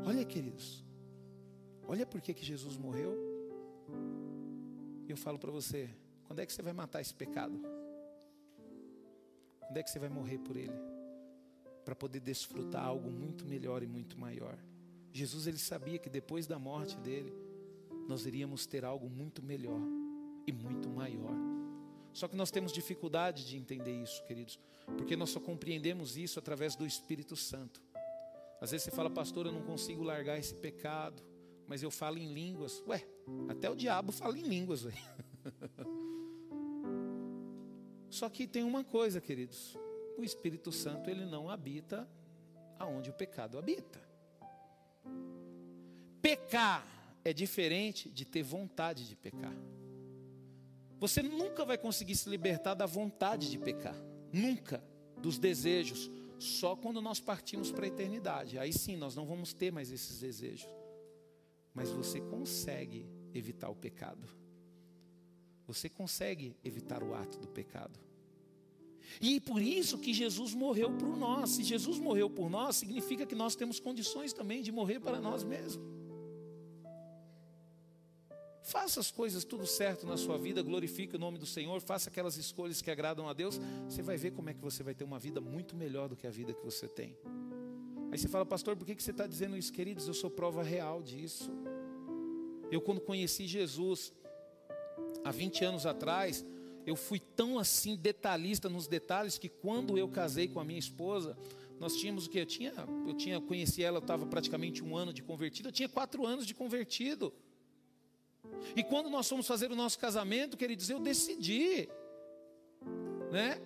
Olha, 0.07 0.23
queridos, 0.25 0.85
olha 1.89 2.05
por 2.05 2.21
que, 2.21 2.35
Jesus 2.45 2.77
morreu. 2.77 3.17
Eu 5.09 5.17
falo 5.17 5.39
para 5.39 5.51
você: 5.51 5.89
quando 6.25 6.41
é 6.41 6.47
que 6.47 6.53
você 6.53 6.61
vai 6.61 6.75
matar 6.75 7.01
esse 7.01 7.15
pecado? 7.15 7.59
Quando 9.61 9.77
é 9.79 9.83
que 9.83 9.91
você 9.91 9.99
vai 9.99 10.11
morrer 10.11 10.39
por 10.39 10.57
ele? 10.57 10.75
Para 11.85 11.95
poder 11.95 12.21
desfrutar 12.21 12.85
algo 12.85 13.11
muito 13.11 13.47
melhor 13.47 13.83
e 13.83 13.87
muito 13.87 14.19
maior. 14.19 14.59
Jesus 15.11 15.47
ele 15.47 15.59
sabia 15.59 15.99
que 15.99 16.11
depois 16.11 16.47
da 16.47 16.59
morte 16.59 16.97
dele, 16.99 17.33
nós 18.07 18.27
iríamos 18.27 18.67
ter 18.67 18.85
algo 18.85 19.09
muito 19.09 19.43
melhor 19.43 19.81
e 20.47 20.53
muito 20.53 20.91
maior. 20.91 21.35
Só 22.13 22.29
que 22.29 22.37
nós 22.37 22.51
temos 22.51 22.73
dificuldade 22.73 23.47
de 23.47 23.57
entender 23.57 24.03
isso, 24.03 24.23
queridos, 24.25 24.59
porque 24.99 25.17
nós 25.17 25.31
só 25.31 25.41
compreendemos 25.41 26.17
isso 26.17 26.39
através 26.39 26.77
do 26.77 26.87
Espírito 26.87 27.35
Santo. 27.37 27.83
Às 28.65 28.73
vezes 28.73 28.85
você 28.85 28.91
fala, 28.91 29.09
pastor, 29.09 29.47
eu 29.47 29.53
não 29.53 29.63
consigo 29.63 30.03
largar 30.03 30.39
esse 30.39 30.55
pecado 30.55 31.23
mas 31.67 31.83
eu 31.83 31.91
falo 31.91 32.19
em 32.19 32.33
línguas. 32.33 32.83
Ué, 32.87 33.05
até 33.49 33.71
o 33.71 33.75
diabo 33.75 34.13
fala 34.13 34.39
em 34.39 34.43
línguas, 34.43 34.83
velho. 34.83 34.97
Só 38.11 38.29
que 38.29 38.47
tem 38.47 38.63
uma 38.63 38.85
coisa, 38.85 39.21
queridos. 39.21 39.77
O 40.17 40.23
Espírito 40.23 40.71
Santo, 40.71 41.11
ele 41.11 41.25
não 41.25 41.51
habita 41.51 42.09
aonde 42.79 43.11
o 43.11 43.15
pecado 43.15 43.59
habita. 43.59 44.01
Pecar 46.23 46.87
é 47.25 47.33
diferente 47.33 48.09
de 48.09 48.25
ter 48.25 48.43
vontade 48.43 49.09
de 49.09 49.17
pecar. 49.17 49.55
Você 50.99 51.23
nunca 51.23 51.65
vai 51.65 51.77
conseguir 51.77 52.15
se 52.15 52.29
libertar 52.29 52.75
da 52.75 52.87
vontade 52.87 53.51
de 53.51 53.59
pecar. 53.59 53.97
Nunca. 54.33 54.83
Dos 55.19 55.39
desejos. 55.39 56.11
Só 56.39 56.77
quando 56.77 57.01
nós 57.01 57.21
partimos 57.21 57.71
para 57.71 57.85
a 57.85 57.89
eternidade. 57.89 58.59
Aí 58.59 58.73
sim, 58.73 58.97
nós 58.97 59.15
não 59.15 59.27
vamos 59.27 59.53
ter 59.53 59.73
mais 59.73 59.91
esses 59.91 60.21
desejos 60.21 60.69
mas 61.75 61.91
você 61.91 62.21
consegue 62.21 63.05
evitar 63.35 63.69
o 63.69 63.75
pecado. 63.75 64.27
Você 65.67 65.89
consegue 65.89 66.57
evitar 66.63 67.03
o 67.03 67.15
ato 67.15 67.37
do 67.39 67.49
pecado. 67.49 67.99
E 69.21 69.41
por 69.41 69.61
isso 69.61 69.99
que 69.99 70.15
Jesus 70.15 70.55
morreu 70.55 70.93
por 70.93 71.17
nós. 71.17 71.51
Se 71.51 71.65
Jesus 71.65 71.99
morreu 71.99 72.31
por 72.31 72.49
nós, 72.49 72.77
significa 72.77 73.27
que 73.27 73.35
nós 73.35 73.57
temos 73.57 73.81
condições 73.81 74.33
também 74.33 74.63
de 74.63 74.71
morrer 74.71 75.01
para 75.01 75.21
nós 75.21 75.43
mesmos. 75.43 75.85
Faça 78.65 78.99
as 78.99 79.11
coisas 79.11 79.45
tudo 79.45 79.67
certo 79.67 80.07
na 80.07 80.17
sua 80.17 80.39
vida, 80.39 80.63
glorifique 80.63 81.17
o 81.17 81.19
nome 81.19 81.37
do 81.37 81.45
Senhor, 81.45 81.83
faça 81.83 82.09
aquelas 82.09 82.39
escolhas 82.39 82.81
que 82.81 82.91
agradam 82.91 83.29
a 83.29 83.35
Deus. 83.35 83.61
Você 83.87 84.01
vai 84.01 84.17
ver 84.17 84.31
como 84.31 84.49
é 84.49 84.55
que 84.55 84.61
você 84.61 84.83
vai 84.83 84.95
ter 84.95 85.05
uma 85.05 85.19
vida 85.19 85.39
muito 85.39 85.77
melhor 85.77 86.09
do 86.09 86.17
que 86.17 86.27
a 86.27 86.31
vida 86.31 86.55
que 86.55 86.65
você 86.65 86.89
tem. 86.89 87.15
Aí 88.11 88.17
você 88.17 88.27
fala, 88.27 88.47
pastor, 88.47 88.75
por 88.75 88.87
que 88.87 88.95
você 88.99 89.11
está 89.11 89.27
dizendo 89.27 89.55
isso, 89.55 89.71
queridos? 89.71 90.09
Eu 90.09 90.15
sou 90.15 90.31
prova 90.31 90.63
real 90.63 91.03
disso. 91.03 91.51
Eu, 92.71 92.81
quando 92.81 93.03
conheci 93.03 93.47
Jesus, 93.47 94.15
há 95.23 95.31
20 95.31 95.63
anos 95.63 95.85
atrás, 95.85 96.43
eu 96.87 96.97
fui 96.97 97.21
tão 97.21 97.59
assim 97.59 97.97
detalhista 97.97 98.71
nos 98.71 98.89
detalhes 98.89 99.37
que 99.37 99.51
quando 99.51 99.99
eu 99.99 100.09
casei 100.09 100.49
com 100.49 100.59
a 100.59 100.65
minha 100.65 100.79
esposa, 100.79 101.37
nós 101.79 101.97
tínhamos 101.97 102.25
o 102.25 102.31
que? 102.31 102.39
Eu 102.39 102.47
tinha, 102.47 102.73
eu 103.07 103.13
tinha 103.13 103.39
conheci 103.43 103.83
ela, 103.83 103.99
eu 103.99 104.03
estava 104.03 104.25
praticamente 104.25 104.83
um 104.83 104.97
ano 104.97 105.13
de 105.13 105.23
convertido, 105.23 105.69
eu 105.69 105.73
tinha 105.73 105.89
quatro 105.89 106.25
anos 106.25 106.47
de 106.47 106.55
convertido. 106.55 107.31
E 108.77 108.83
quando 108.83 109.11
nós 109.11 109.29
fomos 109.29 109.47
fazer 109.47 109.71
o 109.71 109.77
nosso 109.77 109.99
casamento, 109.99 110.57
queridos, 110.57 110.89
eu 110.91 110.99
decidi, 110.99 111.89
né? 113.31 113.61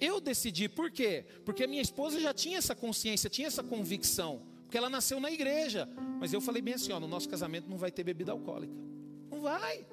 Eu 0.00 0.20
decidi, 0.20 0.68
por 0.68 0.90
quê? 0.90 1.24
Porque 1.44 1.64
a 1.64 1.66
minha 1.66 1.82
esposa 1.82 2.20
já 2.20 2.34
tinha 2.34 2.58
essa 2.58 2.74
consciência, 2.74 3.30
tinha 3.30 3.46
essa 3.46 3.62
convicção, 3.62 4.42
porque 4.62 4.76
ela 4.76 4.90
nasceu 4.90 5.20
na 5.20 5.30
igreja. 5.30 5.88
Mas 6.20 6.32
eu 6.32 6.40
falei 6.40 6.60
bem 6.60 6.74
assim: 6.74 6.92
ó, 6.92 7.00
no 7.00 7.08
nosso 7.08 7.28
casamento 7.28 7.68
não 7.68 7.78
vai 7.78 7.90
ter 7.90 8.04
bebida 8.04 8.32
alcoólica. 8.32 8.74
Não 9.30 9.40
vai. 9.40 9.86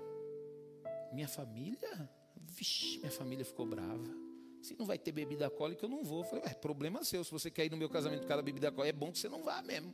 Minha 1.13 1.28
família, 1.28 2.10
vixe, 2.36 3.00
minha 3.00 3.12
família 3.12 3.45
ficou 3.45 3.65
brava. 3.65 4.21
Se 4.62 4.76
não 4.78 4.86
vai 4.86 4.97
ter 4.97 5.12
bebida 5.12 5.45
alcoólica, 5.45 5.86
eu 5.86 5.89
não 5.89 6.04
vou. 6.04 6.19
Eu 6.19 6.26
falei, 6.26 6.45
é 6.45 6.54
problema 6.54 7.04
seu. 7.04 7.24
Se 7.24 7.32
você 7.32 7.50
quer 7.50 7.65
ir 7.65 7.71
no 7.71 7.78
meu 7.78 7.89
casamento 7.89 8.21
com 8.21 8.28
cada 8.28 8.41
bebida 8.41 8.67
alcoólica, 8.67 8.95
é 8.95 9.00
bom 9.00 9.12
que 9.12 9.17
você 9.17 9.28
não 9.28 9.43
vá 9.43 9.62
mesmo. 9.62 9.93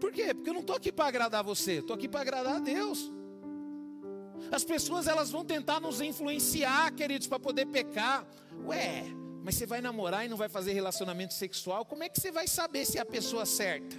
Por 0.00 0.12
quê? 0.12 0.32
Porque 0.34 0.48
eu 0.48 0.54
não 0.54 0.62
estou 0.62 0.76
aqui 0.76 0.90
para 0.90 1.06
agradar 1.06 1.44
você, 1.44 1.74
estou 1.74 1.94
aqui 1.94 2.08
para 2.08 2.20
agradar 2.20 2.56
a 2.56 2.58
Deus. 2.60 3.10
As 4.50 4.64
pessoas 4.64 5.06
elas 5.06 5.30
vão 5.30 5.44
tentar 5.44 5.80
nos 5.80 6.00
influenciar, 6.00 6.92
queridos, 6.94 7.28
para 7.28 7.38
poder 7.38 7.66
pecar. 7.66 8.26
Ué, 8.64 9.04
mas 9.44 9.54
você 9.54 9.66
vai 9.66 9.80
namorar 9.80 10.24
e 10.24 10.28
não 10.28 10.36
vai 10.36 10.48
fazer 10.48 10.72
relacionamento 10.72 11.34
sexual, 11.34 11.84
como 11.84 12.02
é 12.02 12.08
que 12.08 12.20
você 12.20 12.32
vai 12.32 12.48
saber 12.48 12.84
se 12.84 12.98
é 12.98 13.00
a 13.00 13.06
pessoa 13.06 13.44
certa? 13.44 13.96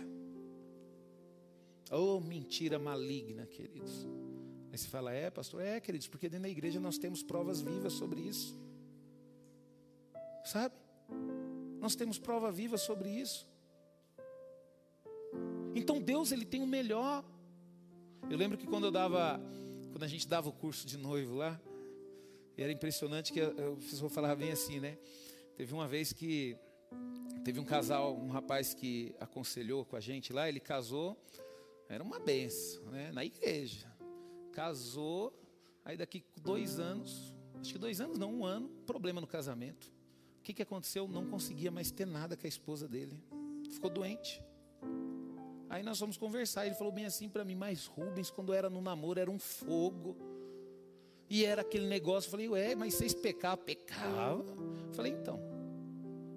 Oh, 1.92 2.20
mentira 2.20 2.80
maligna, 2.80 3.46
queridos. 3.46 4.08
Aí 4.72 4.78
você 4.78 4.88
fala, 4.88 5.12
é, 5.12 5.30
pastor? 5.30 5.62
É, 5.62 5.80
queridos, 5.80 6.08
porque 6.08 6.30
dentro 6.30 6.44
da 6.44 6.50
igreja 6.50 6.80
nós 6.80 6.98
temos 6.98 7.22
provas 7.22 7.62
vivas 7.62 7.94
sobre 7.94 8.22
isso. 8.22 8.58
Sabe? 10.46 10.74
Nós 11.80 11.96
temos 11.96 12.18
prova 12.18 12.52
viva 12.52 12.78
sobre 12.78 13.10
isso. 13.10 13.51
Então 15.76 16.02
Deus, 16.02 16.32
Ele 16.32 16.46
tem 16.46 16.62
o 16.62 16.68
melhor. 16.68 17.24
Eu 18.30 18.38
lembro 18.38 18.58
que 18.58 18.68
quando 18.68 18.86
eu 18.86 18.92
dava 18.92 19.42
quando 19.92 20.04
a 20.04 20.08
gente 20.08 20.28
dava 20.28 20.50
o 20.50 20.54
curso 20.54 20.88
de 20.88 20.98
noivo 20.98 21.36
lá, 21.36 21.60
era 22.58 22.72
impressionante 22.72 23.34
que 23.34 23.42
a 23.42 23.52
pessoa 23.90 24.10
falava 24.10 24.36
bem 24.36 24.52
assim, 24.52 24.80
né? 24.80 24.98
Teve 25.58 25.74
uma 25.74 25.88
vez 25.88 26.14
que 26.14 26.58
Teve 27.44 27.60
um 27.60 27.66
casal, 27.66 28.16
um 28.16 28.30
rapaz 28.30 28.74
que 28.74 29.16
aconselhou 29.20 29.84
com 29.84 29.96
a 29.96 30.00
gente 30.00 30.32
lá, 30.32 30.48
ele 30.48 30.60
casou, 30.60 31.20
era 31.90 32.04
uma 32.04 32.20
benção, 32.20 32.84
né? 32.92 33.12
Na 33.12 33.26
igreja. 33.26 33.92
Casou, 34.52 35.34
aí 35.84 35.98
daqui 35.98 36.24
dois 36.40 36.80
anos, 36.80 37.34
acho 37.60 37.74
que 37.74 37.80
dois 37.80 38.00
anos 38.00 38.20
não, 38.20 38.32
um 38.32 38.46
ano, 38.46 38.70
problema 38.86 39.20
no 39.20 39.26
casamento. 39.26 39.92
O 40.40 40.44
que, 40.44 40.54
que 40.54 40.62
aconteceu? 40.62 41.08
Não 41.08 41.26
conseguia 41.26 41.72
mais 41.72 41.90
ter 41.90 42.06
nada 42.06 42.38
com 42.38 42.46
a 42.46 42.50
esposa 42.50 42.88
dele. 42.88 43.20
Ficou 43.72 43.90
doente. 43.90 44.40
Aí 45.72 45.82
nós 45.84 45.98
fomos 45.98 46.18
conversar. 46.18 46.66
Ele 46.66 46.76
falou 46.76 46.92
bem 46.92 47.06
assim 47.06 47.30
para 47.30 47.46
mim: 47.46 47.56
Mas 47.56 47.86
Rubens, 47.86 48.30
quando 48.30 48.54
era 48.54 48.70
no 48.70 48.82
namoro, 48.82 49.20
era 49.20 49.32
um 49.32 49.40
fogo. 49.40 50.18
E 51.30 51.46
era 51.46 51.62
aquele 51.62 51.88
negócio. 51.88 52.28
Eu 52.28 52.32
falei: 52.32 52.50
Ué, 52.50 52.76
mas 52.76 52.94
vocês 52.94 53.14
pecavam? 53.14 53.64
Eu 54.86 54.94
falei: 54.94 55.14
Então, 55.14 55.40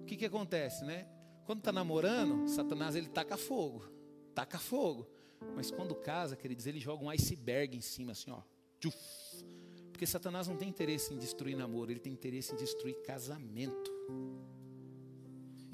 o 0.01 0.05
que, 0.07 0.17
que 0.17 0.25
acontece, 0.25 0.85
né? 0.85 1.09
Quando 1.45 1.59
está 1.59 1.73
namorando, 1.73 2.47
Satanás 2.49 2.95
ele 2.95 3.09
taca 3.09 3.37
fogo. 3.37 3.85
Taca 4.33 4.59
fogo. 4.59 5.05
Mas 5.57 5.69
quando 5.69 5.97
casa, 5.97 6.37
queridos, 6.37 6.67
ele 6.67 6.79
joga 6.79 7.05
um 7.05 7.11
iceberg 7.11 7.77
em 7.77 7.81
cima, 7.81 8.13
assim, 8.13 8.31
ó. 8.31 8.41
Porque 9.91 10.07
Satanás 10.07 10.47
não 10.47 10.57
tem 10.57 10.69
interesse 10.69 11.13
em 11.13 11.19
destruir 11.19 11.57
namoro, 11.57 11.91
ele 11.91 12.01
tem 12.01 12.13
interesse 12.13 12.53
em 12.53 12.57
destruir 12.57 12.95
casamento. 13.03 13.93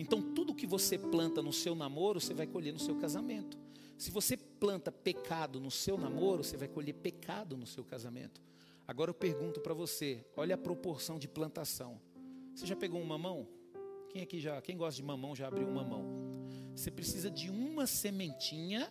Então, 0.01 0.23
tudo 0.23 0.55
que 0.55 0.67
você 0.67 0.97
planta 0.99 1.43
no 1.43 1.53
seu 1.53 1.75
namoro, 1.75 2.19
você 2.19 2.33
vai 2.33 2.47
colher 2.47 2.73
no 2.73 2.79
seu 2.79 2.97
casamento. 2.97 3.59
Se 3.99 4.11
você 4.11 4.35
planta 4.35 4.91
pecado 4.91 5.61
no 5.61 5.71
seu 5.71 5.99
namoro, 5.99 6.43
você 6.43 6.57
vai 6.57 6.69
colher 6.69 6.95
pecado 6.95 7.55
no 7.55 7.67
seu 7.67 7.85
casamento. 7.85 8.41
Agora 8.89 9.11
eu 9.11 9.15
pergunto 9.15 9.61
para 9.61 9.75
você, 9.75 10.25
olha 10.35 10.55
a 10.55 10.59
proporção 10.59 11.19
de 11.19 11.29
plantação. 11.29 12.01
Você 12.55 12.65
já 12.65 12.75
pegou 12.75 12.99
um 12.99 13.05
mamão? 13.05 13.47
Quem 14.09 14.23
aqui 14.23 14.41
já, 14.41 14.63
quem 14.63 14.75
gosta 14.75 14.97
de 14.97 15.03
mamão 15.03 15.37
já 15.37 15.49
abriu 15.49 15.69
um 15.69 15.75
mamão? 15.75 16.07
Você 16.75 16.91
precisa 16.91 17.31
de 17.31 17.51
uma 17.51 17.87
sementinha 17.87 18.91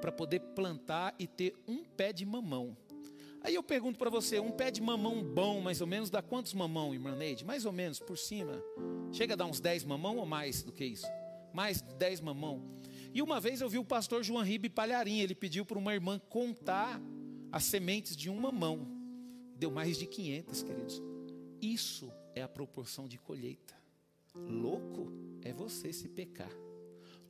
para 0.00 0.10
poder 0.10 0.40
plantar 0.54 1.14
e 1.18 1.26
ter 1.26 1.54
um 1.68 1.84
pé 1.84 2.10
de 2.10 2.24
mamão. 2.24 2.74
Aí 3.44 3.54
eu 3.54 3.62
pergunto 3.62 3.98
para 3.98 4.08
você, 4.08 4.38
um 4.38 4.52
pé 4.52 4.70
de 4.70 4.80
mamão 4.80 5.22
bom, 5.22 5.60
mais 5.60 5.80
ou 5.80 5.86
menos, 5.86 6.10
dá 6.10 6.22
quantos 6.22 6.54
mamão, 6.54 6.94
irmã 6.94 7.16
Neide? 7.16 7.44
Mais 7.44 7.64
ou 7.64 7.72
menos, 7.72 7.98
por 7.98 8.16
cima. 8.16 8.62
Chega 9.10 9.34
a 9.34 9.36
dar 9.36 9.46
uns 9.46 9.60
10 9.60 9.84
mamão 9.84 10.16
ou 10.18 10.26
mais 10.26 10.62
do 10.62 10.72
que 10.72 10.84
isso? 10.84 11.06
Mais 11.52 11.82
de 11.82 11.92
10 11.94 12.20
mamão. 12.20 12.62
E 13.12 13.20
uma 13.20 13.40
vez 13.40 13.60
eu 13.60 13.68
vi 13.68 13.78
o 13.78 13.84
pastor 13.84 14.22
João 14.22 14.42
Ribe 14.42 14.68
Palharim, 14.68 15.18
ele 15.18 15.34
pediu 15.34 15.66
para 15.66 15.78
uma 15.78 15.92
irmã 15.92 16.18
contar 16.28 17.00
as 17.50 17.64
sementes 17.64 18.16
de 18.16 18.30
um 18.30 18.40
mamão. 18.40 18.86
Deu 19.56 19.70
mais 19.70 19.98
de 19.98 20.06
500, 20.06 20.62
queridos. 20.62 21.02
Isso 21.60 22.10
é 22.34 22.42
a 22.42 22.48
proporção 22.48 23.06
de 23.06 23.18
colheita. 23.18 23.74
Louco 24.34 25.12
é 25.42 25.52
você 25.52 25.92
se 25.92 26.08
pecar. 26.08 26.50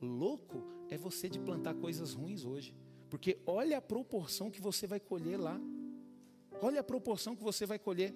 Louco 0.01 0.63
é 0.89 0.97
você 0.97 1.27
de 1.27 1.39
plantar 1.39 1.73
coisas 1.75 2.13
ruins 2.13 2.45
hoje. 2.45 2.73
Porque 3.09 3.37
olha 3.45 3.77
a 3.77 3.81
proporção 3.81 4.49
que 4.49 4.61
você 4.61 4.87
vai 4.87 4.99
colher 4.99 5.39
lá. 5.39 5.59
Olha 6.61 6.81
a 6.81 6.83
proporção 6.83 7.35
que 7.35 7.43
você 7.43 7.65
vai 7.65 7.79
colher. 7.79 8.13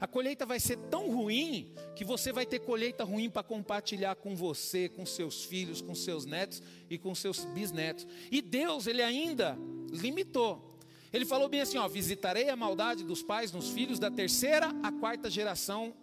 A 0.00 0.06
colheita 0.06 0.44
vai 0.44 0.58
ser 0.58 0.76
tão 0.90 1.10
ruim 1.10 1.72
que 1.94 2.04
você 2.04 2.32
vai 2.32 2.44
ter 2.44 2.58
colheita 2.58 3.04
ruim 3.04 3.30
para 3.30 3.42
compartilhar 3.42 4.16
com 4.16 4.34
você, 4.34 4.88
com 4.88 5.06
seus 5.06 5.44
filhos, 5.44 5.80
com 5.80 5.94
seus 5.94 6.26
netos 6.26 6.62
e 6.90 6.98
com 6.98 7.14
seus 7.14 7.44
bisnetos. 7.46 8.06
E 8.30 8.42
Deus, 8.42 8.86
ele 8.86 9.02
ainda 9.02 9.56
limitou. 9.90 10.78
Ele 11.12 11.24
falou 11.24 11.48
bem 11.48 11.60
assim, 11.60 11.78
ó, 11.78 11.86
visitarei 11.86 12.48
a 12.48 12.56
maldade 12.56 13.04
dos 13.04 13.22
pais 13.22 13.52
nos 13.52 13.70
filhos 13.70 14.00
da 14.00 14.10
terceira 14.10 14.66
à 14.82 14.90
quarta 14.90 15.30
geração 15.30 15.94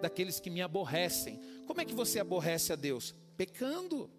daqueles 0.00 0.40
que 0.40 0.48
me 0.48 0.62
aborrecem. 0.62 1.38
Como 1.66 1.80
é 1.80 1.84
que 1.84 1.94
você 1.94 2.18
aborrece 2.18 2.72
a 2.72 2.76
Deus? 2.76 3.14
Pecando. 3.36 4.10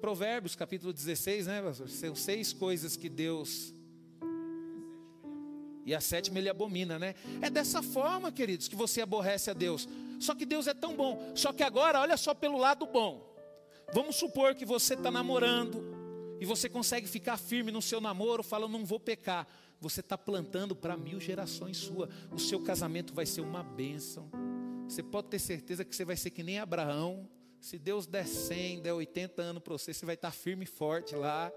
Provérbios 0.00 0.54
capítulo 0.54 0.92
16, 0.92 1.46
né, 1.46 1.62
pastor? 1.62 1.88
São 1.88 2.14
seis 2.14 2.52
coisas 2.52 2.96
que 2.96 3.08
Deus 3.08 3.74
e 5.90 5.94
a 5.94 6.00
sétima 6.00 6.38
ele 6.38 6.48
abomina, 6.48 7.00
né? 7.00 7.16
É 7.42 7.50
dessa 7.50 7.82
forma, 7.82 8.30
queridos, 8.30 8.68
que 8.68 8.76
você 8.76 9.00
aborrece 9.00 9.50
a 9.50 9.52
Deus. 9.52 9.88
Só 10.20 10.36
que 10.36 10.46
Deus 10.46 10.68
é 10.68 10.74
tão 10.74 10.94
bom. 10.94 11.32
Só 11.34 11.52
que 11.52 11.64
agora, 11.64 12.00
olha 12.00 12.16
só 12.16 12.32
pelo 12.32 12.56
lado 12.56 12.86
bom. 12.86 13.28
Vamos 13.92 14.14
supor 14.14 14.54
que 14.54 14.64
você 14.64 14.94
está 14.94 15.10
namorando 15.10 15.84
e 16.40 16.46
você 16.46 16.68
consegue 16.68 17.08
ficar 17.08 17.36
firme 17.36 17.72
no 17.72 17.82
seu 17.82 18.00
namoro, 18.00 18.44
fala, 18.44 18.68
não 18.68 18.84
vou 18.84 19.00
pecar. 19.00 19.48
Você 19.80 19.98
está 19.98 20.16
plantando 20.16 20.76
para 20.76 20.96
mil 20.96 21.18
gerações 21.18 21.78
sua. 21.78 22.08
O 22.30 22.38
seu 22.38 22.60
casamento 22.60 23.12
vai 23.12 23.26
ser 23.26 23.40
uma 23.40 23.64
bênção. 23.64 24.30
Você 24.88 25.02
pode 25.02 25.26
ter 25.26 25.40
certeza 25.40 25.84
que 25.84 25.96
você 25.96 26.04
vai 26.04 26.16
ser 26.16 26.30
que 26.30 26.44
nem 26.44 26.60
Abraão. 26.60 27.28
Se 27.60 27.78
Deus 27.78 28.06
der 28.06 28.28
100, 28.28 28.82
der 28.82 28.92
80 28.92 29.42
anos 29.42 29.62
para 29.62 29.72
você, 29.72 29.92
você 29.92 30.06
vai 30.06 30.14
estar 30.14 30.30
firme 30.30 30.64
e 30.64 30.68
forte 30.68 31.16
lá 31.16 31.50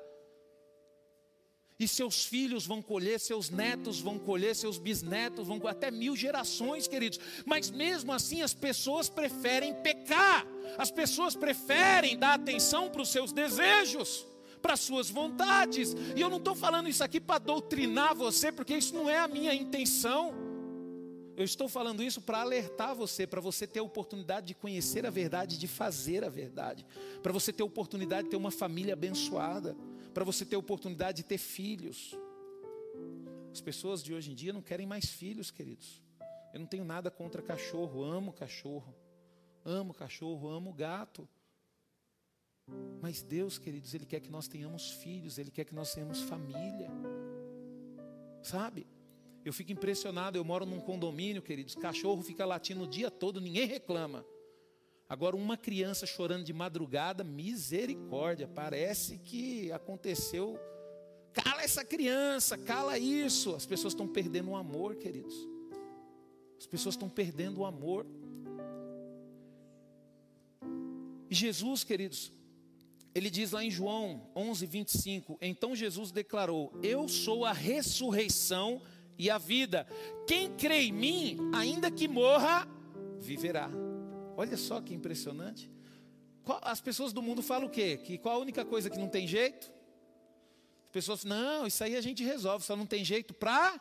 e 1.80 1.88
seus 1.88 2.26
filhos 2.26 2.65
vão 2.65 2.82
colher, 2.82 3.19
seus 3.19 3.49
netos 3.49 3.99
vão 3.99 4.17
colher, 4.19 4.55
seus 4.55 4.78
bisnetos 4.78 5.47
vão 5.47 5.59
colher, 5.59 5.76
até 5.76 5.91
mil 5.91 6.15
gerações, 6.15 6.88
queridos. 6.88 7.19
Mas 7.45 7.71
mesmo 7.71 8.11
assim, 8.11 8.41
as 8.41 8.53
pessoas 8.53 9.09
preferem 9.09 9.74
pecar, 9.76 10.45
as 10.78 10.91
pessoas 10.91 11.36
preferem 11.36 12.17
dar 12.17 12.36
atenção 12.36 12.89
para 12.89 13.01
os 13.01 13.09
seus 13.09 13.32
desejos, 13.32 14.26
para 14.61 14.74
as 14.74 14.80
suas 14.80 15.09
vontades. 15.09 15.95
E 16.15 16.21
eu 16.21 16.30
não 16.30 16.38
estou 16.38 16.55
falando 16.55 16.88
isso 16.88 17.03
aqui 17.03 17.19
para 17.19 17.39
doutrinar 17.39 18.15
você, 18.15 18.51
porque 18.51 18.76
isso 18.76 18.93
não 18.93 19.09
é 19.09 19.17
a 19.17 19.28
minha 19.28 19.53
intenção. 19.53 20.34
Eu 21.36 21.43
estou 21.43 21.67
falando 21.67 22.03
isso 22.03 22.21
para 22.21 22.41
alertar 22.41 22.93
você, 22.93 23.26
para 23.26 23.41
você 23.41 23.65
ter 23.65 23.80
a 23.80 23.84
oportunidade 23.84 24.47
de 24.47 24.53
conhecer 24.53 25.03
a 25.03 25.09
verdade, 25.09 25.57
de 25.57 25.67
fazer 25.67 26.24
a 26.24 26.30
verdade, 26.30 26.86
para 27.24 27.34
você 27.34 27.51
ter 27.51 27.63
a 27.63 27.65
oportunidade 27.65 28.26
de 28.26 28.30
ter 28.30 28.38
uma 28.38 28.51
família 28.51 28.93
abençoada 28.93 29.76
para 30.14 30.24
você 30.24 30.45
ter 30.45 30.55
oportunidade 30.55 31.18
de 31.18 31.24
ter 31.24 31.38
filhos. 31.38 32.16
As 33.51 33.61
pessoas 33.61 34.03
de 34.03 34.14
hoje 34.14 34.32
em 34.32 34.36
dia 34.36 34.53
não 34.53 34.61
querem 34.61 34.86
mais 34.86 35.05
filhos, 35.05 35.49
queridos. 35.51 36.01
Eu 36.53 36.59
não 36.59 36.68
tenho 36.68 36.86
nada 36.86 37.09
contra 37.09 37.41
cachorro, 37.41 38.03
amo 38.03 38.32
cachorro. 38.32 38.95
Amo 39.66 39.93
cachorro, 39.93 40.49
amo 40.49 40.72
gato. 40.74 41.28
Mas 43.01 43.22
Deus, 43.22 43.57
queridos, 43.57 43.93
Ele 43.93 44.05
quer 44.05 44.20
que 44.20 44.30
nós 44.30 44.47
tenhamos 44.47 44.91
filhos, 44.91 45.38
Ele 45.38 45.51
quer 45.51 45.66
que 45.66 45.74
nós 45.74 45.93
tenhamos 45.93 46.22
família. 46.22 46.89
Sabe? 48.41 48.88
Eu 49.43 49.51
fico 49.51 49.72
impressionado, 49.72 50.38
eu 50.38 50.43
moro 50.43 50.66
num 50.66 50.80
condomínio, 50.80 51.41
queridos, 51.41 51.76
cachorro 51.76 52.22
fica 52.22 52.45
latindo 52.45 52.84
o 52.84 52.88
dia 52.88 53.11
todo, 53.11 53.41
ninguém 53.41 53.66
reclama. 53.66 54.26
Agora, 55.14 55.36
uma 55.36 55.55
criança 55.55 56.07
chorando 56.07 56.43
de 56.43 56.51
madrugada, 56.51 57.24
misericórdia, 57.24 58.47
parece 58.47 59.20
que 59.20 59.72
aconteceu. 59.72 60.59
Cala 61.32 61.61
essa 61.61 61.86
criança, 61.86 62.57
cala 62.57 62.97
isso. 62.97 63.53
As 63.53 63.64
pessoas 63.64 63.93
estão 63.93 64.07
perdendo 64.07 64.49
o 64.49 64.55
amor, 64.55 64.95
queridos. 64.95 65.36
As 66.57 66.66
pessoas 66.66 66.95
estão 66.95 67.07
perdendo 67.07 67.59
o 67.59 67.66
amor. 67.66 68.07
E 71.30 71.36
Jesus, 71.36 71.84
queridos, 71.84 72.34
ele 73.14 73.30
diz 73.30 73.51
lá 73.51 73.64
em 73.64 73.70
João 73.70 74.20
11, 74.36 74.66
25: 74.66 75.38
Então 75.39 75.76
Jesus 75.76 76.11
declarou: 76.11 76.74
Eu 76.82 77.07
sou 77.07 77.45
a 77.45 77.53
ressurreição 77.53 78.82
e 79.16 79.30
a 79.30 79.38
vida. 79.38 79.86
Quem 80.26 80.51
crê 80.55 80.86
em 80.86 80.91
mim, 80.91 81.38
ainda 81.53 81.91
que 81.91 82.07
morra, 82.07 82.68
viverá. 83.20 83.70
Olha 84.36 84.57
só 84.57 84.81
que 84.81 84.93
impressionante. 84.93 85.69
As 86.61 86.81
pessoas 86.81 87.13
do 87.13 87.21
mundo 87.21 87.41
falam 87.41 87.67
o 87.67 87.69
quê? 87.69 87.97
Que 87.97 88.17
qual 88.17 88.36
a 88.36 88.39
única 88.39 88.65
coisa 88.65 88.89
que 88.89 88.97
não 88.97 89.07
tem 89.07 89.27
jeito? 89.27 89.71
As 90.86 90.91
pessoas, 90.91 91.23
não, 91.23 91.65
isso 91.65 91.84
aí 91.84 91.95
a 91.95 92.01
gente 92.01 92.23
resolve, 92.23 92.65
só 92.65 92.75
não 92.75 92.86
tem 92.86 93.03
jeito 93.03 93.34
para. 93.34 93.79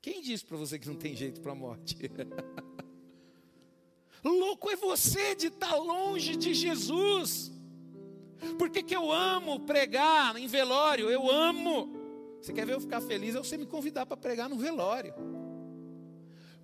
Quem 0.00 0.20
disse 0.20 0.44
para 0.44 0.56
você 0.56 0.78
que 0.78 0.88
não 0.88 0.94
tem 0.94 1.16
jeito 1.16 1.40
para 1.40 1.52
a 1.52 1.54
morte? 1.54 1.96
Louco 4.22 4.70
é 4.70 4.76
você 4.76 5.34
de 5.34 5.46
estar 5.46 5.74
longe 5.76 6.36
de 6.36 6.52
Jesus. 6.52 7.50
Por 8.58 8.70
que, 8.70 8.82
que 8.82 8.94
eu 8.94 9.10
amo 9.10 9.60
pregar 9.60 10.36
em 10.36 10.46
velório? 10.46 11.10
Eu 11.10 11.30
amo. 11.30 11.96
Você 12.40 12.52
quer 12.52 12.66
ver 12.66 12.74
eu 12.74 12.80
ficar 12.80 13.00
feliz? 13.00 13.34
É 13.34 13.38
você 13.38 13.56
me 13.56 13.66
convidar 13.66 14.06
para 14.06 14.16
pregar 14.16 14.48
no 14.48 14.56
velório. 14.56 15.14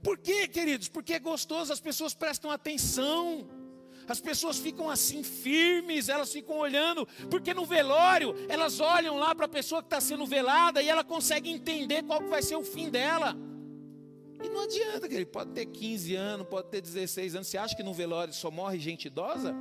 Por 0.05 0.18
quê, 0.18 0.46
queridos? 0.46 0.88
Porque 0.88 1.14
é 1.14 1.18
gostoso, 1.18 1.72
as 1.72 1.80
pessoas 1.80 2.12
prestam 2.12 2.50
atenção. 2.50 3.48
As 4.07 4.20
pessoas 4.20 4.59
ficam 4.59 4.90
assim 4.90 5.22
firmes, 5.22 6.11
elas 6.11 6.30
ficam 6.30 6.59
olhando, 6.59 7.09
porque 7.30 7.55
no 7.55 7.64
velório 7.64 8.34
elas 8.50 8.78
olham 8.78 9.16
lá 9.16 9.34
para 9.34 9.46
a 9.46 9.48
pessoa 9.48 9.80
que 9.80 9.86
está 9.86 9.98
sendo 9.98 10.26
velada 10.26 10.82
e 10.82 10.90
ela 10.90 11.02
consegue 11.02 11.48
entender 11.48 12.02
qual 12.02 12.20
que 12.20 12.28
vai 12.28 12.42
ser 12.42 12.57
o 12.57 12.62
fim 12.62 12.90
dela. 12.90 13.34
E 14.42 14.48
não 14.50 14.61
adianta, 14.61 15.09
querido, 15.09 15.30
pode 15.30 15.52
ter 15.52 15.64
15 15.64 16.14
anos, 16.16 16.46
pode 16.48 16.68
ter 16.68 16.82
16 16.82 17.36
anos. 17.36 17.48
Você 17.48 17.57
acha 17.57 17.74
que 17.74 17.82
no 17.82 17.94
velório 17.94 18.34
só 18.34 18.50
morre 18.50 18.78
gente 18.78 19.07
idosa? 19.07 19.55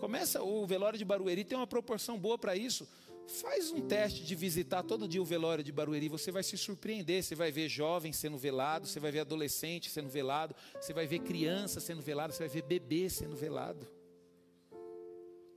Começa, 0.00 0.42
o 0.42 0.66
velório 0.66 0.98
de 0.98 1.04
Barueri 1.04 1.44
tem 1.44 1.56
uma 1.56 1.66
proporção 1.66 2.18
boa 2.18 2.38
para 2.38 2.56
isso. 2.56 2.88
Faz 3.26 3.70
um 3.70 3.80
teste 3.80 4.24
de 4.24 4.34
visitar 4.34 4.82
todo 4.82 5.08
dia 5.08 5.20
o 5.20 5.24
velório 5.24 5.64
de 5.64 5.72
Barueri, 5.72 6.08
você 6.08 6.30
vai 6.30 6.42
se 6.42 6.56
surpreender. 6.58 7.22
Você 7.22 7.34
vai 7.34 7.50
ver 7.50 7.68
jovens 7.68 8.16
sendo 8.16 8.36
velado, 8.36 8.86
você 8.86 9.00
vai 9.00 9.10
ver 9.10 9.20
adolescente 9.20 9.90
sendo 9.90 10.08
velado, 10.08 10.54
você 10.80 10.92
vai 10.92 11.06
ver 11.06 11.20
criança 11.20 11.80
sendo 11.80 12.02
velado, 12.02 12.32
você 12.32 12.40
vai 12.40 12.48
ver 12.48 12.62
bebê 12.62 13.08
sendo 13.08 13.34
velado. 13.34 13.86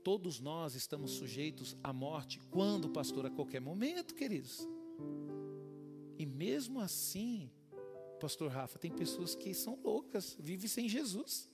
Todos 0.04 0.40
nós 0.40 0.74
estamos 0.74 1.12
sujeitos 1.12 1.76
à 1.84 1.92
morte. 1.92 2.40
Quando, 2.50 2.90
pastor? 2.90 3.26
A 3.26 3.30
qualquer 3.30 3.60
momento, 3.60 4.16
queridos. 4.16 4.66
E 6.18 6.26
mesmo 6.26 6.80
assim, 6.80 7.52
pastor 8.20 8.50
Rafa, 8.50 8.80
tem 8.80 8.90
pessoas 8.90 9.36
que 9.36 9.54
são 9.54 9.78
loucas, 9.84 10.38
vivem 10.40 10.70
sem 10.70 10.88
Jesus. 10.88 11.50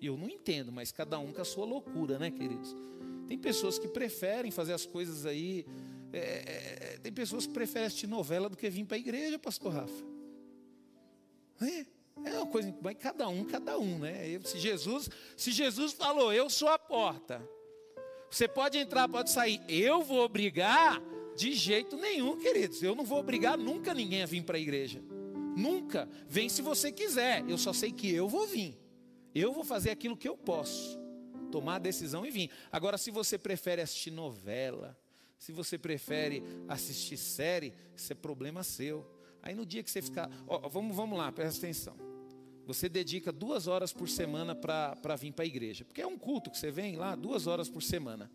Eu 0.00 0.16
não 0.16 0.28
entendo, 0.28 0.70
mas 0.70 0.92
cada 0.92 1.18
um 1.18 1.32
com 1.32 1.40
a 1.40 1.44
sua 1.44 1.64
loucura, 1.64 2.18
né, 2.18 2.30
queridos? 2.30 2.76
Tem 3.28 3.36
pessoas 3.36 3.78
que 3.78 3.86
preferem 3.86 4.50
fazer 4.50 4.72
as 4.72 4.86
coisas 4.86 5.26
aí. 5.26 5.66
É, 6.10 6.18
é, 6.18 6.98
tem 7.02 7.12
pessoas 7.12 7.46
que 7.46 7.52
preferem 7.52 7.86
assistir 7.86 8.06
novela 8.06 8.48
do 8.48 8.56
que 8.56 8.70
vir 8.70 8.86
para 8.86 8.96
a 8.96 9.00
igreja, 9.00 9.38
pastor 9.38 9.74
Rafa. 9.74 10.04
É, 11.60 11.86
é 12.24 12.38
uma 12.38 12.46
coisa, 12.46 12.74
mas 12.80 12.96
cada 12.98 13.28
um, 13.28 13.44
cada 13.44 13.78
um, 13.78 13.98
né? 13.98 14.40
Se 14.44 14.58
Jesus, 14.58 15.10
se 15.36 15.52
Jesus 15.52 15.92
falou, 15.92 16.32
eu 16.32 16.48
sou 16.48 16.68
a 16.68 16.78
porta. 16.78 17.46
Você 18.30 18.48
pode 18.48 18.78
entrar, 18.78 19.06
pode 19.08 19.30
sair. 19.30 19.60
Eu 19.68 20.02
vou 20.02 20.24
obrigar 20.24 20.98
de 21.36 21.52
jeito 21.52 21.98
nenhum, 21.98 22.38
queridos. 22.38 22.82
Eu 22.82 22.94
não 22.94 23.04
vou 23.04 23.18
obrigar 23.18 23.58
nunca 23.58 23.92
ninguém 23.92 24.22
a 24.22 24.26
vir 24.26 24.42
para 24.42 24.56
a 24.56 24.60
igreja. 24.60 25.02
Nunca. 25.54 26.08
Vem 26.26 26.48
se 26.48 26.62
você 26.62 26.90
quiser. 26.90 27.44
Eu 27.46 27.58
só 27.58 27.74
sei 27.74 27.92
que 27.92 28.10
eu 28.10 28.26
vou 28.26 28.46
vir. 28.46 28.78
Eu 29.34 29.52
vou 29.52 29.64
fazer 29.64 29.90
aquilo 29.90 30.16
que 30.16 30.28
eu 30.28 30.36
posso 30.36 30.98
tomar 31.50 31.76
a 31.76 31.78
decisão 31.78 32.24
e 32.24 32.30
vir. 32.30 32.50
Agora, 32.70 32.96
se 32.98 33.10
você 33.10 33.38
prefere 33.38 33.82
assistir 33.82 34.10
novela, 34.10 34.96
se 35.38 35.52
você 35.52 35.78
prefere 35.78 36.42
assistir 36.66 37.16
série, 37.16 37.72
isso 37.96 38.12
é 38.12 38.16
problema 38.16 38.62
seu. 38.62 39.06
Aí 39.42 39.54
no 39.54 39.64
dia 39.64 39.82
que 39.82 39.90
você 39.90 40.02
ficar. 40.02 40.28
Vamos, 40.70 40.96
vamos 40.96 41.16
lá, 41.16 41.30
presta 41.30 41.58
atenção. 41.58 41.96
Você 42.66 42.88
dedica 42.88 43.32
duas 43.32 43.66
horas 43.66 43.92
por 43.92 44.08
semana 44.08 44.54
para 44.54 45.16
vir 45.16 45.32
para 45.32 45.44
a 45.44 45.46
igreja. 45.46 45.84
Porque 45.84 46.02
é 46.02 46.06
um 46.06 46.18
culto 46.18 46.50
que 46.50 46.58
você 46.58 46.70
vem 46.70 46.96
lá, 46.96 47.14
duas 47.14 47.46
horas 47.46 47.68
por 47.68 47.82
semana. 47.82 48.30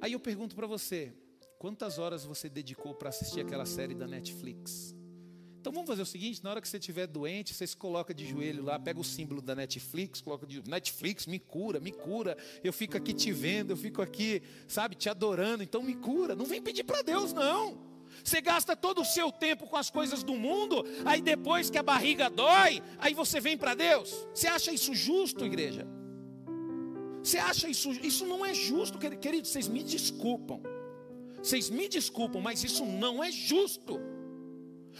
Aí 0.00 0.14
eu 0.14 0.20
pergunto 0.20 0.56
para 0.56 0.66
você: 0.66 1.12
quantas 1.58 1.98
horas 1.98 2.24
você 2.24 2.48
dedicou 2.48 2.94
para 2.94 3.10
assistir 3.10 3.40
aquela 3.40 3.66
série 3.66 3.94
da 3.94 4.06
Netflix? 4.06 4.96
Então 5.62 5.72
vamos 5.72 5.86
fazer 5.86 6.02
o 6.02 6.06
seguinte: 6.06 6.42
na 6.42 6.50
hora 6.50 6.60
que 6.60 6.66
você 6.68 6.76
estiver 6.76 7.06
doente, 7.06 7.54
você 7.54 7.64
se 7.64 7.76
coloca 7.76 8.12
de 8.12 8.26
joelho 8.26 8.64
lá, 8.64 8.80
pega 8.80 8.98
o 8.98 9.04
símbolo 9.04 9.40
da 9.40 9.54
Netflix, 9.54 10.20
coloca 10.20 10.44
de 10.44 10.60
Netflix, 10.68 11.24
me 11.24 11.38
cura, 11.38 11.78
me 11.78 11.92
cura. 11.92 12.36
Eu 12.64 12.72
fico 12.72 12.96
aqui 12.96 13.12
te 13.12 13.30
vendo, 13.30 13.70
eu 13.70 13.76
fico 13.76 14.02
aqui, 14.02 14.42
sabe, 14.66 14.96
te 14.96 15.08
adorando, 15.08 15.62
então 15.62 15.80
me 15.80 15.94
cura. 15.94 16.34
Não 16.34 16.46
vem 16.46 16.60
pedir 16.60 16.82
para 16.82 17.00
Deus, 17.02 17.32
não. 17.32 17.78
Você 18.24 18.40
gasta 18.40 18.74
todo 18.74 19.02
o 19.02 19.04
seu 19.04 19.30
tempo 19.30 19.68
com 19.68 19.76
as 19.76 19.88
coisas 19.88 20.24
do 20.24 20.34
mundo, 20.34 20.84
aí 21.04 21.22
depois 21.22 21.70
que 21.70 21.78
a 21.78 21.82
barriga 21.82 22.28
dói, 22.28 22.82
aí 22.98 23.14
você 23.14 23.40
vem 23.40 23.56
para 23.56 23.76
Deus. 23.76 24.26
Você 24.34 24.48
acha 24.48 24.72
isso 24.72 24.92
justo, 24.96 25.46
igreja? 25.46 25.86
Você 27.22 27.38
acha 27.38 27.68
isso? 27.68 27.92
Isso 27.92 28.26
não 28.26 28.44
é 28.44 28.52
justo, 28.52 28.98
querido. 28.98 29.46
Vocês 29.46 29.68
me 29.68 29.84
desculpam. 29.84 30.60
Vocês 31.40 31.70
me 31.70 31.88
desculpam, 31.88 32.40
mas 32.40 32.64
isso 32.64 32.84
não 32.84 33.22
é 33.22 33.30
justo. 33.30 34.00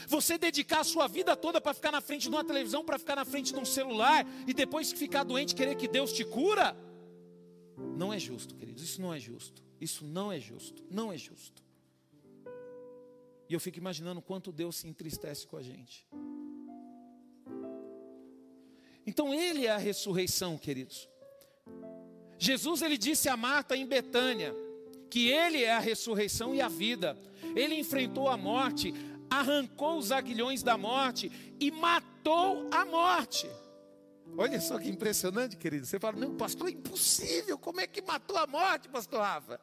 Você 0.07 0.39
dedicar 0.39 0.81
a 0.81 0.85
sua 0.85 1.07
vida 1.07 1.37
toda 1.37 1.61
para 1.61 1.75
ficar 1.75 1.93
na 1.93 2.01
frente 2.01 2.23
de 2.23 2.29
uma 2.29 2.45
televisão, 2.45 2.85
para 2.85 2.99
ficar 2.99 3.17
na 3.17 3.25
frente 3.25 3.53
de 3.53 3.59
um 3.59 3.65
celular 3.65 4.27
e 4.47 4.55
depois 4.55 4.93
ficar 4.93 5.25
doente 5.25 5.55
querer 5.55 5.75
que 5.77 5.89
Deus 5.89 6.13
te 6.13 6.25
cura? 6.25 6.77
Não 7.97 8.13
é 8.13 8.19
justo, 8.19 8.55
queridos. 8.55 8.83
Isso 8.83 9.01
não 9.01 9.13
é 9.13 9.21
justo. 9.21 9.63
Isso 9.81 10.05
não 10.05 10.33
é 10.33 10.39
justo. 10.39 10.85
Não 10.91 11.13
é 11.13 11.19
justo. 11.19 11.63
E 13.49 13.55
eu 13.55 13.61
fico 13.61 13.79
imaginando 13.79 14.23
quanto 14.23 14.51
Deus 14.51 14.77
se 14.77 14.89
entristece 14.89 15.47
com 15.47 15.57
a 15.57 15.63
gente. 15.63 16.07
Então 19.07 19.35
ele 19.35 19.67
é 19.67 19.71
a 19.71 19.79
ressurreição, 19.79 20.57
queridos. 20.57 21.09
Jesus 22.39 22.83
ele 22.83 22.97
disse 22.97 23.29
a 23.29 23.37
Marta 23.37 23.77
em 23.77 23.87
Betânia 23.87 24.55
que 25.11 25.29
ele 25.29 25.63
é 25.63 25.73
a 25.73 25.79
ressurreição 25.79 26.55
e 26.55 26.61
a 26.63 26.69
vida. 26.69 27.19
Ele 27.55 27.75
enfrentou 27.75 28.29
a 28.29 28.37
morte 28.37 28.95
arrancou 29.33 29.97
os 29.97 30.13
aguilhões 30.13 30.63
da 30.63 30.77
morte 30.77 31.33
e 31.59 31.71
matou 31.71 32.69
a 32.71 32.85
morte. 32.85 33.49
Olha 34.37 34.61
só 34.61 34.79
que 34.79 34.89
impressionante, 34.89 35.57
querido. 35.57 35.87
Você 35.87 35.99
fala, 35.99 36.19
não, 36.19 36.37
pastor, 36.37 36.69
é 36.69 36.73
impossível. 36.73 37.59
Como 37.59 37.81
é 37.81 37.87
que 37.87 38.03
matou 38.03 38.37
a 38.37 38.47
morte, 38.47 38.89
pastor 38.89 39.21
Rafa? 39.21 39.61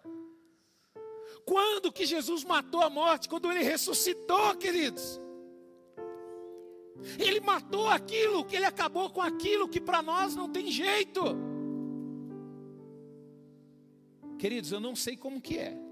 Quando 1.46 1.92
que 1.92 2.06
Jesus 2.06 2.44
matou 2.44 2.82
a 2.82 2.90
morte? 2.90 3.30
Quando 3.30 3.52
ele 3.52 3.64
ressuscitou, 3.64 4.56
queridos. 4.56 5.20
Ele 7.18 7.40
matou 7.40 7.88
aquilo, 7.88 8.44
que 8.44 8.56
ele 8.56 8.66
acabou 8.66 9.10
com 9.10 9.22
aquilo 9.22 9.70
que 9.70 9.80
para 9.80 10.02
nós 10.02 10.36
não 10.36 10.50
tem 10.50 10.70
jeito. 10.70 11.22
Queridos, 14.38 14.72
eu 14.72 14.80
não 14.80 14.96
sei 14.96 15.16
como 15.16 15.42
que 15.42 15.58
é. 15.58 15.89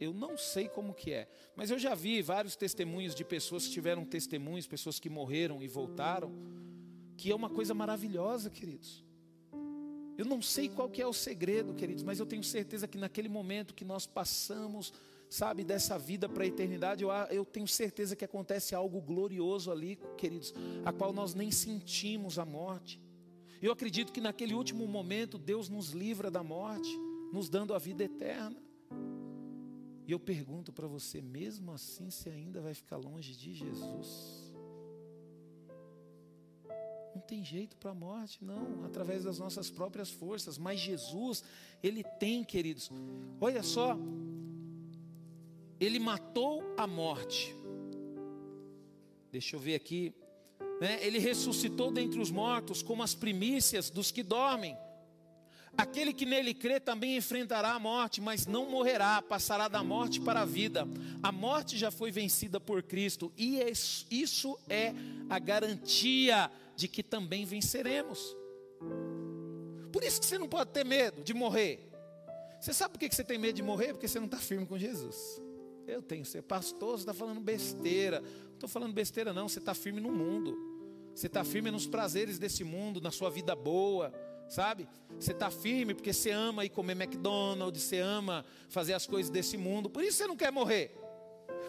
Eu 0.00 0.14
não 0.14 0.38
sei 0.38 0.66
como 0.66 0.94
que 0.94 1.12
é, 1.12 1.28
mas 1.54 1.70
eu 1.70 1.78
já 1.78 1.94
vi 1.94 2.22
vários 2.22 2.56
testemunhos 2.56 3.14
de 3.14 3.22
pessoas 3.22 3.66
que 3.66 3.72
tiveram 3.72 4.02
testemunhos, 4.02 4.66
pessoas 4.66 4.98
que 4.98 5.10
morreram 5.10 5.62
e 5.62 5.68
voltaram, 5.68 6.32
que 7.18 7.30
é 7.30 7.34
uma 7.34 7.50
coisa 7.50 7.74
maravilhosa, 7.74 8.48
queridos. 8.48 9.04
Eu 10.16 10.24
não 10.24 10.40
sei 10.40 10.70
qual 10.70 10.88
que 10.88 11.02
é 11.02 11.06
o 11.06 11.12
segredo, 11.12 11.74
queridos, 11.74 12.02
mas 12.02 12.18
eu 12.18 12.24
tenho 12.24 12.42
certeza 12.42 12.88
que 12.88 12.96
naquele 12.96 13.28
momento 13.28 13.74
que 13.74 13.84
nós 13.84 14.06
passamos, 14.06 14.90
sabe, 15.28 15.64
dessa 15.64 15.98
vida 15.98 16.28
para 16.30 16.44
a 16.44 16.46
eternidade, 16.46 17.02
eu, 17.02 17.10
eu 17.30 17.44
tenho 17.44 17.68
certeza 17.68 18.16
que 18.16 18.24
acontece 18.24 18.74
algo 18.74 19.02
glorioso 19.02 19.70
ali, 19.70 19.98
queridos, 20.16 20.54
a 20.82 20.92
qual 20.92 21.12
nós 21.12 21.34
nem 21.34 21.50
sentimos 21.50 22.38
a 22.38 22.44
morte. 22.46 22.98
Eu 23.60 23.70
acredito 23.72 24.12
que 24.12 24.20
naquele 24.20 24.54
último 24.54 24.86
momento 24.86 25.36
Deus 25.36 25.68
nos 25.68 25.90
livra 25.90 26.30
da 26.30 26.42
morte, 26.42 26.90
nos 27.32 27.50
dando 27.50 27.74
a 27.74 27.78
vida 27.78 28.04
eterna. 28.04 28.69
E 30.10 30.12
eu 30.12 30.18
pergunto 30.18 30.72
para 30.72 30.88
você, 30.88 31.22
mesmo 31.22 31.70
assim, 31.70 32.10
você 32.10 32.30
ainda 32.30 32.60
vai 32.60 32.74
ficar 32.74 32.96
longe 32.96 33.32
de 33.32 33.54
Jesus? 33.54 34.52
Não 37.14 37.22
tem 37.22 37.44
jeito 37.44 37.76
para 37.76 37.92
a 37.92 37.94
morte, 37.94 38.44
não, 38.44 38.84
através 38.84 39.22
das 39.22 39.38
nossas 39.38 39.70
próprias 39.70 40.10
forças, 40.10 40.58
mas 40.58 40.80
Jesus, 40.80 41.44
Ele 41.80 42.02
tem, 42.18 42.42
queridos, 42.42 42.90
olha 43.40 43.62
só, 43.62 43.96
Ele 45.78 46.00
matou 46.00 46.60
a 46.76 46.88
morte, 46.88 47.54
deixa 49.30 49.54
eu 49.54 49.60
ver 49.60 49.76
aqui, 49.76 50.12
né? 50.80 50.98
Ele 51.06 51.20
ressuscitou 51.20 51.92
dentre 51.92 52.18
os 52.18 52.32
mortos 52.32 52.82
como 52.82 53.04
as 53.04 53.14
primícias 53.14 53.90
dos 53.90 54.10
que 54.10 54.24
dormem. 54.24 54.76
Aquele 55.76 56.12
que 56.12 56.26
nele 56.26 56.52
crê 56.52 56.78
também 56.78 57.16
enfrentará 57.16 57.72
a 57.72 57.78
morte, 57.78 58.20
mas 58.20 58.46
não 58.46 58.68
morrerá, 58.68 59.22
passará 59.22 59.68
da 59.68 59.82
morte 59.82 60.20
para 60.20 60.42
a 60.42 60.44
vida. 60.44 60.86
A 61.22 61.32
morte 61.32 61.78
já 61.78 61.90
foi 61.90 62.10
vencida 62.10 62.60
por 62.60 62.82
Cristo, 62.82 63.32
e 63.36 63.60
isso 64.10 64.58
é 64.68 64.92
a 65.28 65.38
garantia 65.38 66.50
de 66.76 66.88
que 66.88 67.02
também 67.02 67.44
venceremos. 67.44 68.36
Por 69.92 70.02
isso 70.02 70.20
que 70.20 70.26
você 70.26 70.38
não 70.38 70.48
pode 70.48 70.70
ter 70.70 70.84
medo 70.84 71.22
de 71.22 71.32
morrer. 71.32 71.88
Você 72.60 72.74
sabe 72.74 72.92
por 72.92 72.98
que 72.98 73.14
você 73.14 73.24
tem 73.24 73.38
medo 73.38 73.56
de 73.56 73.62
morrer? 73.62 73.92
Porque 73.92 74.06
você 74.06 74.18
não 74.18 74.26
está 74.26 74.38
firme 74.38 74.66
com 74.66 74.78
Jesus. 74.78 75.40
Eu 75.86 76.02
tenho, 76.02 76.24
você 76.24 76.42
pastor, 76.42 76.98
você 76.98 77.02
está 77.02 77.14
falando 77.14 77.40
besteira. 77.40 78.20
Não 78.20 78.54
estou 78.54 78.68
falando 78.68 78.92
besteira, 78.92 79.32
não. 79.32 79.48
Você 79.48 79.58
está 79.58 79.72
firme 79.72 80.00
no 80.00 80.12
mundo. 80.12 80.56
Você 81.14 81.26
está 81.26 81.42
firme 81.42 81.70
nos 81.70 81.86
prazeres 81.86 82.38
desse 82.38 82.62
mundo, 82.62 83.00
na 83.00 83.10
sua 83.10 83.30
vida 83.30 83.56
boa 83.56 84.12
sabe? 84.50 84.86
Você 85.18 85.32
está 85.32 85.50
firme 85.50 85.94
porque 85.94 86.12
você 86.12 86.30
ama 86.30 86.64
ir 86.64 86.68
comer 86.68 87.00
McDonald's, 87.00 87.82
você 87.82 88.00
ama 88.00 88.44
fazer 88.68 88.92
as 88.92 89.06
coisas 89.06 89.30
desse 89.30 89.56
mundo, 89.56 89.88
por 89.88 90.02
isso 90.02 90.18
você 90.18 90.26
não 90.26 90.36
quer 90.36 90.52
morrer 90.52 90.94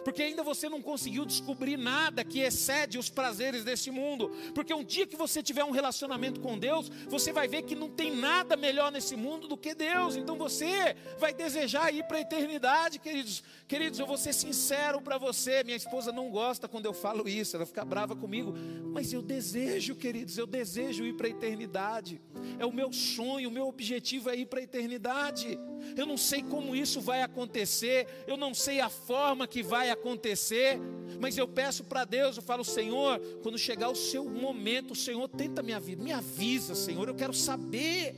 porque 0.04 0.22
ainda 0.22 0.42
você 0.42 0.68
não 0.68 0.82
conseguiu 0.82 1.24
descobrir 1.24 1.76
nada 1.76 2.24
que 2.24 2.40
excede 2.40 2.98
os 2.98 3.08
prazeres 3.08 3.64
desse 3.64 3.90
mundo. 3.90 4.30
Porque 4.54 4.74
um 4.74 4.84
dia 4.84 5.06
que 5.06 5.16
você 5.16 5.42
tiver 5.42 5.64
um 5.64 5.70
relacionamento 5.70 6.40
com 6.40 6.58
Deus, 6.58 6.90
você 7.08 7.32
vai 7.32 7.48
ver 7.48 7.62
que 7.62 7.74
não 7.74 7.88
tem 7.88 8.14
nada 8.14 8.56
melhor 8.56 8.90
nesse 8.90 9.16
mundo 9.16 9.48
do 9.48 9.56
que 9.56 9.74
Deus. 9.74 10.16
Então 10.16 10.36
você 10.36 10.96
vai 11.18 11.32
desejar 11.32 11.92
ir 11.92 12.04
para 12.04 12.18
a 12.18 12.20
eternidade, 12.20 12.98
queridos. 12.98 13.42
Queridos, 13.68 13.98
eu 13.98 14.06
vou 14.06 14.18
ser 14.18 14.32
sincero 14.32 15.00
para 15.00 15.18
você. 15.18 15.62
Minha 15.64 15.76
esposa 15.76 16.12
não 16.12 16.30
gosta 16.30 16.68
quando 16.68 16.86
eu 16.86 16.92
falo 16.92 17.28
isso, 17.28 17.56
ela 17.56 17.66
fica 17.66 17.84
brava 17.84 18.14
comigo. 18.14 18.54
Mas 18.92 19.12
eu 19.12 19.22
desejo, 19.22 19.94
queridos, 19.94 20.36
eu 20.36 20.46
desejo 20.46 21.04
ir 21.04 21.14
para 21.14 21.26
a 21.26 21.30
eternidade. 21.30 22.20
É 22.58 22.66
o 22.66 22.72
meu 22.72 22.92
sonho, 22.92 23.48
o 23.48 23.52
meu 23.52 23.66
objetivo 23.66 24.30
é 24.30 24.36
ir 24.36 24.46
para 24.46 24.60
a 24.60 24.62
eternidade. 24.62 25.58
Eu 25.96 26.06
não 26.06 26.16
sei 26.16 26.42
como 26.42 26.76
isso 26.76 27.00
vai 27.00 27.22
acontecer, 27.22 28.06
eu 28.26 28.36
não 28.36 28.54
sei 28.54 28.80
a 28.80 28.88
forma 28.88 29.46
que 29.46 29.62
vai 29.62 29.90
acontecer, 29.92 30.78
mas 31.20 31.36
eu 31.36 31.46
peço 31.46 31.84
para 31.84 32.04
Deus, 32.04 32.36
eu 32.36 32.42
falo, 32.42 32.64
Senhor, 32.64 33.20
quando 33.42 33.58
chegar 33.58 33.88
o 33.88 33.94
seu 33.94 34.24
momento, 34.24 34.92
o 34.92 34.96
Senhor 34.96 35.28
tenta 35.28 35.62
minha 35.62 35.80
vida, 35.80 36.02
me 36.02 36.12
avisa, 36.12 36.74
Senhor, 36.74 37.08
eu 37.08 37.14
quero 37.14 37.32
saber. 37.32 38.14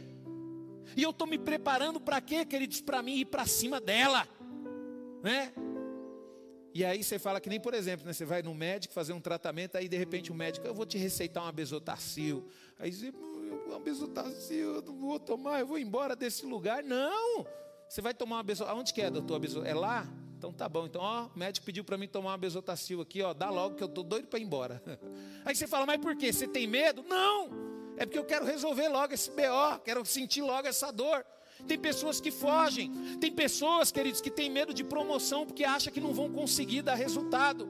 E 0.97 1.03
eu 1.03 1.11
estou 1.11 1.27
me 1.27 1.39
preparando 1.39 2.01
para 2.01 2.21
quê, 2.21 2.45
queridos? 2.45 2.81
Para 2.81 3.03
mim 3.03 3.17
ir 3.17 3.25
para 3.25 3.47
cima 3.47 3.81
dela, 3.81 4.27
né? 5.23 5.53
E 6.75 6.85
aí 6.85 7.05
você 7.05 7.21
fala 7.21 7.41
que 7.41 7.49
nem, 7.49 7.61
por 7.61 7.73
exemplo, 7.73 8.05
né, 8.05 8.13
você 8.13 8.25
vai 8.25 8.43
no 8.43 8.53
médico 8.53 8.93
fazer 8.93 9.13
um 9.13 9.21
tratamento, 9.21 9.77
aí 9.77 9.87
de 9.89 9.97
repente 9.97 10.33
o 10.33 10.35
médico, 10.35 10.67
eu 10.67 10.75
vou 10.75 10.85
te 10.85 10.99
receitar 10.99 11.45
uma 11.45 11.53
besotacil. 11.53 12.45
Aí 12.81 12.93
você, 12.93 13.13
uma 13.67 13.79
besotacil, 13.79 14.75
eu 14.75 14.83
não 14.83 14.97
vou 14.97 15.21
tomar, 15.21 15.61
eu 15.61 15.67
vou 15.69 15.79
embora 15.79 16.17
desse 16.17 16.45
lugar. 16.45 16.83
Não! 16.83 17.47
Você 17.89 18.01
vai 18.01 18.13
tomar 18.13 18.37
uma 18.37 18.43
besotacil. 18.43 18.77
Aonde 18.77 18.93
que 18.93 19.01
é, 19.01 19.09
doutor? 19.09 19.41
É 19.65 19.73
lá? 19.73 20.05
Então 20.45 20.53
tá 20.53 20.69
bom. 20.69 20.85
Então, 20.85 21.01
ó, 21.01 21.27
o 21.35 21.39
médico 21.39 21.65
pediu 21.65 21.83
para 21.83 21.97
mim 21.97 22.07
tomar 22.07 22.33
uma 22.33 22.37
besotacil 22.37 23.01
aqui, 23.01 23.23
ó, 23.23 23.33
dá 23.33 23.49
logo 23.49 23.77
que 23.77 23.83
eu 23.83 23.89
tô 23.89 24.03
doido 24.03 24.29
para 24.29 24.39
ir 24.39 24.43
embora. 24.43 24.83
Aí 25.43 25.57
você 25.57 25.67
fala, 25.67 25.87
mas 25.87 25.99
por 25.99 26.15
quê? 26.17 26.31
Você 26.31 26.47
tem 26.47 26.67
medo? 26.67 27.03
Não! 27.09 27.49
É 27.97 28.05
porque 28.05 28.19
eu 28.19 28.25
quero 28.25 28.45
resolver 28.45 28.89
logo 28.89 29.15
esse 29.15 29.31
BO, 29.31 29.79
quero 29.83 30.05
sentir 30.05 30.43
logo 30.43 30.69
essa 30.69 30.91
dor. 30.91 31.25
Tem 31.67 31.79
pessoas 31.79 32.21
que 32.21 32.31
fogem, 32.31 32.93
tem 33.19 33.33
pessoas, 33.33 33.91
queridos, 33.91 34.21
que 34.21 34.31
têm 34.31 34.51
medo 34.51 34.75
de 34.75 34.85
promoção 34.85 35.47
porque 35.47 35.65
acham 35.65 35.91
que 35.91 36.01
não 36.01 36.13
vão 36.13 36.31
conseguir 36.31 36.83
dar 36.83 36.95
resultado. 36.95 37.67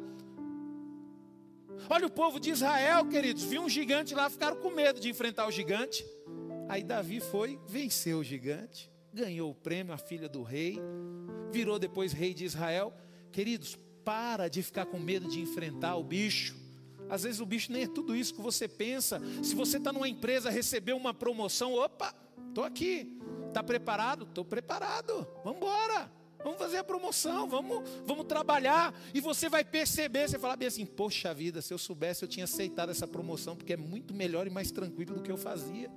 Olha 1.89 2.07
o 2.07 2.11
povo 2.11 2.41
de 2.41 2.51
Israel, 2.51 3.07
queridos, 3.07 3.45
viu 3.45 3.63
um 3.63 3.69
gigante 3.69 4.17
lá, 4.17 4.29
ficaram 4.29 4.57
com 4.57 4.71
medo 4.71 4.99
de 4.99 5.09
enfrentar 5.09 5.47
o 5.47 5.51
gigante. 5.53 6.05
Aí 6.69 6.83
Davi 6.83 7.21
foi, 7.21 7.61
venceu 7.69 8.19
o 8.19 8.25
gigante, 8.25 8.91
ganhou 9.15 9.51
o 9.51 9.55
prêmio, 9.55 9.95
a 9.95 9.99
filha 9.99 10.29
do 10.29 10.43
rei, 10.43 10.79
virou 11.51 11.79
depois 11.79 12.13
rei 12.13 12.35
de 12.35 12.45
Israel. 12.45 12.93
Queridos, 13.33 13.79
para 14.05 14.49
de 14.49 14.63
ficar 14.63 14.87
com 14.87 14.99
medo 14.99 15.29
de 15.29 15.41
enfrentar 15.41 15.97
o 15.97 16.05
bicho. 16.05 16.57
Às 17.09 17.23
vezes 17.23 17.41
o 17.41 17.47
bicho 17.47 17.73
nem 17.73 17.85
é 17.85 17.87
tudo 17.89 18.15
isso 18.15 18.35
que 18.35 18.41
você 18.41 18.67
pensa. 18.67 19.21
Se 19.43 19.55
você 19.55 19.79
está 19.79 19.93
numa 19.93 20.09
empresa, 20.09 20.51
recebeu 20.51 20.97
uma 20.97 21.15
promoção, 21.15 21.75
opa, 21.75 22.15
estou 22.49 22.65
aqui. 22.65 23.19
Está 23.49 23.63
preparado? 23.63 24.25
Estou 24.25 24.45
preparado. 24.45 25.27
Vamos 25.43 25.59
embora. 25.59 26.11
Vamos 26.43 26.59
fazer 26.59 26.77
a 26.77 26.85
promoção, 26.85 27.49
vamos, 27.49 27.89
vamos 28.05 28.27
trabalhar. 28.27 28.95
E 29.15 29.21
você 29.21 29.49
vai 29.49 29.65
perceber, 29.65 30.29
você 30.29 30.39
fala 30.39 30.55
bem 30.55 30.69
assim, 30.69 30.85
poxa 30.85 31.33
vida, 31.33 31.63
se 31.63 31.73
eu 31.73 31.79
soubesse 31.79 32.23
eu 32.23 32.29
tinha 32.29 32.45
aceitado 32.45 32.91
essa 32.91 33.09
promoção, 33.09 33.57
porque 33.57 33.73
é 33.73 33.77
muito 33.79 34.13
melhor 34.13 34.47
e 34.47 34.51
mais 34.51 34.71
tranquilo 34.71 35.15
do 35.15 35.23
que 35.23 35.33
eu 35.33 35.39
fazia. 35.39 35.91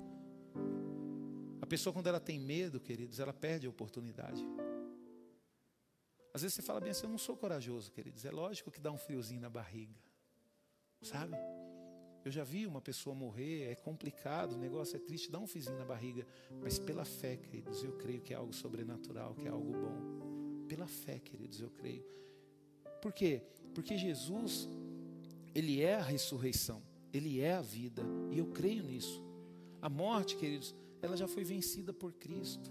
Pessoa 1.68 1.92
quando 1.92 2.06
ela 2.06 2.20
tem 2.20 2.38
medo, 2.38 2.80
queridos, 2.80 3.20
ela 3.20 3.32
perde 3.32 3.66
a 3.66 3.70
oportunidade. 3.70 4.42
Às 6.32 6.42
vezes 6.42 6.54
você 6.54 6.62
fala 6.62 6.80
bem 6.80 6.90
assim, 6.90 7.04
eu 7.04 7.10
não 7.10 7.18
sou 7.18 7.36
corajoso, 7.36 7.90
queridos. 7.90 8.24
É 8.24 8.30
lógico 8.30 8.70
que 8.70 8.80
dá 8.80 8.90
um 8.90 8.98
friozinho 8.98 9.40
na 9.40 9.50
barriga. 9.50 9.94
Sabe? 11.02 11.36
Eu 12.24 12.30
já 12.32 12.44
vi 12.44 12.66
uma 12.66 12.80
pessoa 12.80 13.14
morrer, 13.14 13.70
é 13.70 13.74
complicado, 13.74 14.52
o 14.52 14.58
negócio 14.58 14.96
é 14.96 14.98
triste, 14.98 15.30
dá 15.30 15.38
um 15.38 15.46
fizinho 15.46 15.78
na 15.78 15.84
barriga, 15.84 16.26
mas 16.60 16.78
pela 16.78 17.04
fé, 17.04 17.36
queridos, 17.36 17.82
eu 17.82 17.92
creio 17.96 18.20
que 18.20 18.34
é 18.34 18.36
algo 18.36 18.52
sobrenatural, 18.52 19.34
que 19.34 19.46
é 19.46 19.50
algo 19.50 19.72
bom. 19.72 20.66
Pela 20.66 20.86
fé, 20.86 21.18
queridos, 21.18 21.60
eu 21.60 21.70
creio. 21.70 22.04
Por 23.00 23.12
quê? 23.12 23.42
Porque 23.74 23.96
Jesus, 23.96 24.68
Ele 25.54 25.80
é 25.80 25.94
a 25.94 26.02
ressurreição, 26.02 26.82
Ele 27.12 27.40
é 27.40 27.54
a 27.54 27.62
vida, 27.62 28.02
e 28.30 28.38
eu 28.38 28.46
creio 28.46 28.82
nisso. 28.82 29.24
A 29.80 29.88
morte, 29.88 30.36
queridos, 30.36 30.74
ela 31.02 31.16
já 31.16 31.28
foi 31.28 31.44
vencida 31.44 31.92
por 31.92 32.12
Cristo. 32.12 32.70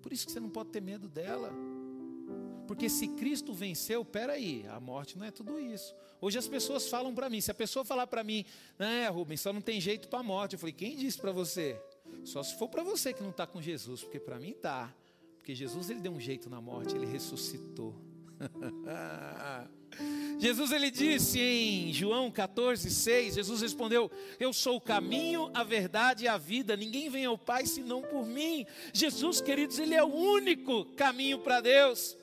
Por 0.00 0.12
isso 0.12 0.26
que 0.26 0.32
você 0.32 0.40
não 0.40 0.50
pode 0.50 0.70
ter 0.70 0.80
medo 0.80 1.08
dela. 1.08 1.52
Porque 2.66 2.88
se 2.88 3.08
Cristo 3.08 3.52
venceu, 3.52 4.04
peraí, 4.04 4.66
a 4.68 4.80
morte 4.80 5.18
não 5.18 5.26
é 5.26 5.30
tudo 5.30 5.58
isso. 5.58 5.94
Hoje 6.20 6.38
as 6.38 6.48
pessoas 6.48 6.88
falam 6.88 7.14
para 7.14 7.28
mim, 7.28 7.40
se 7.40 7.50
a 7.50 7.54
pessoa 7.54 7.84
falar 7.84 8.06
para 8.06 8.22
mim, 8.22 8.44
né, 8.78 9.08
Rubens, 9.08 9.40
só 9.40 9.52
não 9.52 9.60
tem 9.60 9.80
jeito 9.80 10.08
para 10.08 10.20
a 10.20 10.22
morte. 10.22 10.54
Eu 10.54 10.58
falei, 10.58 10.72
quem 10.72 10.96
disse 10.96 11.18
para 11.18 11.32
você? 11.32 11.80
Só 12.24 12.42
se 12.42 12.56
for 12.56 12.68
para 12.68 12.82
você 12.82 13.12
que 13.12 13.22
não 13.22 13.30
está 13.30 13.46
com 13.46 13.60
Jesus, 13.60 14.02
porque 14.02 14.20
para 14.20 14.38
mim 14.38 14.52
tá. 14.52 14.94
Porque 15.36 15.54
Jesus 15.54 15.90
ele 15.90 16.00
deu 16.00 16.12
um 16.12 16.20
jeito 16.20 16.48
na 16.48 16.60
morte, 16.60 16.94
ele 16.94 17.06
ressuscitou. 17.06 17.94
Jesus 20.42 20.72
ele 20.72 20.90
disse 20.90 21.38
em 21.38 21.92
João 21.92 22.28
14, 22.28 22.90
6, 22.90 23.36
Jesus 23.36 23.62
respondeu: 23.62 24.10
Eu 24.40 24.52
sou 24.52 24.78
o 24.78 24.80
caminho, 24.80 25.48
a 25.54 25.62
verdade 25.62 26.24
e 26.24 26.28
a 26.28 26.36
vida, 26.36 26.76
ninguém 26.76 27.08
vem 27.08 27.24
ao 27.26 27.38
Pai 27.38 27.64
senão 27.64 28.02
por 28.02 28.26
mim. 28.26 28.66
Jesus, 28.92 29.40
queridos, 29.40 29.78
ele 29.78 29.94
é 29.94 30.02
o 30.02 30.12
único 30.12 30.84
caminho 30.96 31.38
para 31.38 31.60
Deus. 31.60 32.18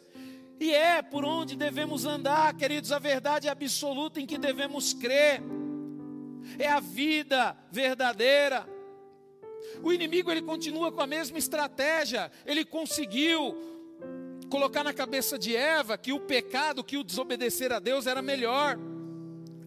E 0.60 0.74
é 0.74 1.02
por 1.02 1.24
onde 1.24 1.56
devemos 1.56 2.04
andar, 2.04 2.54
queridos, 2.58 2.92
a 2.92 3.00
verdade 3.00 3.48
absoluta 3.48 4.20
em 4.20 4.26
que 4.26 4.38
devemos 4.38 4.94
crer. 4.94 5.42
É 6.58 6.68
a 6.68 6.82
vida 6.82 7.56
verdadeira. 7.72 8.68
O 9.82 9.94
inimigo 9.94 10.30
ele 10.30 10.42
continua 10.42 10.92
com 10.92 11.00
a 11.00 11.08
mesma 11.08 11.38
estratégia. 11.38 12.30
Ele 12.46 12.66
conseguiu 12.66 13.79
colocar 14.50 14.84
na 14.84 14.94
cabeça 14.94 15.38
de 15.38 15.56
Eva 15.56 15.98
que 15.98 16.12
o 16.12 16.20
pecado, 16.20 16.84
que 16.84 16.98
o 16.98 17.04
desobedecer 17.04 17.72
a 17.72 17.80
Deus 17.80 18.08
era 18.08 18.22
melhor. 18.22 18.78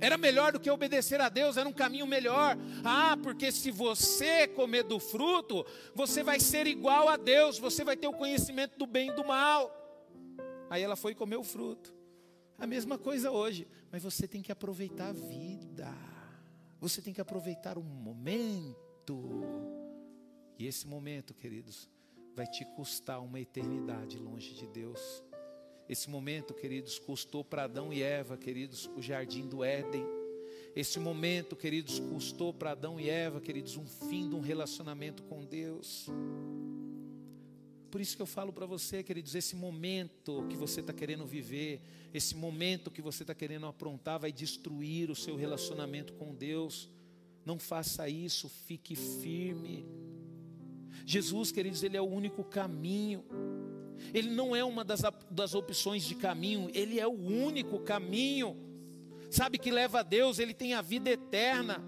Era 0.00 0.18
melhor 0.18 0.52
do 0.52 0.58
que 0.58 0.68
obedecer 0.68 1.20
a 1.20 1.28
Deus, 1.28 1.56
era 1.56 1.68
um 1.68 1.72
caminho 1.72 2.08
melhor. 2.08 2.58
Ah, 2.84 3.16
porque 3.22 3.52
se 3.52 3.70
você 3.70 4.48
comer 4.48 4.82
do 4.82 4.98
fruto, 4.98 5.64
você 5.94 6.24
vai 6.24 6.40
ser 6.40 6.66
igual 6.66 7.08
a 7.08 7.16
Deus, 7.16 7.56
você 7.56 7.84
vai 7.84 7.96
ter 7.96 8.08
o 8.08 8.12
conhecimento 8.12 8.76
do 8.76 8.84
bem 8.84 9.10
e 9.10 9.14
do 9.14 9.24
mal. 9.24 9.70
Aí 10.68 10.82
ela 10.82 10.96
foi 10.96 11.14
comer 11.14 11.36
o 11.36 11.44
fruto. 11.44 11.94
A 12.58 12.66
mesma 12.66 12.98
coisa 12.98 13.30
hoje, 13.30 13.68
mas 13.92 14.02
você 14.02 14.26
tem 14.26 14.42
que 14.42 14.50
aproveitar 14.50 15.10
a 15.10 15.12
vida. 15.12 15.88
Você 16.80 17.00
tem 17.00 17.14
que 17.14 17.20
aproveitar 17.20 17.78
o 17.78 17.82
momento. 17.84 19.44
E 20.58 20.66
esse 20.66 20.84
momento, 20.88 21.32
queridos, 21.32 21.88
vai 22.34 22.46
te 22.46 22.64
custar 22.64 23.22
uma 23.22 23.40
eternidade 23.40 24.18
longe 24.18 24.54
de 24.54 24.66
Deus. 24.66 25.22
Esse 25.88 26.08
momento, 26.08 26.54
queridos, 26.54 26.98
custou 26.98 27.44
para 27.44 27.64
Adão 27.64 27.92
e 27.92 28.02
Eva, 28.02 28.36
queridos, 28.36 28.90
o 28.96 29.02
jardim 29.02 29.46
do 29.46 29.62
Éden. 29.62 30.06
Esse 30.74 30.98
momento, 30.98 31.54
queridos, 31.54 31.98
custou 31.98 32.52
para 32.52 32.70
Adão 32.70 32.98
e 32.98 33.10
Eva, 33.10 33.40
queridos, 33.40 33.76
um 33.76 33.86
fim 33.86 34.28
de 34.28 34.34
um 34.34 34.40
relacionamento 34.40 35.22
com 35.24 35.44
Deus. 35.44 36.08
Por 37.90 38.00
isso 38.00 38.16
que 38.16 38.22
eu 38.22 38.26
falo 38.26 38.54
para 38.54 38.64
você, 38.64 39.02
queridos, 39.02 39.34
esse 39.34 39.54
momento 39.54 40.46
que 40.48 40.56
você 40.56 40.80
está 40.80 40.94
querendo 40.94 41.26
viver, 41.26 41.82
esse 42.14 42.34
momento 42.34 42.90
que 42.90 43.02
você 43.02 43.22
está 43.22 43.34
querendo 43.34 43.66
aprontar, 43.66 44.18
vai 44.18 44.32
destruir 44.32 45.10
o 45.10 45.14
seu 45.14 45.36
relacionamento 45.36 46.14
com 46.14 46.34
Deus. 46.34 46.88
Não 47.44 47.58
faça 47.58 48.08
isso, 48.08 48.48
fique 48.48 48.96
firme. 48.96 49.84
Jesus, 51.04 51.50
queridos, 51.52 51.82
Ele 51.82 51.96
é 51.96 52.00
o 52.00 52.06
único 52.06 52.44
caminho. 52.44 53.24
Ele 54.12 54.30
não 54.30 54.54
é 54.54 54.64
uma 54.64 54.84
das, 54.84 55.02
das 55.30 55.54
opções 55.54 56.02
de 56.02 56.14
caminho, 56.14 56.70
Ele 56.74 56.98
é 56.98 57.06
o 57.06 57.12
único 57.12 57.80
caminho. 57.80 58.56
Sabe 59.30 59.58
que 59.58 59.70
leva 59.70 60.00
a 60.00 60.02
Deus, 60.02 60.38
Ele 60.38 60.52
tem 60.52 60.74
a 60.74 60.82
vida 60.82 61.10
eterna. 61.10 61.82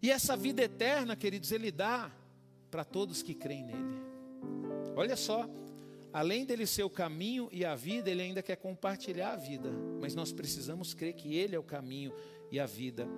E 0.00 0.10
essa 0.10 0.36
vida 0.36 0.62
eterna, 0.62 1.16
queridos, 1.16 1.50
Ele 1.50 1.70
dá 1.70 2.10
para 2.70 2.84
todos 2.84 3.22
que 3.22 3.34
creem 3.34 3.64
nele. 3.64 4.02
Olha 4.96 5.16
só, 5.16 5.48
além 6.12 6.44
dele 6.44 6.66
ser 6.66 6.82
o 6.82 6.90
caminho 6.90 7.48
e 7.52 7.64
a 7.64 7.74
vida, 7.74 8.10
ele 8.10 8.22
ainda 8.22 8.42
quer 8.42 8.56
compartilhar 8.56 9.32
a 9.32 9.36
vida, 9.36 9.70
mas 10.00 10.14
nós 10.14 10.32
precisamos 10.32 10.92
crer 10.92 11.14
que 11.14 11.36
ele 11.36 11.54
é 11.54 11.58
o 11.58 11.62
caminho 11.62 12.12
e 12.50 12.58
a 12.58 12.66
vida. 12.66 13.08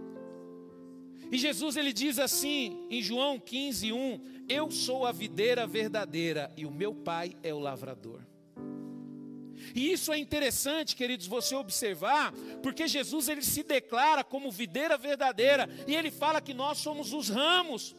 E 1.30 1.38
Jesus 1.38 1.76
ele 1.76 1.92
diz 1.92 2.18
assim 2.18 2.86
em 2.90 3.02
João 3.02 3.38
15, 3.38 3.92
1: 3.92 4.20
Eu 4.48 4.70
sou 4.70 5.06
a 5.06 5.12
videira 5.12 5.66
verdadeira 5.66 6.52
e 6.56 6.64
o 6.64 6.70
meu 6.70 6.94
pai 6.94 7.36
é 7.42 7.52
o 7.52 7.58
lavrador. 7.58 8.20
E 9.74 9.92
isso 9.92 10.12
é 10.12 10.18
interessante, 10.18 10.94
queridos, 10.94 11.26
você 11.26 11.54
observar, 11.54 12.32
porque 12.62 12.86
Jesus 12.86 13.28
ele 13.28 13.42
se 13.42 13.62
declara 13.62 14.22
como 14.22 14.50
videira 14.50 14.96
verdadeira 14.96 15.68
e 15.86 15.94
ele 15.94 16.10
fala 16.10 16.40
que 16.40 16.54
nós 16.54 16.78
somos 16.78 17.12
os 17.12 17.28
ramos. 17.28 17.94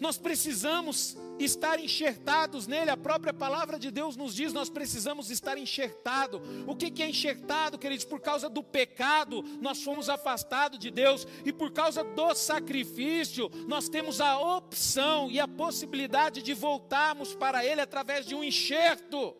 Nós 0.00 0.18
precisamos 0.18 1.16
estar 1.38 1.78
enxertados 1.78 2.66
nele. 2.66 2.90
A 2.90 2.96
própria 2.96 3.32
palavra 3.32 3.78
de 3.78 3.90
Deus 3.90 4.16
nos 4.16 4.34
diz: 4.34 4.52
nós 4.52 4.68
precisamos 4.68 5.30
estar 5.30 5.56
enxertado. 5.56 6.40
O 6.66 6.74
que, 6.74 7.02
é 7.02 7.08
enxertado, 7.08 7.78
queridos? 7.78 8.04
Por 8.04 8.20
causa 8.20 8.48
do 8.48 8.62
pecado, 8.62 9.42
nós 9.60 9.82
fomos 9.82 10.08
afastados 10.08 10.78
de 10.78 10.90
Deus, 10.90 11.26
e 11.44 11.52
por 11.52 11.72
causa 11.72 12.02
do 12.04 12.34
sacrifício, 12.34 13.50
nós 13.66 13.88
temos 13.88 14.20
a 14.20 14.38
opção 14.38 15.30
e 15.30 15.40
a 15.40 15.48
possibilidade 15.48 16.42
de 16.42 16.54
voltarmos 16.54 17.34
para 17.34 17.64
Ele 17.64 17.80
através 17.80 18.26
de 18.26 18.34
um 18.34 18.44
enxerto. 18.44 19.36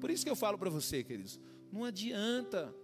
Por 0.00 0.10
isso 0.10 0.24
que 0.24 0.30
eu 0.30 0.36
falo 0.36 0.58
para 0.58 0.68
você, 0.68 1.02
queridos, 1.02 1.40
não 1.72 1.84
adianta 1.84 2.74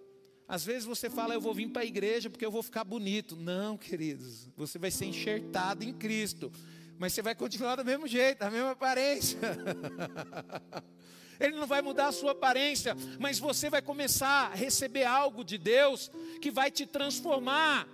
às 0.50 0.64
vezes 0.64 0.84
você 0.84 1.08
fala, 1.08 1.32
eu 1.32 1.40
vou 1.40 1.54
vir 1.54 1.68
para 1.68 1.82
a 1.82 1.84
igreja 1.84 2.28
porque 2.28 2.44
eu 2.44 2.50
vou 2.50 2.60
ficar 2.60 2.82
bonito. 2.82 3.36
Não, 3.36 3.78
queridos, 3.78 4.48
você 4.56 4.80
vai 4.80 4.90
ser 4.90 5.04
enxertado 5.04 5.84
em 5.84 5.92
Cristo, 5.92 6.50
mas 6.98 7.12
você 7.12 7.22
vai 7.22 7.36
continuar 7.36 7.76
do 7.76 7.84
mesmo 7.84 8.08
jeito, 8.08 8.40
da 8.40 8.50
mesma 8.50 8.72
aparência. 8.72 9.38
Ele 11.38 11.56
não 11.56 11.68
vai 11.68 11.80
mudar 11.80 12.08
a 12.08 12.12
sua 12.12 12.32
aparência, 12.32 12.96
mas 13.20 13.38
você 13.38 13.70
vai 13.70 13.80
começar 13.80 14.50
a 14.50 14.54
receber 14.56 15.04
algo 15.04 15.44
de 15.44 15.56
Deus 15.56 16.10
que 16.42 16.50
vai 16.50 16.68
te 16.68 16.84
transformar. 16.84 17.86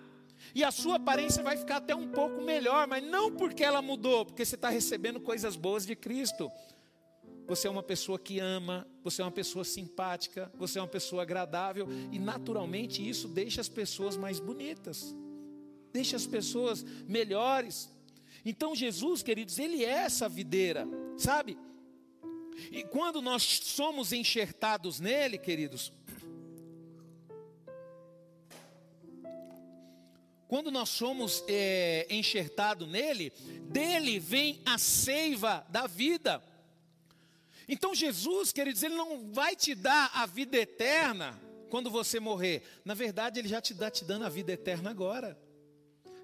E 0.54 0.64
a 0.64 0.70
sua 0.70 0.96
aparência 0.96 1.42
vai 1.42 1.58
ficar 1.58 1.76
até 1.76 1.94
um 1.94 2.08
pouco 2.08 2.40
melhor, 2.40 2.86
mas 2.86 3.04
não 3.04 3.30
porque 3.30 3.62
ela 3.62 3.82
mudou, 3.82 4.24
porque 4.24 4.46
você 4.46 4.54
está 4.54 4.70
recebendo 4.70 5.20
coisas 5.20 5.56
boas 5.56 5.84
de 5.84 5.94
Cristo. 5.94 6.50
Você 7.46 7.68
é 7.68 7.70
uma 7.70 7.82
pessoa 7.82 8.18
que 8.18 8.40
ama, 8.40 8.86
você 9.04 9.22
é 9.22 9.24
uma 9.24 9.30
pessoa 9.30 9.64
simpática, 9.64 10.50
você 10.56 10.78
é 10.78 10.82
uma 10.82 10.88
pessoa 10.88 11.22
agradável, 11.22 11.86
e 12.10 12.18
naturalmente 12.18 13.06
isso 13.08 13.28
deixa 13.28 13.60
as 13.60 13.68
pessoas 13.68 14.16
mais 14.16 14.40
bonitas, 14.40 15.14
deixa 15.92 16.16
as 16.16 16.26
pessoas 16.26 16.82
melhores. 17.06 17.88
Então, 18.44 18.74
Jesus, 18.74 19.22
queridos, 19.22 19.58
Ele 19.58 19.84
é 19.84 19.90
essa 19.90 20.28
videira, 20.28 20.86
sabe? 21.16 21.56
E 22.72 22.82
quando 22.82 23.22
nós 23.22 23.42
somos 23.42 24.12
enxertados 24.12 24.98
nele, 24.98 25.38
queridos, 25.38 25.92
quando 30.48 30.70
nós 30.70 30.88
somos 30.88 31.44
é, 31.48 32.06
enxertados 32.10 32.88
nele, 32.88 33.32
dele 33.68 34.18
vem 34.18 34.60
a 34.64 34.78
seiva 34.78 35.66
da 35.68 35.86
vida. 35.86 36.42
Então 37.68 37.94
Jesus, 37.94 38.52
queridos, 38.52 38.82
ele 38.82 38.94
não 38.94 39.32
vai 39.32 39.56
te 39.56 39.74
dar 39.74 40.10
a 40.14 40.26
vida 40.26 40.56
eterna 40.56 41.40
quando 41.68 41.90
você 41.90 42.20
morrer. 42.20 42.62
Na 42.84 42.94
verdade, 42.94 43.40
ele 43.40 43.48
já 43.48 43.60
te 43.60 43.74
dá 43.74 43.90
te 43.90 44.04
dando 44.04 44.24
a 44.24 44.28
vida 44.28 44.52
eterna 44.52 44.90
agora 44.90 45.36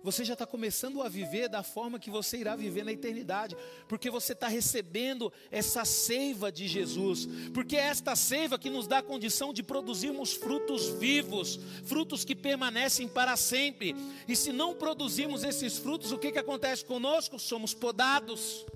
você 0.03 0.25
já 0.25 0.33
está 0.33 0.45
começando 0.45 1.01
a 1.01 1.09
viver 1.09 1.49
da 1.49 1.63
forma 1.63 1.99
que 1.99 2.11
você 2.11 2.39
irá 2.39 2.57
viver 2.57 2.85
na 2.85 2.93
eternidade, 2.93 3.57
porque 3.89 4.11
você 4.11 4.33
está 4.33 4.49
recebendo 4.49 5.33
essa 5.51 5.85
seiva 5.85 6.51
de 6.51 6.67
Jesus, 6.67 7.29
porque 7.55 7.77
é 7.77 7.83
esta 7.83 8.17
seiva 8.17 8.59
que 8.59 8.69
nos 8.69 8.87
dá 8.87 8.99
a 8.99 9.03
condição 9.03 9.53
de 9.53 9.63
produzirmos 9.63 10.33
frutos 10.33 10.89
vivos, 10.89 11.59
frutos 11.85 12.25
que 12.25 12.35
permanecem 12.35 13.07
para 13.07 13.37
sempre. 13.37 13.95
E 14.27 14.35
se 14.35 14.53
não 14.53 14.75
produzimos 14.75 15.45
esses 15.45 15.79
frutos, 15.79 16.11
o 16.11 16.19
que, 16.19 16.33
que 16.33 16.39
acontece 16.39 16.85
conosco? 16.85 17.39
Somos 17.39 17.73
podados. 17.73 18.67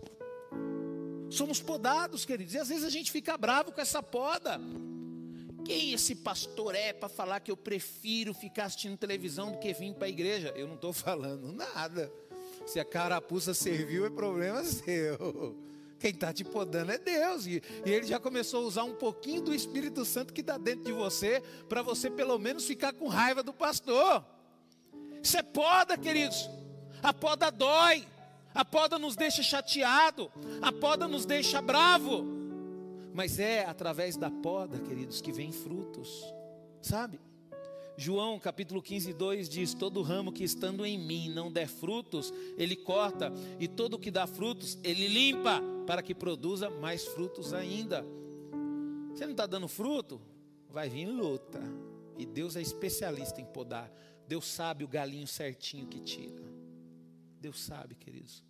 Somos 1.31 1.61
podados, 1.61 2.24
queridos, 2.24 2.55
e 2.55 2.59
às 2.59 2.68
vezes 2.68 2.85
a 2.85 2.91
gente 2.91 3.11
fica 3.11 3.37
bravo 3.37 3.72
com 3.72 3.81
essa 3.81 4.03
poda. 4.03 4.61
Quem 5.64 5.93
esse 5.93 6.14
pastor 6.14 6.77
é 6.77 6.93
para 6.93 7.09
falar 7.09 7.41
que 7.41 7.51
eu 7.51 7.57
prefiro 7.57 8.33
ficar 8.33 8.66
assistindo 8.66 8.97
televisão 8.97 9.51
do 9.51 9.59
que 9.59 9.72
vir 9.72 9.95
para 9.95 10.07
a 10.07 10.09
igreja? 10.09 10.53
Eu 10.57 10.68
não 10.68 10.77
estou 10.77 10.93
falando 10.95 11.53
nada. 11.53 12.12
Se 12.64 12.79
a 12.79 12.85
carapuça 12.85 13.53
serviu, 13.53 14.07
é 14.07 14.11
problema 14.11 14.62
seu. 14.62 15.57
Quem 15.99 16.11
está 16.11 16.33
te 16.33 16.45
podando 16.45 16.93
é 16.93 16.99
Deus. 16.99 17.47
E, 17.47 17.62
e, 17.85 17.91
ele 17.91 18.07
já 18.07 18.20
começou 18.20 18.64
a 18.64 18.66
usar 18.66 18.85
um 18.85 18.95
pouquinho 18.95 19.41
do 19.41 19.55
Espírito 19.55 20.05
Santo 20.05 20.33
que 20.33 20.41
está 20.41 20.57
dentro 20.57 20.85
de 20.85 20.93
você, 20.93 21.43
para 21.68 21.83
você 21.83 22.11
pelo 22.11 22.39
menos 22.39 22.64
ficar 22.64 22.93
com 22.93 23.09
raiva 23.09 23.43
do 23.43 23.53
pastor. 23.53 24.24
Isso 25.22 25.37
é 25.37 25.43
poda, 25.43 25.97
queridos. 25.99 26.49
A 27.03 27.12
poda 27.12 27.51
dói. 27.51 28.07
A 28.57 28.65
poda 28.65 28.99
nos 28.99 29.15
deixa 29.15 29.43
chateado. 29.43 30.33
A 30.63 30.73
poda 30.73 31.07
nos 31.07 31.27
deixa 31.27 31.61
bravo. 31.61 32.25
Mas 33.13 33.39
é 33.39 33.67
através 33.67 34.17
da 34.17 34.31
poda, 34.31 34.79
queridos, 34.79 35.21
que 35.21 35.31
vem 35.31 35.53
frutos, 35.53 36.25
sabe? 36.83 37.21
João 37.97 38.39
capítulo 38.39 38.83
15, 38.83 39.13
2 39.13 39.49
diz: 39.49 39.75
Todo 39.75 40.03
ramo 40.03 40.33
que 40.33 40.45
estando 40.45 40.85
em 40.85 40.99
mim 40.99 41.31
não 41.31 41.51
der 41.51 41.67
frutos, 41.67 42.33
ele 42.59 42.77
corta, 42.77 43.33
e 43.59 43.67
todo 43.67 43.99
que 43.99 44.11
dá 44.11 44.27
frutos, 44.27 44.79
ele 44.83 45.09
limpa, 45.09 45.63
para 45.87 46.03
que 46.03 46.15
produza 46.15 46.69
mais 46.69 47.07
frutos 47.07 47.55
ainda. 47.55 48.05
Você 49.11 49.25
não 49.25 49.33
está 49.33 49.47
dando 49.47 49.69
fruto? 49.69 50.21
Vai 50.69 50.91
vir 50.91 51.07
luta. 51.07 51.63
E 52.19 52.27
Deus 52.27 52.57
é 52.57 52.61
especialista 52.61 53.41
em 53.41 53.47
podar. 53.47 53.91
Deus 54.27 54.47
sabe 54.47 54.85
o 54.85 54.89
galinho 54.89 55.27
certinho 55.27 55.87
que 55.87 56.01
tira. 56.01 56.56
Deus 57.47 57.61
sabe, 57.61 57.94
queridos. 57.94 58.42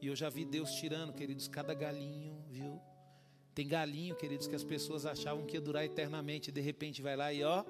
E 0.00 0.08
eu 0.08 0.16
já 0.16 0.28
vi 0.28 0.44
Deus 0.44 0.72
tirando, 0.72 1.12
queridos, 1.12 1.46
cada 1.46 1.72
galinho, 1.72 2.44
viu? 2.48 2.80
Tem 3.54 3.68
galinho, 3.68 4.16
queridos, 4.16 4.48
que 4.48 4.56
as 4.56 4.64
pessoas 4.64 5.06
achavam 5.06 5.46
que 5.46 5.56
ia 5.56 5.60
durar 5.60 5.84
eternamente. 5.84 6.50
De 6.50 6.60
repente 6.60 7.00
vai 7.00 7.14
lá 7.14 7.32
e 7.32 7.44
ó. 7.44 7.64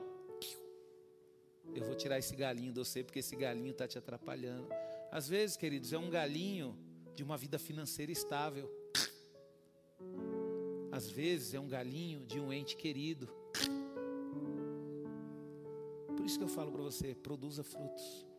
Eu 1.74 1.84
vou 1.84 1.94
tirar 1.94 2.18
esse 2.18 2.34
galinho 2.34 2.72
de 2.72 2.78
você, 2.78 3.04
porque 3.04 3.18
esse 3.18 3.36
galinho 3.36 3.72
está 3.72 3.86
te 3.86 3.98
atrapalhando. 3.98 4.66
Às 5.12 5.28
vezes, 5.28 5.58
queridos, 5.58 5.92
é 5.92 5.98
um 5.98 6.08
galinho 6.08 6.74
de 7.14 7.22
uma 7.22 7.36
vida 7.36 7.58
financeira 7.58 8.10
estável. 8.10 8.66
Às 10.90 11.10
vezes 11.10 11.52
é 11.52 11.60
um 11.60 11.68
galinho 11.68 12.24
de 12.24 12.40
um 12.40 12.50
ente 12.50 12.78
querido. 12.78 13.28
Por 16.16 16.24
isso 16.24 16.38
que 16.38 16.44
eu 16.44 16.48
falo 16.48 16.72
para 16.72 16.82
você: 16.82 17.14
produza 17.14 17.62
frutos. 17.62 18.33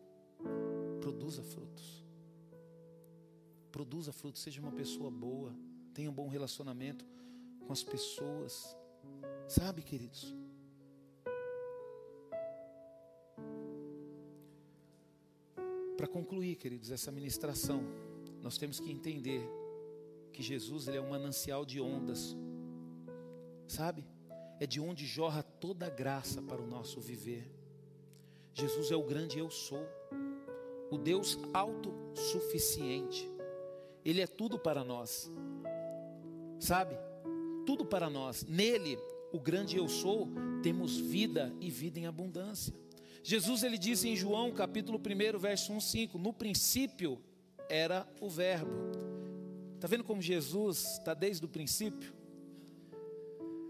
Produza 1.06 1.44
frutos. 1.44 2.04
Produza 3.72 4.12
frutos, 4.12 4.42
seja 4.42 4.60
uma 4.60 4.72
pessoa 4.72 5.12
boa, 5.12 5.56
tenha 5.94 6.10
um 6.10 6.14
bom 6.14 6.28
relacionamento 6.28 7.06
com 7.60 7.72
as 7.72 7.84
pessoas. 7.84 8.76
Sabe, 9.48 9.84
queridos? 9.84 10.36
Para 15.96 16.08
concluir, 16.08 16.56
queridos, 16.56 16.90
essa 16.90 17.12
ministração, 17.12 17.84
nós 18.42 18.58
temos 18.58 18.80
que 18.80 18.92
entender 18.92 19.48
que 20.34 20.42
Jesus 20.42 20.88
ele 20.88 20.98
é 20.98 21.02
um 21.02 21.12
manancial 21.12 21.64
de 21.64 21.80
ondas. 21.80 22.36
Sabe? 23.68 24.04
É 24.60 24.66
de 24.66 24.82
onde 24.82 25.06
jorra 25.06 25.44
toda 25.44 25.86
a 25.86 25.90
graça 25.92 26.42
para 26.42 26.60
o 26.60 26.66
nosso 26.66 27.00
viver. 27.00 27.48
Jesus 28.56 28.90
é 28.90 28.96
o 28.96 29.04
grande 29.04 29.38
eu 29.38 29.52
sou, 29.52 29.86
o 30.92 30.98
Deus 30.98 31.38
autossuficiente. 31.54 33.30
Ele 34.04 34.22
é 34.22 34.28
tudo 34.28 34.60
para 34.60 34.84
nós. 34.84 35.32
Sabe? 36.60 36.98
tudo 37.66 37.84
para 37.84 38.10
nós. 38.10 38.46
Nele, 38.48 38.98
o 39.34 39.40
grande 39.40 39.76
eu 39.76 39.90
sou, 39.90 40.30
temos 40.62 40.98
vida 40.98 41.54
e 41.60 41.70
vida 41.70 42.00
em 42.00 42.06
abundância. 42.06 42.74
Jesus 43.24 43.64
ele 43.64 43.78
diz 43.78 44.04
em 44.06 44.16
João, 44.16 44.52
capítulo 44.52 45.00
1, 45.00 45.40
verso 45.40 45.74
1, 45.74 45.80
5, 45.80 46.18
no 46.18 46.32
princípio 46.32 47.20
era 47.68 48.08
o 48.22 48.30
verbo. 48.30 48.72
Está 49.74 49.88
vendo 49.88 50.04
como 50.04 50.22
Jesus 50.22 51.00
está 51.00 51.14
desde 51.14 51.44
o 51.44 51.50
princípio? 51.50 52.14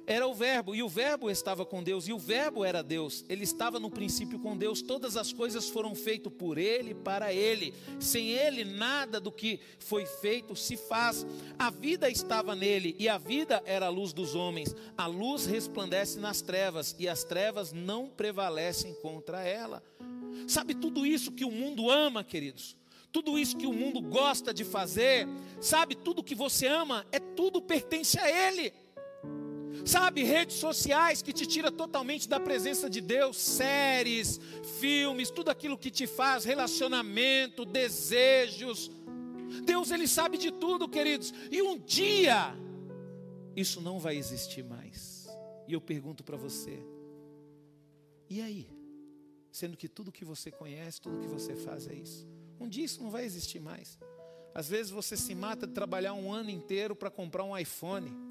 Era 0.08 0.28
o 0.28 0.34
Verbo, 0.34 0.76
e 0.76 0.84
o 0.84 0.90
Verbo 0.90 1.30
estava 1.30 1.66
com 1.66 1.82
Deus, 1.82 2.08
e 2.08 2.14
o 2.14 2.20
Verbo 2.20 2.64
era 2.64 2.84
Deus, 2.84 3.26
ele 3.28 3.44
estava 3.44 3.80
no 3.80 3.90
princípio 3.90 4.40
com 4.40 4.56
Deus, 4.56 4.82
todas 4.82 5.18
as 5.18 5.34
coisas 5.34 5.70
foram 5.70 5.96
feitas 5.96 6.32
por 6.32 6.58
Ele, 6.58 6.94
para 6.94 7.34
Ele, 7.34 7.74
sem 8.00 8.30
Ele 8.30 8.64
nada 8.64 9.20
do 9.20 9.32
que 9.32 9.60
foi 9.80 10.06
feito 10.06 10.56
se 10.56 10.78
faz, 10.78 11.26
a 11.58 11.70
vida 11.70 12.10
estava 12.10 12.56
nele, 12.56 12.96
e 13.00 13.10
a 13.10 13.18
vida 13.18 13.62
era 13.66 13.88
a 13.88 13.90
luz 13.90 14.14
dos 14.14 14.36
homens, 14.36 14.76
a 14.98 15.08
luz 15.08 15.46
resplandece 15.46 16.20
nas 16.20 16.42
trevas, 16.42 16.96
e 17.00 17.08
as 17.08 17.24
trevas 17.24 17.74
não 17.74 18.08
prevalecem 18.08 18.94
contra 18.96 19.44
ela. 19.44 19.84
Sabe 20.48 20.76
tudo 20.76 21.06
isso 21.06 21.32
que 21.32 21.46
o 21.46 21.52
mundo 21.52 21.90
ama, 21.90 22.24
queridos? 22.24 22.78
Tudo 23.12 23.40
isso 23.40 23.56
que 23.56 23.66
o 23.66 23.72
mundo 23.72 24.02
gosta 24.02 24.54
de 24.54 24.66
fazer, 24.66 25.26
sabe, 25.62 25.96
tudo 25.96 26.22
que 26.22 26.36
você 26.36 26.68
ama, 26.68 27.06
é 27.14 27.20
tudo 27.20 27.62
pertence 27.62 28.20
a 28.20 28.30
Ele. 28.30 28.74
Sabe, 29.86 30.24
redes 30.24 30.56
sociais 30.56 31.22
que 31.22 31.32
te 31.32 31.46
tira 31.46 31.72
totalmente 31.72 32.28
da 32.28 32.40
presença 32.40 32.90
de 32.90 33.00
Deus, 33.00 33.38
séries, 33.38 34.40
filmes, 34.80 35.30
tudo 35.30 35.50
aquilo 35.50 35.78
que 35.78 35.92
te 35.92 36.08
faz, 36.08 36.44
relacionamento, 36.44 37.64
desejos. 37.64 38.90
Deus 39.64 39.92
ele 39.92 40.08
sabe 40.08 40.40
de 40.40 40.52
tudo, 40.52 40.90
queridos. 40.90 41.32
E 41.52 41.62
um 41.62 41.78
dia 41.78 42.56
isso 43.56 43.80
não 43.80 44.00
vai 44.00 44.18
existir 44.18 44.64
mais. 44.64 45.28
E 45.68 45.74
eu 45.74 45.80
pergunto 45.80 46.24
para 46.24 46.36
você: 46.36 46.84
e 48.28 48.42
aí? 48.42 48.68
Sendo 49.52 49.78
que 49.78 49.88
tudo 49.88 50.12
que 50.12 50.26
você 50.26 50.52
conhece, 50.52 51.00
tudo 51.00 51.20
que 51.20 51.28
você 51.28 51.56
faz 51.56 51.88
é 51.88 51.94
isso. 51.94 52.28
Um 52.60 52.68
dia 52.68 52.84
isso 52.84 53.02
não 53.02 53.10
vai 53.10 53.24
existir 53.24 53.60
mais. 53.60 53.98
Às 54.54 54.68
vezes 54.68 54.92
você 54.92 55.16
se 55.16 55.36
mata 55.36 55.68
de 55.68 55.74
trabalhar 55.74 56.14
um 56.14 56.34
ano 56.34 56.50
inteiro 56.50 56.96
para 56.96 57.12
comprar 57.12 57.44
um 57.44 57.58
iPhone. 57.58 58.25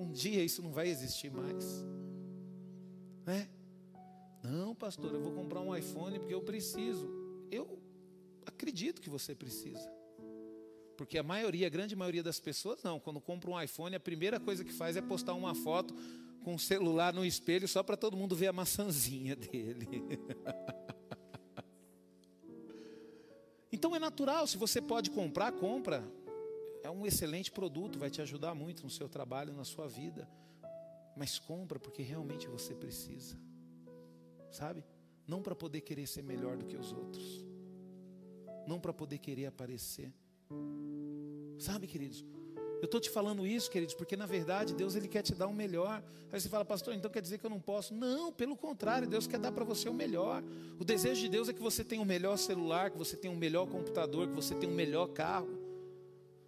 Um 0.00 0.10
dia 0.10 0.42
isso 0.42 0.62
não 0.62 0.72
vai 0.72 0.88
existir 0.88 1.30
mais. 1.30 1.84
Né? 3.26 3.48
Não, 4.42 4.74
pastor, 4.74 5.12
eu 5.12 5.20
vou 5.20 5.32
comprar 5.32 5.60
um 5.60 5.76
iPhone 5.76 6.18
porque 6.18 6.32
eu 6.32 6.40
preciso. 6.40 7.06
Eu 7.50 7.78
acredito 8.46 9.02
que 9.02 9.10
você 9.10 9.34
precisa. 9.34 9.92
Porque 10.96 11.18
a 11.18 11.22
maioria, 11.22 11.66
a 11.66 11.70
grande 11.70 11.94
maioria 11.94 12.22
das 12.22 12.40
pessoas 12.40 12.82
não, 12.82 12.98
quando 12.98 13.20
compra 13.20 13.50
um 13.50 13.60
iPhone, 13.60 13.94
a 13.94 14.00
primeira 14.00 14.40
coisa 14.40 14.64
que 14.64 14.72
faz 14.72 14.96
é 14.96 15.02
postar 15.02 15.34
uma 15.34 15.54
foto 15.54 15.94
com 16.42 16.54
o 16.54 16.58
celular 16.58 17.12
no 17.12 17.24
espelho 17.24 17.68
só 17.68 17.82
para 17.82 17.96
todo 17.96 18.16
mundo 18.16 18.34
ver 18.34 18.46
a 18.46 18.52
maçãzinha 18.54 19.36
dele. 19.36 20.18
então 23.70 23.94
é 23.94 23.98
natural, 23.98 24.46
se 24.46 24.56
você 24.56 24.80
pode 24.80 25.10
comprar, 25.10 25.52
compra 25.52 26.02
é 26.82 26.90
um 26.90 27.06
excelente 27.06 27.50
produto, 27.50 27.98
vai 27.98 28.10
te 28.10 28.20
ajudar 28.22 28.54
muito 28.54 28.82
no 28.82 28.90
seu 28.90 29.08
trabalho, 29.08 29.52
na 29.52 29.64
sua 29.64 29.86
vida. 29.86 30.28
Mas 31.16 31.38
compra 31.38 31.78
porque 31.78 32.02
realmente 32.02 32.46
você 32.48 32.74
precisa. 32.74 33.36
Sabe? 34.50 34.84
não 35.30 35.40
para 35.40 35.54
poder 35.54 35.80
querer 35.82 36.06
ser 36.08 36.22
melhor 36.22 36.56
do 36.56 36.66
que 36.66 36.76
os 36.76 36.92
outros, 36.92 37.44
não 38.66 38.80
para 38.80 38.92
poder 38.92 39.18
querer 39.18 39.46
aparecer. 39.46 40.12
Sabe, 41.56 41.86
queridos? 41.86 42.24
Eu 42.80 42.86
estou 42.86 42.98
te 42.98 43.10
falando 43.10 43.46
isso, 43.46 43.70
queridos, 43.70 43.94
porque 43.94 44.16
na 44.16 44.26
verdade 44.26 44.74
Deus 44.74 44.96
ele 44.96 45.06
quer 45.06 45.22
te 45.22 45.34
dar 45.34 45.46
o 45.46 45.52
melhor. 45.52 46.02
Aí 46.32 46.40
você 46.40 46.48
fala, 46.48 46.64
pastor, 46.64 46.94
então 46.94 47.10
quer 47.10 47.20
dizer 47.20 47.38
que 47.38 47.44
eu 47.44 47.50
não 47.50 47.60
posso? 47.60 47.94
Não, 47.94 48.32
pelo 48.32 48.56
contrário, 48.56 49.06
Deus 49.06 49.26
quer 49.26 49.38
dar 49.38 49.52
para 49.52 49.64
você 49.64 49.88
o 49.88 49.94
melhor. 49.94 50.42
O 50.78 50.84
desejo 50.84 51.20
de 51.20 51.28
Deus 51.28 51.48
é 51.48 51.52
que 51.52 51.60
você 51.60 51.84
tenha 51.84 52.02
o 52.02 52.06
melhor 52.06 52.36
celular, 52.38 52.90
que 52.90 52.98
você 52.98 53.16
tenha 53.16 53.32
o 53.32 53.36
melhor 53.36 53.66
computador, 53.66 54.28
que 54.28 54.34
você 54.34 54.54
tenha 54.54 54.72
o 54.72 54.74
melhor 54.74 55.08
carro. 55.08 55.59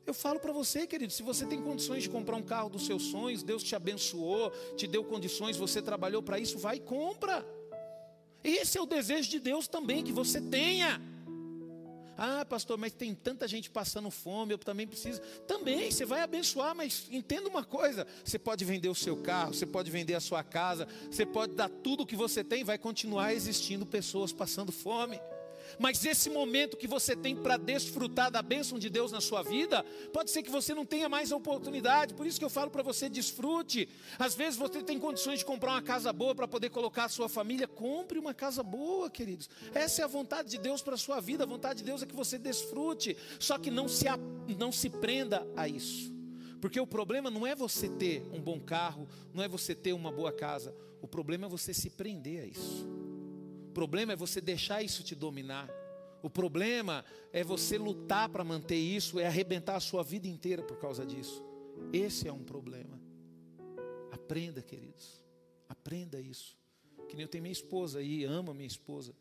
Eu 0.04 0.12
falo 0.12 0.40
para 0.40 0.52
você, 0.52 0.86
querido, 0.86 1.12
se 1.12 1.22
você 1.22 1.46
tem 1.46 1.62
condições 1.62 2.02
de 2.02 2.10
comprar 2.10 2.36
um 2.36 2.42
carro 2.42 2.68
dos 2.68 2.86
seus 2.86 3.04
sonhos, 3.04 3.42
Deus 3.42 3.62
te 3.62 3.76
abençoou, 3.76 4.50
te 4.76 4.86
deu 4.86 5.04
condições, 5.04 5.56
você 5.56 5.80
trabalhou 5.80 6.22
para 6.22 6.38
isso, 6.38 6.58
vai 6.58 6.76
e 6.76 6.80
compra. 6.80 7.46
Esse 8.42 8.78
é 8.78 8.80
o 8.80 8.86
desejo 8.86 9.30
de 9.30 9.38
Deus 9.38 9.68
também, 9.68 10.02
que 10.02 10.12
você 10.12 10.40
tenha. 10.40 11.00
Ah, 12.18 12.44
pastor, 12.44 12.76
mas 12.76 12.92
tem 12.92 13.14
tanta 13.14 13.46
gente 13.48 13.70
passando 13.70 14.10
fome, 14.10 14.52
eu 14.52 14.58
também 14.58 14.86
preciso. 14.86 15.20
Também, 15.46 15.90
você 15.90 16.04
vai 16.04 16.20
abençoar, 16.20 16.74
mas 16.74 17.06
entenda 17.10 17.48
uma 17.48 17.64
coisa: 17.64 18.06
você 18.24 18.38
pode 18.38 18.64
vender 18.64 18.88
o 18.88 18.94
seu 18.94 19.16
carro, 19.16 19.54
você 19.54 19.66
pode 19.66 19.90
vender 19.90 20.14
a 20.14 20.20
sua 20.20 20.42
casa, 20.42 20.86
você 21.10 21.24
pode 21.24 21.54
dar 21.54 21.68
tudo 21.68 22.02
o 22.02 22.06
que 22.06 22.16
você 22.16 22.42
tem, 22.42 22.64
vai 22.64 22.76
continuar 22.76 23.32
existindo 23.32 23.86
pessoas 23.86 24.32
passando 24.32 24.72
fome. 24.72 25.20
Mas 25.78 26.04
esse 26.04 26.30
momento 26.30 26.76
que 26.76 26.86
você 26.86 27.14
tem 27.16 27.34
para 27.36 27.56
desfrutar 27.56 28.30
da 28.30 28.42
bênção 28.42 28.78
de 28.78 28.88
Deus 28.88 29.12
na 29.12 29.20
sua 29.20 29.42
vida, 29.42 29.84
pode 30.12 30.30
ser 30.30 30.42
que 30.42 30.50
você 30.50 30.74
não 30.74 30.84
tenha 30.84 31.08
mais 31.08 31.32
a 31.32 31.36
oportunidade. 31.36 32.14
Por 32.14 32.26
isso 32.26 32.38
que 32.38 32.44
eu 32.44 32.50
falo 32.50 32.70
para 32.70 32.82
você, 32.82 33.08
desfrute. 33.08 33.88
Às 34.18 34.34
vezes 34.34 34.58
você 34.58 34.82
tem 34.82 34.98
condições 34.98 35.38
de 35.38 35.44
comprar 35.44 35.72
uma 35.72 35.82
casa 35.82 36.12
boa 36.12 36.34
para 36.34 36.48
poder 36.48 36.70
colocar 36.70 37.04
a 37.04 37.08
sua 37.08 37.28
família. 37.28 37.66
Compre 37.66 38.18
uma 38.18 38.34
casa 38.34 38.62
boa, 38.62 39.10
queridos. 39.10 39.48
Essa 39.74 40.02
é 40.02 40.04
a 40.04 40.08
vontade 40.08 40.50
de 40.50 40.58
Deus 40.58 40.82
para 40.82 40.94
a 40.94 40.98
sua 40.98 41.20
vida. 41.20 41.44
A 41.44 41.46
vontade 41.46 41.78
de 41.78 41.84
Deus 41.84 42.02
é 42.02 42.06
que 42.06 42.14
você 42.14 42.38
desfrute. 42.38 43.16
Só 43.38 43.58
que 43.58 43.70
não 43.70 43.88
se, 43.88 44.06
não 44.58 44.72
se 44.72 44.90
prenda 44.90 45.46
a 45.56 45.68
isso. 45.68 46.12
Porque 46.60 46.78
o 46.78 46.86
problema 46.86 47.28
não 47.28 47.44
é 47.44 47.56
você 47.56 47.88
ter 47.88 48.22
um 48.32 48.40
bom 48.40 48.60
carro, 48.60 49.08
não 49.34 49.42
é 49.42 49.48
você 49.48 49.74
ter 49.74 49.92
uma 49.92 50.12
boa 50.12 50.32
casa. 50.32 50.72
O 51.00 51.08
problema 51.08 51.46
é 51.46 51.48
você 51.48 51.74
se 51.74 51.90
prender 51.90 52.44
a 52.44 52.46
isso. 52.46 53.01
O 53.72 53.80
problema 53.82 54.12
é 54.12 54.16
você 54.16 54.38
deixar 54.38 54.82
isso 54.82 55.02
te 55.02 55.14
dominar. 55.14 55.66
O 56.22 56.28
problema 56.28 57.02
é 57.32 57.42
você 57.42 57.78
lutar 57.78 58.28
para 58.28 58.44
manter 58.44 58.76
isso, 58.76 59.18
é 59.18 59.26
arrebentar 59.26 59.76
a 59.76 59.80
sua 59.80 60.02
vida 60.02 60.28
inteira 60.28 60.62
por 60.62 60.76
causa 60.76 61.06
disso. 61.06 61.42
Esse 61.90 62.28
é 62.28 62.32
um 62.32 62.44
problema. 62.44 63.00
Aprenda, 64.10 64.60
queridos. 64.60 65.24
Aprenda 65.66 66.20
isso. 66.20 66.54
Que 67.08 67.16
nem 67.16 67.22
eu 67.22 67.28
tenho 67.28 67.40
minha 67.40 67.52
esposa 67.52 68.00
aí, 68.00 68.24
amo 68.24 68.52
minha 68.52 68.66
esposa. 68.66 69.14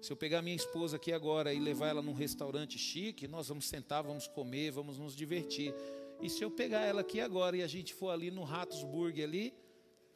Se 0.00 0.12
eu 0.12 0.16
pegar 0.16 0.40
minha 0.40 0.54
esposa 0.54 0.94
aqui 0.94 1.12
agora 1.12 1.52
e 1.52 1.58
levar 1.58 1.88
ela 1.88 2.00
num 2.00 2.14
restaurante 2.14 2.78
chique, 2.78 3.26
nós 3.26 3.48
vamos 3.48 3.66
sentar, 3.66 4.04
vamos 4.04 4.28
comer, 4.28 4.70
vamos 4.70 5.00
nos 5.00 5.16
divertir. 5.16 5.74
E 6.22 6.30
se 6.30 6.44
eu 6.44 6.50
pegar 6.52 6.82
ela 6.82 7.00
aqui 7.00 7.20
agora 7.20 7.56
e 7.56 7.62
a 7.62 7.66
gente 7.66 7.92
for 7.92 8.10
ali 8.10 8.30
no 8.30 8.44
Ratos 8.44 8.84
ali, 9.20 9.52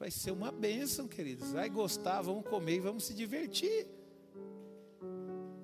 Vai 0.01 0.11
ser 0.11 0.30
uma 0.30 0.51
bênção, 0.51 1.07
queridos. 1.07 1.53
Vai 1.53 1.68
gostar, 1.68 2.22
vamos 2.22 2.48
comer 2.48 2.76
e 2.76 2.80
vamos 2.80 3.05
se 3.05 3.12
divertir. 3.12 3.86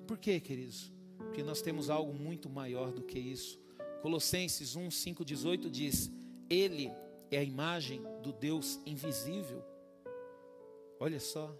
Por 0.05 0.19
quê, 0.19 0.39
queridos? 0.39 0.93
Porque 1.17 1.41
nós 1.41 1.59
temos 1.59 1.89
algo 1.89 2.13
muito 2.13 2.47
maior 2.47 2.91
do 2.91 3.01
que 3.01 3.17
isso. 3.17 3.59
Colossenses 4.03 4.75
1, 4.75 4.91
5, 4.91 5.25
18 5.25 5.71
diz: 5.71 6.11
Ele 6.47 6.91
é 7.31 7.39
a 7.39 7.43
imagem 7.43 8.03
do 8.21 8.31
Deus 8.31 8.79
invisível. 8.85 9.65
Olha 10.99 11.19
só. 11.19 11.51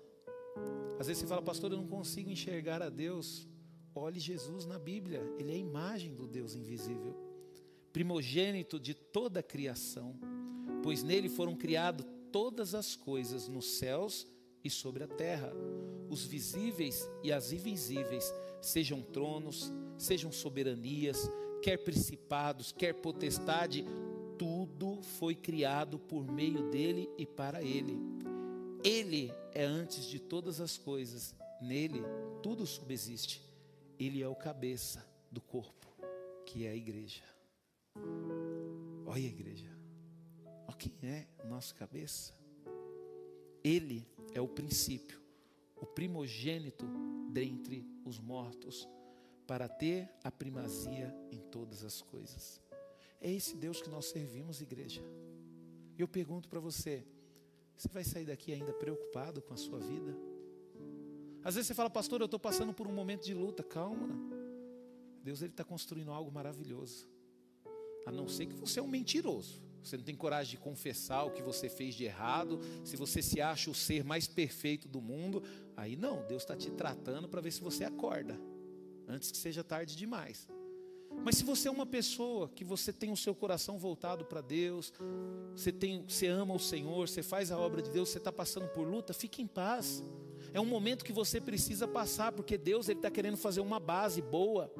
Às 0.99 1.07
vezes 1.07 1.23
você 1.23 1.27
fala, 1.27 1.41
pastor, 1.41 1.71
eu 1.71 1.77
não 1.77 1.87
consigo 1.87 2.29
enxergar 2.29 2.83
a 2.83 2.89
Deus. 2.89 3.47
Olhe 3.95 4.19
Jesus 4.19 4.67
na 4.67 4.77
Bíblia, 4.77 5.23
Ele 5.39 5.51
é 5.51 5.55
a 5.55 5.57
imagem 5.57 6.13
do 6.13 6.27
Deus 6.27 6.53
invisível, 6.53 7.15
primogênito 7.91 8.79
de 8.79 8.93
toda 8.93 9.39
a 9.39 9.43
criação, 9.43 10.15
pois 10.83 11.01
nele 11.01 11.27
foram 11.27 11.55
criados 11.55 12.05
todas 12.37 12.75
as 12.75 12.95
coisas 12.95 13.47
nos 13.47 13.65
céus 13.65 14.27
e 14.63 14.69
sobre 14.69 15.03
a 15.03 15.07
terra, 15.07 15.51
os 16.07 16.23
visíveis 16.23 17.09
e 17.23 17.31
as 17.31 17.51
invisíveis, 17.51 18.31
sejam 18.61 19.01
tronos, 19.01 19.73
sejam 19.97 20.31
soberanias, 20.31 21.27
quer 21.63 21.77
principados, 21.77 22.71
quer 22.71 22.93
potestade, 22.93 23.83
tudo 24.37 25.01
foi 25.01 25.33
criado 25.33 25.97
por 25.97 26.31
meio 26.31 26.69
dele 26.69 27.09
e 27.17 27.25
para 27.25 27.63
ele. 27.63 27.99
Ele 28.83 29.33
é 29.51 29.63
antes 29.65 30.05
de 30.05 30.19
todas 30.19 30.61
as 30.61 30.77
coisas, 30.77 31.33
nele 31.59 32.03
tudo 32.43 32.67
subsiste. 32.67 33.41
Ele 33.99 34.21
é 34.21 34.27
o 34.27 34.35
cabeça 34.35 35.03
do 35.31 35.41
corpo, 35.41 35.87
que 36.45 36.67
é 36.67 36.69
a 36.69 36.75
igreja. 36.75 37.23
Olha 39.07 39.23
a 39.23 39.27
igreja. 39.27 39.66
Quem 40.77 40.93
é 41.01 41.27
o 41.43 41.47
nosso 41.47 41.73
cabeça? 41.75 42.33
Ele 43.63 44.07
é 44.33 44.39
o 44.39 44.47
princípio, 44.47 45.19
o 45.75 45.85
primogênito 45.85 46.85
dentre 47.31 47.85
os 48.05 48.19
mortos, 48.19 48.87
para 49.47 49.67
ter 49.67 50.09
a 50.23 50.29
primazia 50.29 51.13
em 51.31 51.39
todas 51.39 51.83
as 51.83 52.01
coisas. 52.01 52.61
É 53.19 53.31
esse 53.31 53.55
Deus 53.55 53.81
que 53.81 53.89
nós 53.89 54.05
servimos, 54.05 54.61
igreja. 54.61 55.01
E 55.97 56.01
eu 56.01 56.07
pergunto 56.07 56.47
para 56.47 56.59
você: 56.59 57.05
você 57.75 57.87
vai 57.89 58.03
sair 58.03 58.25
daqui 58.25 58.53
ainda 58.53 58.71
preocupado 58.73 59.41
com 59.41 59.53
a 59.53 59.57
sua 59.57 59.79
vida? 59.79 60.15
Às 61.43 61.55
vezes 61.55 61.67
você 61.67 61.73
fala, 61.73 61.89
pastor, 61.89 62.21
eu 62.21 62.25
estou 62.25 62.39
passando 62.39 62.73
por 62.73 62.87
um 62.87 62.93
momento 62.93 63.25
de 63.25 63.33
luta. 63.33 63.63
Calma. 63.63 64.09
Deus 65.23 65.41
ele 65.41 65.51
está 65.51 65.63
construindo 65.63 66.11
algo 66.11 66.31
maravilhoso. 66.31 67.07
A 68.05 68.11
não 68.11 68.27
ser 68.27 68.45
que 68.45 68.55
você 68.55 68.79
é 68.79 68.83
um 68.83 68.87
mentiroso 68.87 69.66
você 69.87 69.97
não 69.97 70.03
tem 70.03 70.15
coragem 70.15 70.51
de 70.51 70.57
confessar 70.57 71.23
o 71.23 71.31
que 71.31 71.41
você 71.41 71.69
fez 71.69 71.95
de 71.95 72.03
errado, 72.03 72.59
se 72.83 72.97
você 72.97 73.21
se 73.21 73.39
acha 73.39 73.71
o 73.71 73.75
ser 73.75 74.03
mais 74.03 74.27
perfeito 74.27 74.87
do 74.87 75.01
mundo, 75.01 75.41
aí 75.75 75.95
não, 75.95 76.25
Deus 76.27 76.43
está 76.43 76.55
te 76.55 76.69
tratando 76.71 77.27
para 77.27 77.41
ver 77.41 77.51
se 77.51 77.61
você 77.61 77.83
acorda, 77.83 78.39
antes 79.07 79.31
que 79.31 79.37
seja 79.37 79.63
tarde 79.63 79.95
demais. 79.95 80.47
Mas 81.23 81.37
se 81.37 81.43
você 81.43 81.67
é 81.67 81.71
uma 81.71 81.85
pessoa 81.85 82.49
que 82.49 82.63
você 82.63 82.93
tem 82.93 83.11
o 83.11 83.17
seu 83.17 83.33
coração 83.33 83.77
voltado 83.77 84.25
para 84.25 84.41
Deus, 84.41 84.93
você, 85.55 85.71
tem, 85.71 86.03
você 86.07 86.27
ama 86.27 86.53
o 86.53 86.59
Senhor, 86.59 87.07
você 87.07 87.23
faz 87.23 87.51
a 87.51 87.57
obra 87.57 87.81
de 87.81 87.89
Deus, 87.89 88.09
você 88.09 88.17
está 88.17 88.31
passando 88.31 88.67
por 88.67 88.87
luta, 88.87 89.13
fique 89.13 89.41
em 89.41 89.47
paz. 89.47 90.03
É 90.53 90.59
um 90.59 90.65
momento 90.65 91.03
que 91.03 91.13
você 91.13 91.41
precisa 91.41 91.87
passar, 91.87 92.31
porque 92.31 92.57
Deus 92.57 92.87
está 92.89 93.09
querendo 93.09 93.37
fazer 93.37 93.61
uma 93.61 93.79
base 93.79 94.21
boa, 94.21 94.71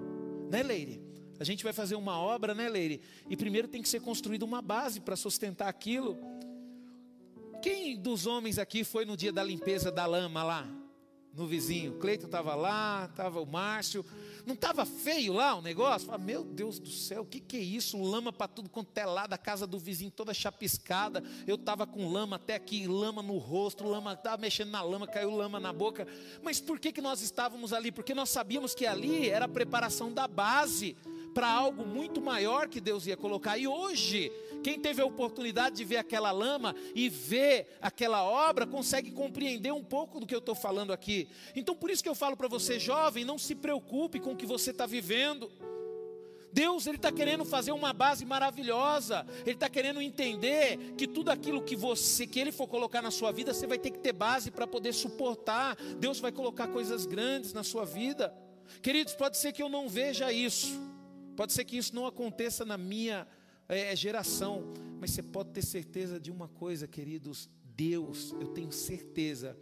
né, 0.50 0.62
Leire? 0.64 1.02
A 1.40 1.44
gente 1.44 1.64
vai 1.64 1.74
fazer 1.74 1.96
uma 1.96 2.18
obra, 2.18 2.54
né, 2.54 2.68
Leire? 2.68 3.02
E 3.30 3.38
primeiro 3.38 3.68
tem 3.68 3.82
que 3.82 3.90
ser 3.90 4.02
construída 4.02 4.44
uma 4.44 4.62
base 4.62 5.00
para 5.00 5.16
sustentar 5.16 5.68
aquilo. 5.68 6.18
Quem 7.62 7.98
dos 7.98 8.26
homens 8.26 8.58
aqui 8.58 8.84
foi 8.84 9.06
no 9.06 9.18
dia 9.18 9.32
da 9.32 9.44
limpeza 9.44 9.92
da 9.92 10.06
lama 10.06 10.44
lá? 10.44 10.68
No 11.34 11.46
vizinho? 11.46 12.00
Cleiton 12.00 12.26
estava 12.26 12.56
lá, 12.56 13.08
estava 13.10 13.40
o 13.40 13.46
Márcio. 13.46 14.04
Não 14.44 14.56
estava 14.56 14.86
feio 14.86 15.34
lá 15.34 15.56
o 15.56 15.62
negócio? 15.62 16.08
Fala, 16.08 16.18
meu 16.18 16.44
Deus 16.44 16.80
do 16.80 16.90
céu, 16.90 17.22
o 17.22 17.26
que, 17.26 17.40
que 17.40 17.58
é 17.58 17.60
isso? 17.60 18.02
Lama 18.02 18.34
para 18.34 18.48
tudo 18.48 18.70
quanto 18.70 18.98
é 18.98 19.06
lá, 19.06 19.28
da 19.28 19.38
casa 19.38 19.68
do 19.68 19.78
vizinho 19.78 20.10
toda 20.10 20.34
chapiscada. 20.34 21.22
Eu 21.46 21.56
estava 21.56 21.86
com 21.86 22.12
lama 22.12 22.38
até 22.38 22.56
aqui, 22.56 22.88
lama 22.88 23.22
no 23.22 23.38
rosto, 23.38 23.84
lama, 23.84 24.14
estava 24.14 24.38
mexendo 24.38 24.70
na 24.70 24.82
lama, 24.82 25.06
caiu 25.06 25.30
lama 25.30 25.60
na 25.60 25.72
boca. 25.72 26.08
Mas 26.42 26.60
por 26.60 26.80
que, 26.80 26.92
que 26.92 27.02
nós 27.02 27.22
estávamos 27.22 27.74
ali? 27.74 27.92
Porque 27.92 28.16
nós 28.16 28.30
sabíamos 28.30 28.74
que 28.74 28.88
ali 28.88 29.30
era 29.30 29.46
a 29.46 29.50
preparação 29.50 30.12
da 30.12 30.28
base 30.28 30.96
para 31.34 31.50
algo 31.50 31.86
muito 31.86 32.22
maior 32.22 32.68
que 32.68 32.82
Deus 32.82 33.06
ia 33.06 33.18
colocar. 33.18 33.58
E 33.58 33.68
hoje, 33.68 34.32
quem 34.64 34.80
teve 34.80 35.02
a 35.02 35.06
oportunidade 35.06 35.76
de 35.76 35.86
ver 35.86 35.98
aquela 35.98 36.32
lama 36.32 36.76
e 36.96 37.10
ver 37.10 37.78
aquela 37.82 38.24
obra, 38.24 38.66
consegue 38.66 39.12
compreender 39.12 39.72
um 39.72 39.84
pouco 39.84 40.20
do 40.20 40.26
que 40.26 40.34
eu 40.34 40.40
estou 40.40 40.56
falando 40.56 40.92
aqui. 40.92 41.28
Então, 41.56 41.76
por 41.76 41.90
isso 41.90 42.04
que 42.04 42.10
eu 42.10 42.16
falo 42.16 42.36
para 42.36 42.48
você, 42.48 42.80
jovem, 42.80 43.24
não 43.24 43.38
se 43.38 43.56
preocupe 43.56 44.20
com 44.20 44.32
o 44.32 44.36
que 44.36 44.46
você 44.46 44.72
está 44.72 44.86
vivendo. 44.86 45.50
Deus 46.52 46.88
ele 46.88 46.96
está 46.96 47.12
querendo 47.12 47.46
fazer 47.46 47.72
uma 47.72 47.94
base 47.94 48.26
maravilhosa. 48.26 49.26
Ele 49.42 49.52
está 49.52 49.70
querendo 49.70 50.02
entender 50.02 50.96
que 50.98 51.08
tudo 51.08 51.30
aquilo 51.30 51.62
que 51.62 51.76
você 51.76 52.26
que 52.26 52.40
Ele 52.40 52.52
for 52.52 52.68
colocar 52.68 53.02
na 53.02 53.12
sua 53.12 53.32
vida, 53.32 53.54
você 53.54 53.68
vai 53.68 53.78
ter 53.78 53.92
que 53.92 54.00
ter 54.00 54.14
base 54.14 54.50
para 54.50 54.66
poder 54.66 54.94
suportar. 54.94 55.76
Deus 56.00 56.20
vai 56.20 56.32
colocar 56.32 56.68
coisas 56.68 57.06
grandes 57.06 57.54
na 57.54 57.64
sua 57.64 57.86
vida. 57.86 58.34
Queridos, 58.82 59.14
pode 59.14 59.38
ser 59.38 59.54
que 59.54 59.62
eu 59.62 59.70
não 59.70 59.88
veja 59.88 60.32
isso. 60.32 60.97
Pode 61.38 61.54
ser 61.54 61.66
que 61.66 61.78
isso 61.78 61.94
não 61.94 62.08
aconteça 62.08 62.66
na 62.66 62.80
minha 62.80 63.28
é, 63.70 63.96
geração, 63.96 64.74
mas 65.00 65.12
você 65.12 65.22
pode 65.22 65.52
ter 65.52 65.62
certeza 65.62 66.20
de 66.20 66.32
uma 66.32 66.48
coisa, 66.48 66.88
queridos: 66.88 67.48
Deus, 67.64 68.34
eu 68.42 68.48
tenho 68.48 68.72
certeza 68.72 69.56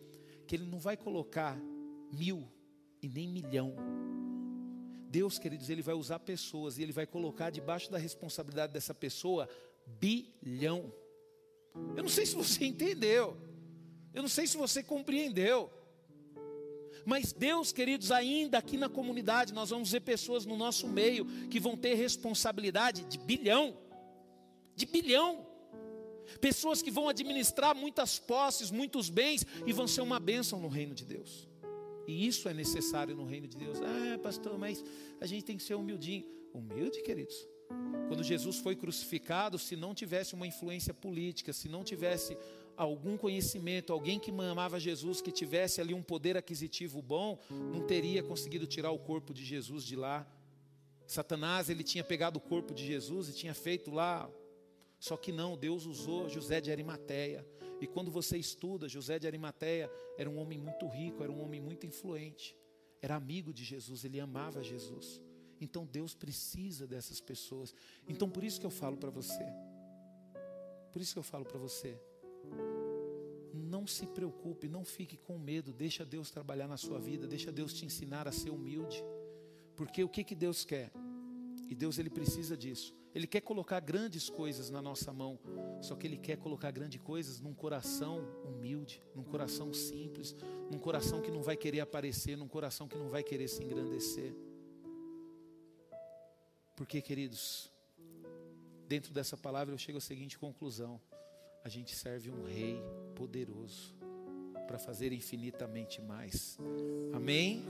que 0.47 0.55
Ele 0.55 0.65
não 0.65 0.80
vai 0.80 0.95
colocar 0.95 1.59
mil 2.13 2.49
e 3.01 3.09
nem 3.09 3.28
milhão. 3.28 3.76
Deus, 5.09 5.38
queridos, 5.38 5.69
Ele 5.69 5.82
vai 5.82 5.93
usar 5.93 6.19
pessoas 6.19 6.78
e 6.78 6.84
Ele 6.84 6.93
vai 6.93 7.05
colocar 7.05 7.49
debaixo 7.49 7.91
da 7.91 7.97
responsabilidade 7.97 8.71
dessa 8.71 8.93
pessoa 8.93 9.49
bilhão. 9.86 10.93
Eu 11.97 12.03
não 12.03 12.09
sei 12.09 12.26
se 12.26 12.36
você 12.36 12.63
entendeu, 12.67 13.36
eu 14.13 14.21
não 14.21 14.30
sei 14.30 14.47
se 14.47 14.55
você 14.55 14.82
compreendeu. 14.82 15.69
Mas 17.06 17.32
Deus, 17.32 17.72
queridos, 17.72 18.12
ainda 18.12 18.58
aqui 18.58 18.78
na 18.78 18.89
comunidade, 18.89 19.53
nós 19.53 19.70
vamos 19.70 19.91
ver 19.91 20.01
pessoas 20.01 20.45
no 20.45 20.58
nosso 20.58 20.88
meio 20.88 21.26
que 21.49 21.60
vão 21.60 21.78
ter 21.78 21.93
responsabilidade 21.93 23.03
de 23.06 23.18
bilhão, 23.18 23.78
de 24.76 24.86
bilhão. 24.86 25.45
Pessoas 26.41 26.82
que 26.82 26.89
vão 26.89 27.08
administrar 27.08 27.76
muitas 27.76 28.18
posses, 28.18 28.72
muitos 28.72 29.10
bens 29.10 29.45
e 29.66 29.72
vão 29.72 29.88
ser 29.88 30.01
uma 30.01 30.20
bênção 30.20 30.60
no 30.60 30.68
reino 30.68 30.95
de 30.95 31.06
Deus. 31.06 31.47
E 32.08 32.28
isso 32.28 32.49
é 32.49 32.53
necessário 32.53 33.16
no 33.16 33.26
reino 33.26 33.47
de 33.47 33.56
Deus. 33.56 33.80
Ah, 33.82 34.18
pastor, 34.18 34.58
mas 34.58 34.84
a 35.22 35.26
gente 35.28 35.45
tem 35.45 35.58
que 35.58 35.64
ser 35.64 35.76
humildinho. 35.76 36.26
Humilde, 36.53 37.01
queridos. 37.03 37.36
Quando 38.08 38.24
Jesus 38.24 38.58
foi 38.58 38.76
crucificado, 38.76 39.58
se 39.58 39.76
não 39.76 39.93
tivesse 39.93 40.34
uma 40.34 40.47
influência 40.47 40.93
política, 40.93 41.51
se 41.51 41.68
não 41.68 41.84
tivesse 41.84 42.38
algum 42.78 43.17
conhecimento, 43.17 43.93
alguém 43.93 44.19
que 44.19 44.32
amava 44.32 44.80
Jesus, 44.80 45.21
que 45.21 45.32
tivesse 45.32 45.82
ali 45.82 45.93
um 45.93 46.03
poder 46.03 46.38
aquisitivo 46.38 47.01
bom, 47.01 47.39
não 47.49 47.86
teria 47.86 48.21
conseguido 48.23 48.67
tirar 48.67 48.91
o 48.91 48.99
corpo 48.99 49.34
de 49.34 49.43
Jesus 49.43 49.84
de 49.84 49.95
lá. 49.95 50.28
Satanás, 51.07 51.69
ele 51.69 51.84
tinha 51.84 52.03
pegado 52.03 52.38
o 52.38 52.41
corpo 52.41 52.73
de 52.73 52.86
Jesus 52.86 53.30
e 53.30 53.34
tinha 53.34 53.53
feito 53.53 53.91
lá. 53.91 54.30
Só 54.99 55.15
que 55.15 55.32
não, 55.32 55.57
Deus 55.57 55.86
usou 55.86 56.28
José 56.30 56.59
de 56.59 56.71
Arimateia. 56.71 57.45
E 57.80 57.88
quando 57.88 58.09
você 58.09 58.38
estuda, 58.38 58.88
José 58.88 59.19
de 59.19 59.28
Arimateia 59.28 59.91
era 60.17 60.30
um 60.30 60.38
homem 60.38 60.57
muito 60.57 60.88
rico, 60.88 61.21
era 61.21 61.32
um 61.32 61.43
homem 61.43 61.59
muito 61.59 61.86
influente. 61.86 62.55
Era 63.01 63.15
amigo 63.15 63.53
de 63.53 63.63
Jesus, 63.63 64.03
ele 64.03 64.19
amava 64.19 64.63
Jesus. 64.63 65.21
Então 65.59 65.86
Deus 65.86 66.15
precisa 66.15 66.88
dessas 66.88 67.19
pessoas. 67.21 67.73
Então 68.07 68.30
por 68.30 68.43
isso 68.43 68.59
que 68.59 68.65
eu 68.65 68.71
falo 68.71 68.97
para 68.97 69.09
você. 69.09 69.45
Por 70.91 71.01
isso 71.01 71.13
que 71.13 71.19
eu 71.19 71.23
falo 71.23 71.45
para 71.45 71.59
você. 71.59 71.99
Não 73.54 73.86
se 73.88 74.06
preocupe, 74.08 74.68
não 74.68 74.84
fique 74.84 75.18
com 75.18 75.38
medo, 75.38 75.74
deixa 75.74 76.06
Deus 76.06 76.30
trabalhar 76.30 76.68
na 76.68 76.78
sua 76.78 77.00
vida, 77.00 77.28
deixa 77.28 77.52
Deus 77.52 77.74
te 77.74 77.86
ensinar 77.86 78.28
a 78.28 78.32
ser 78.32 78.50
humilde. 78.50 79.04
Porque 79.76 80.04
o 80.04 80.10
que 80.10 80.24
que 80.24 80.36
Deus 80.36 80.64
quer? 80.64 80.91
E 81.70 81.76
Deus 81.76 81.98
ele 81.98 82.10
precisa 82.10 82.56
disso. 82.56 82.96
Ele 83.14 83.26
quer 83.26 83.41
colocar 83.41 83.80
grandes 83.80 84.30
coisas 84.30 84.70
na 84.70 84.82
nossa 84.82 85.14
mão, 85.14 85.39
só 85.82 85.96
que 85.96 86.06
ele 86.06 86.18
quer 86.18 86.38
colocar 86.38 86.70
grandes 86.72 87.02
coisas 87.02 87.39
num 87.39 87.54
coração 87.54 88.20
humilde, 88.43 89.02
num 89.16 89.24
coração 89.24 89.74
simples, 89.74 90.36
num 90.70 90.78
coração 90.78 91.22
que 91.22 91.32
não 91.32 91.41
vai 91.41 91.56
querer 91.56 91.80
aparecer, 91.80 92.36
num 92.36 92.48
coração 92.48 92.89
que 92.89 92.98
não 92.98 93.10
vai 93.10 93.24
querer 93.24 93.48
se 93.48 93.64
engrandecer. 93.64 94.36
Porque, 96.76 97.02
queridos, 97.02 97.72
dentro 98.86 99.14
dessa 99.14 99.38
palavra 99.38 99.74
eu 99.74 99.78
chego 99.78 99.98
à 99.98 100.02
seguinte 100.02 100.38
conclusão: 100.38 101.00
a 101.66 101.68
gente 101.68 101.95
serve 101.95 102.30
um 102.30 102.43
rei 102.43 102.80
poderoso 103.16 103.95
para 104.68 104.78
fazer 104.78 105.11
infinitamente 105.11 105.99
mais. 105.99 106.59
Amém? 107.11 107.66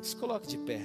Se 0.00 0.14
coloque 0.14 0.46
de 0.46 0.58
pé. 0.58 0.80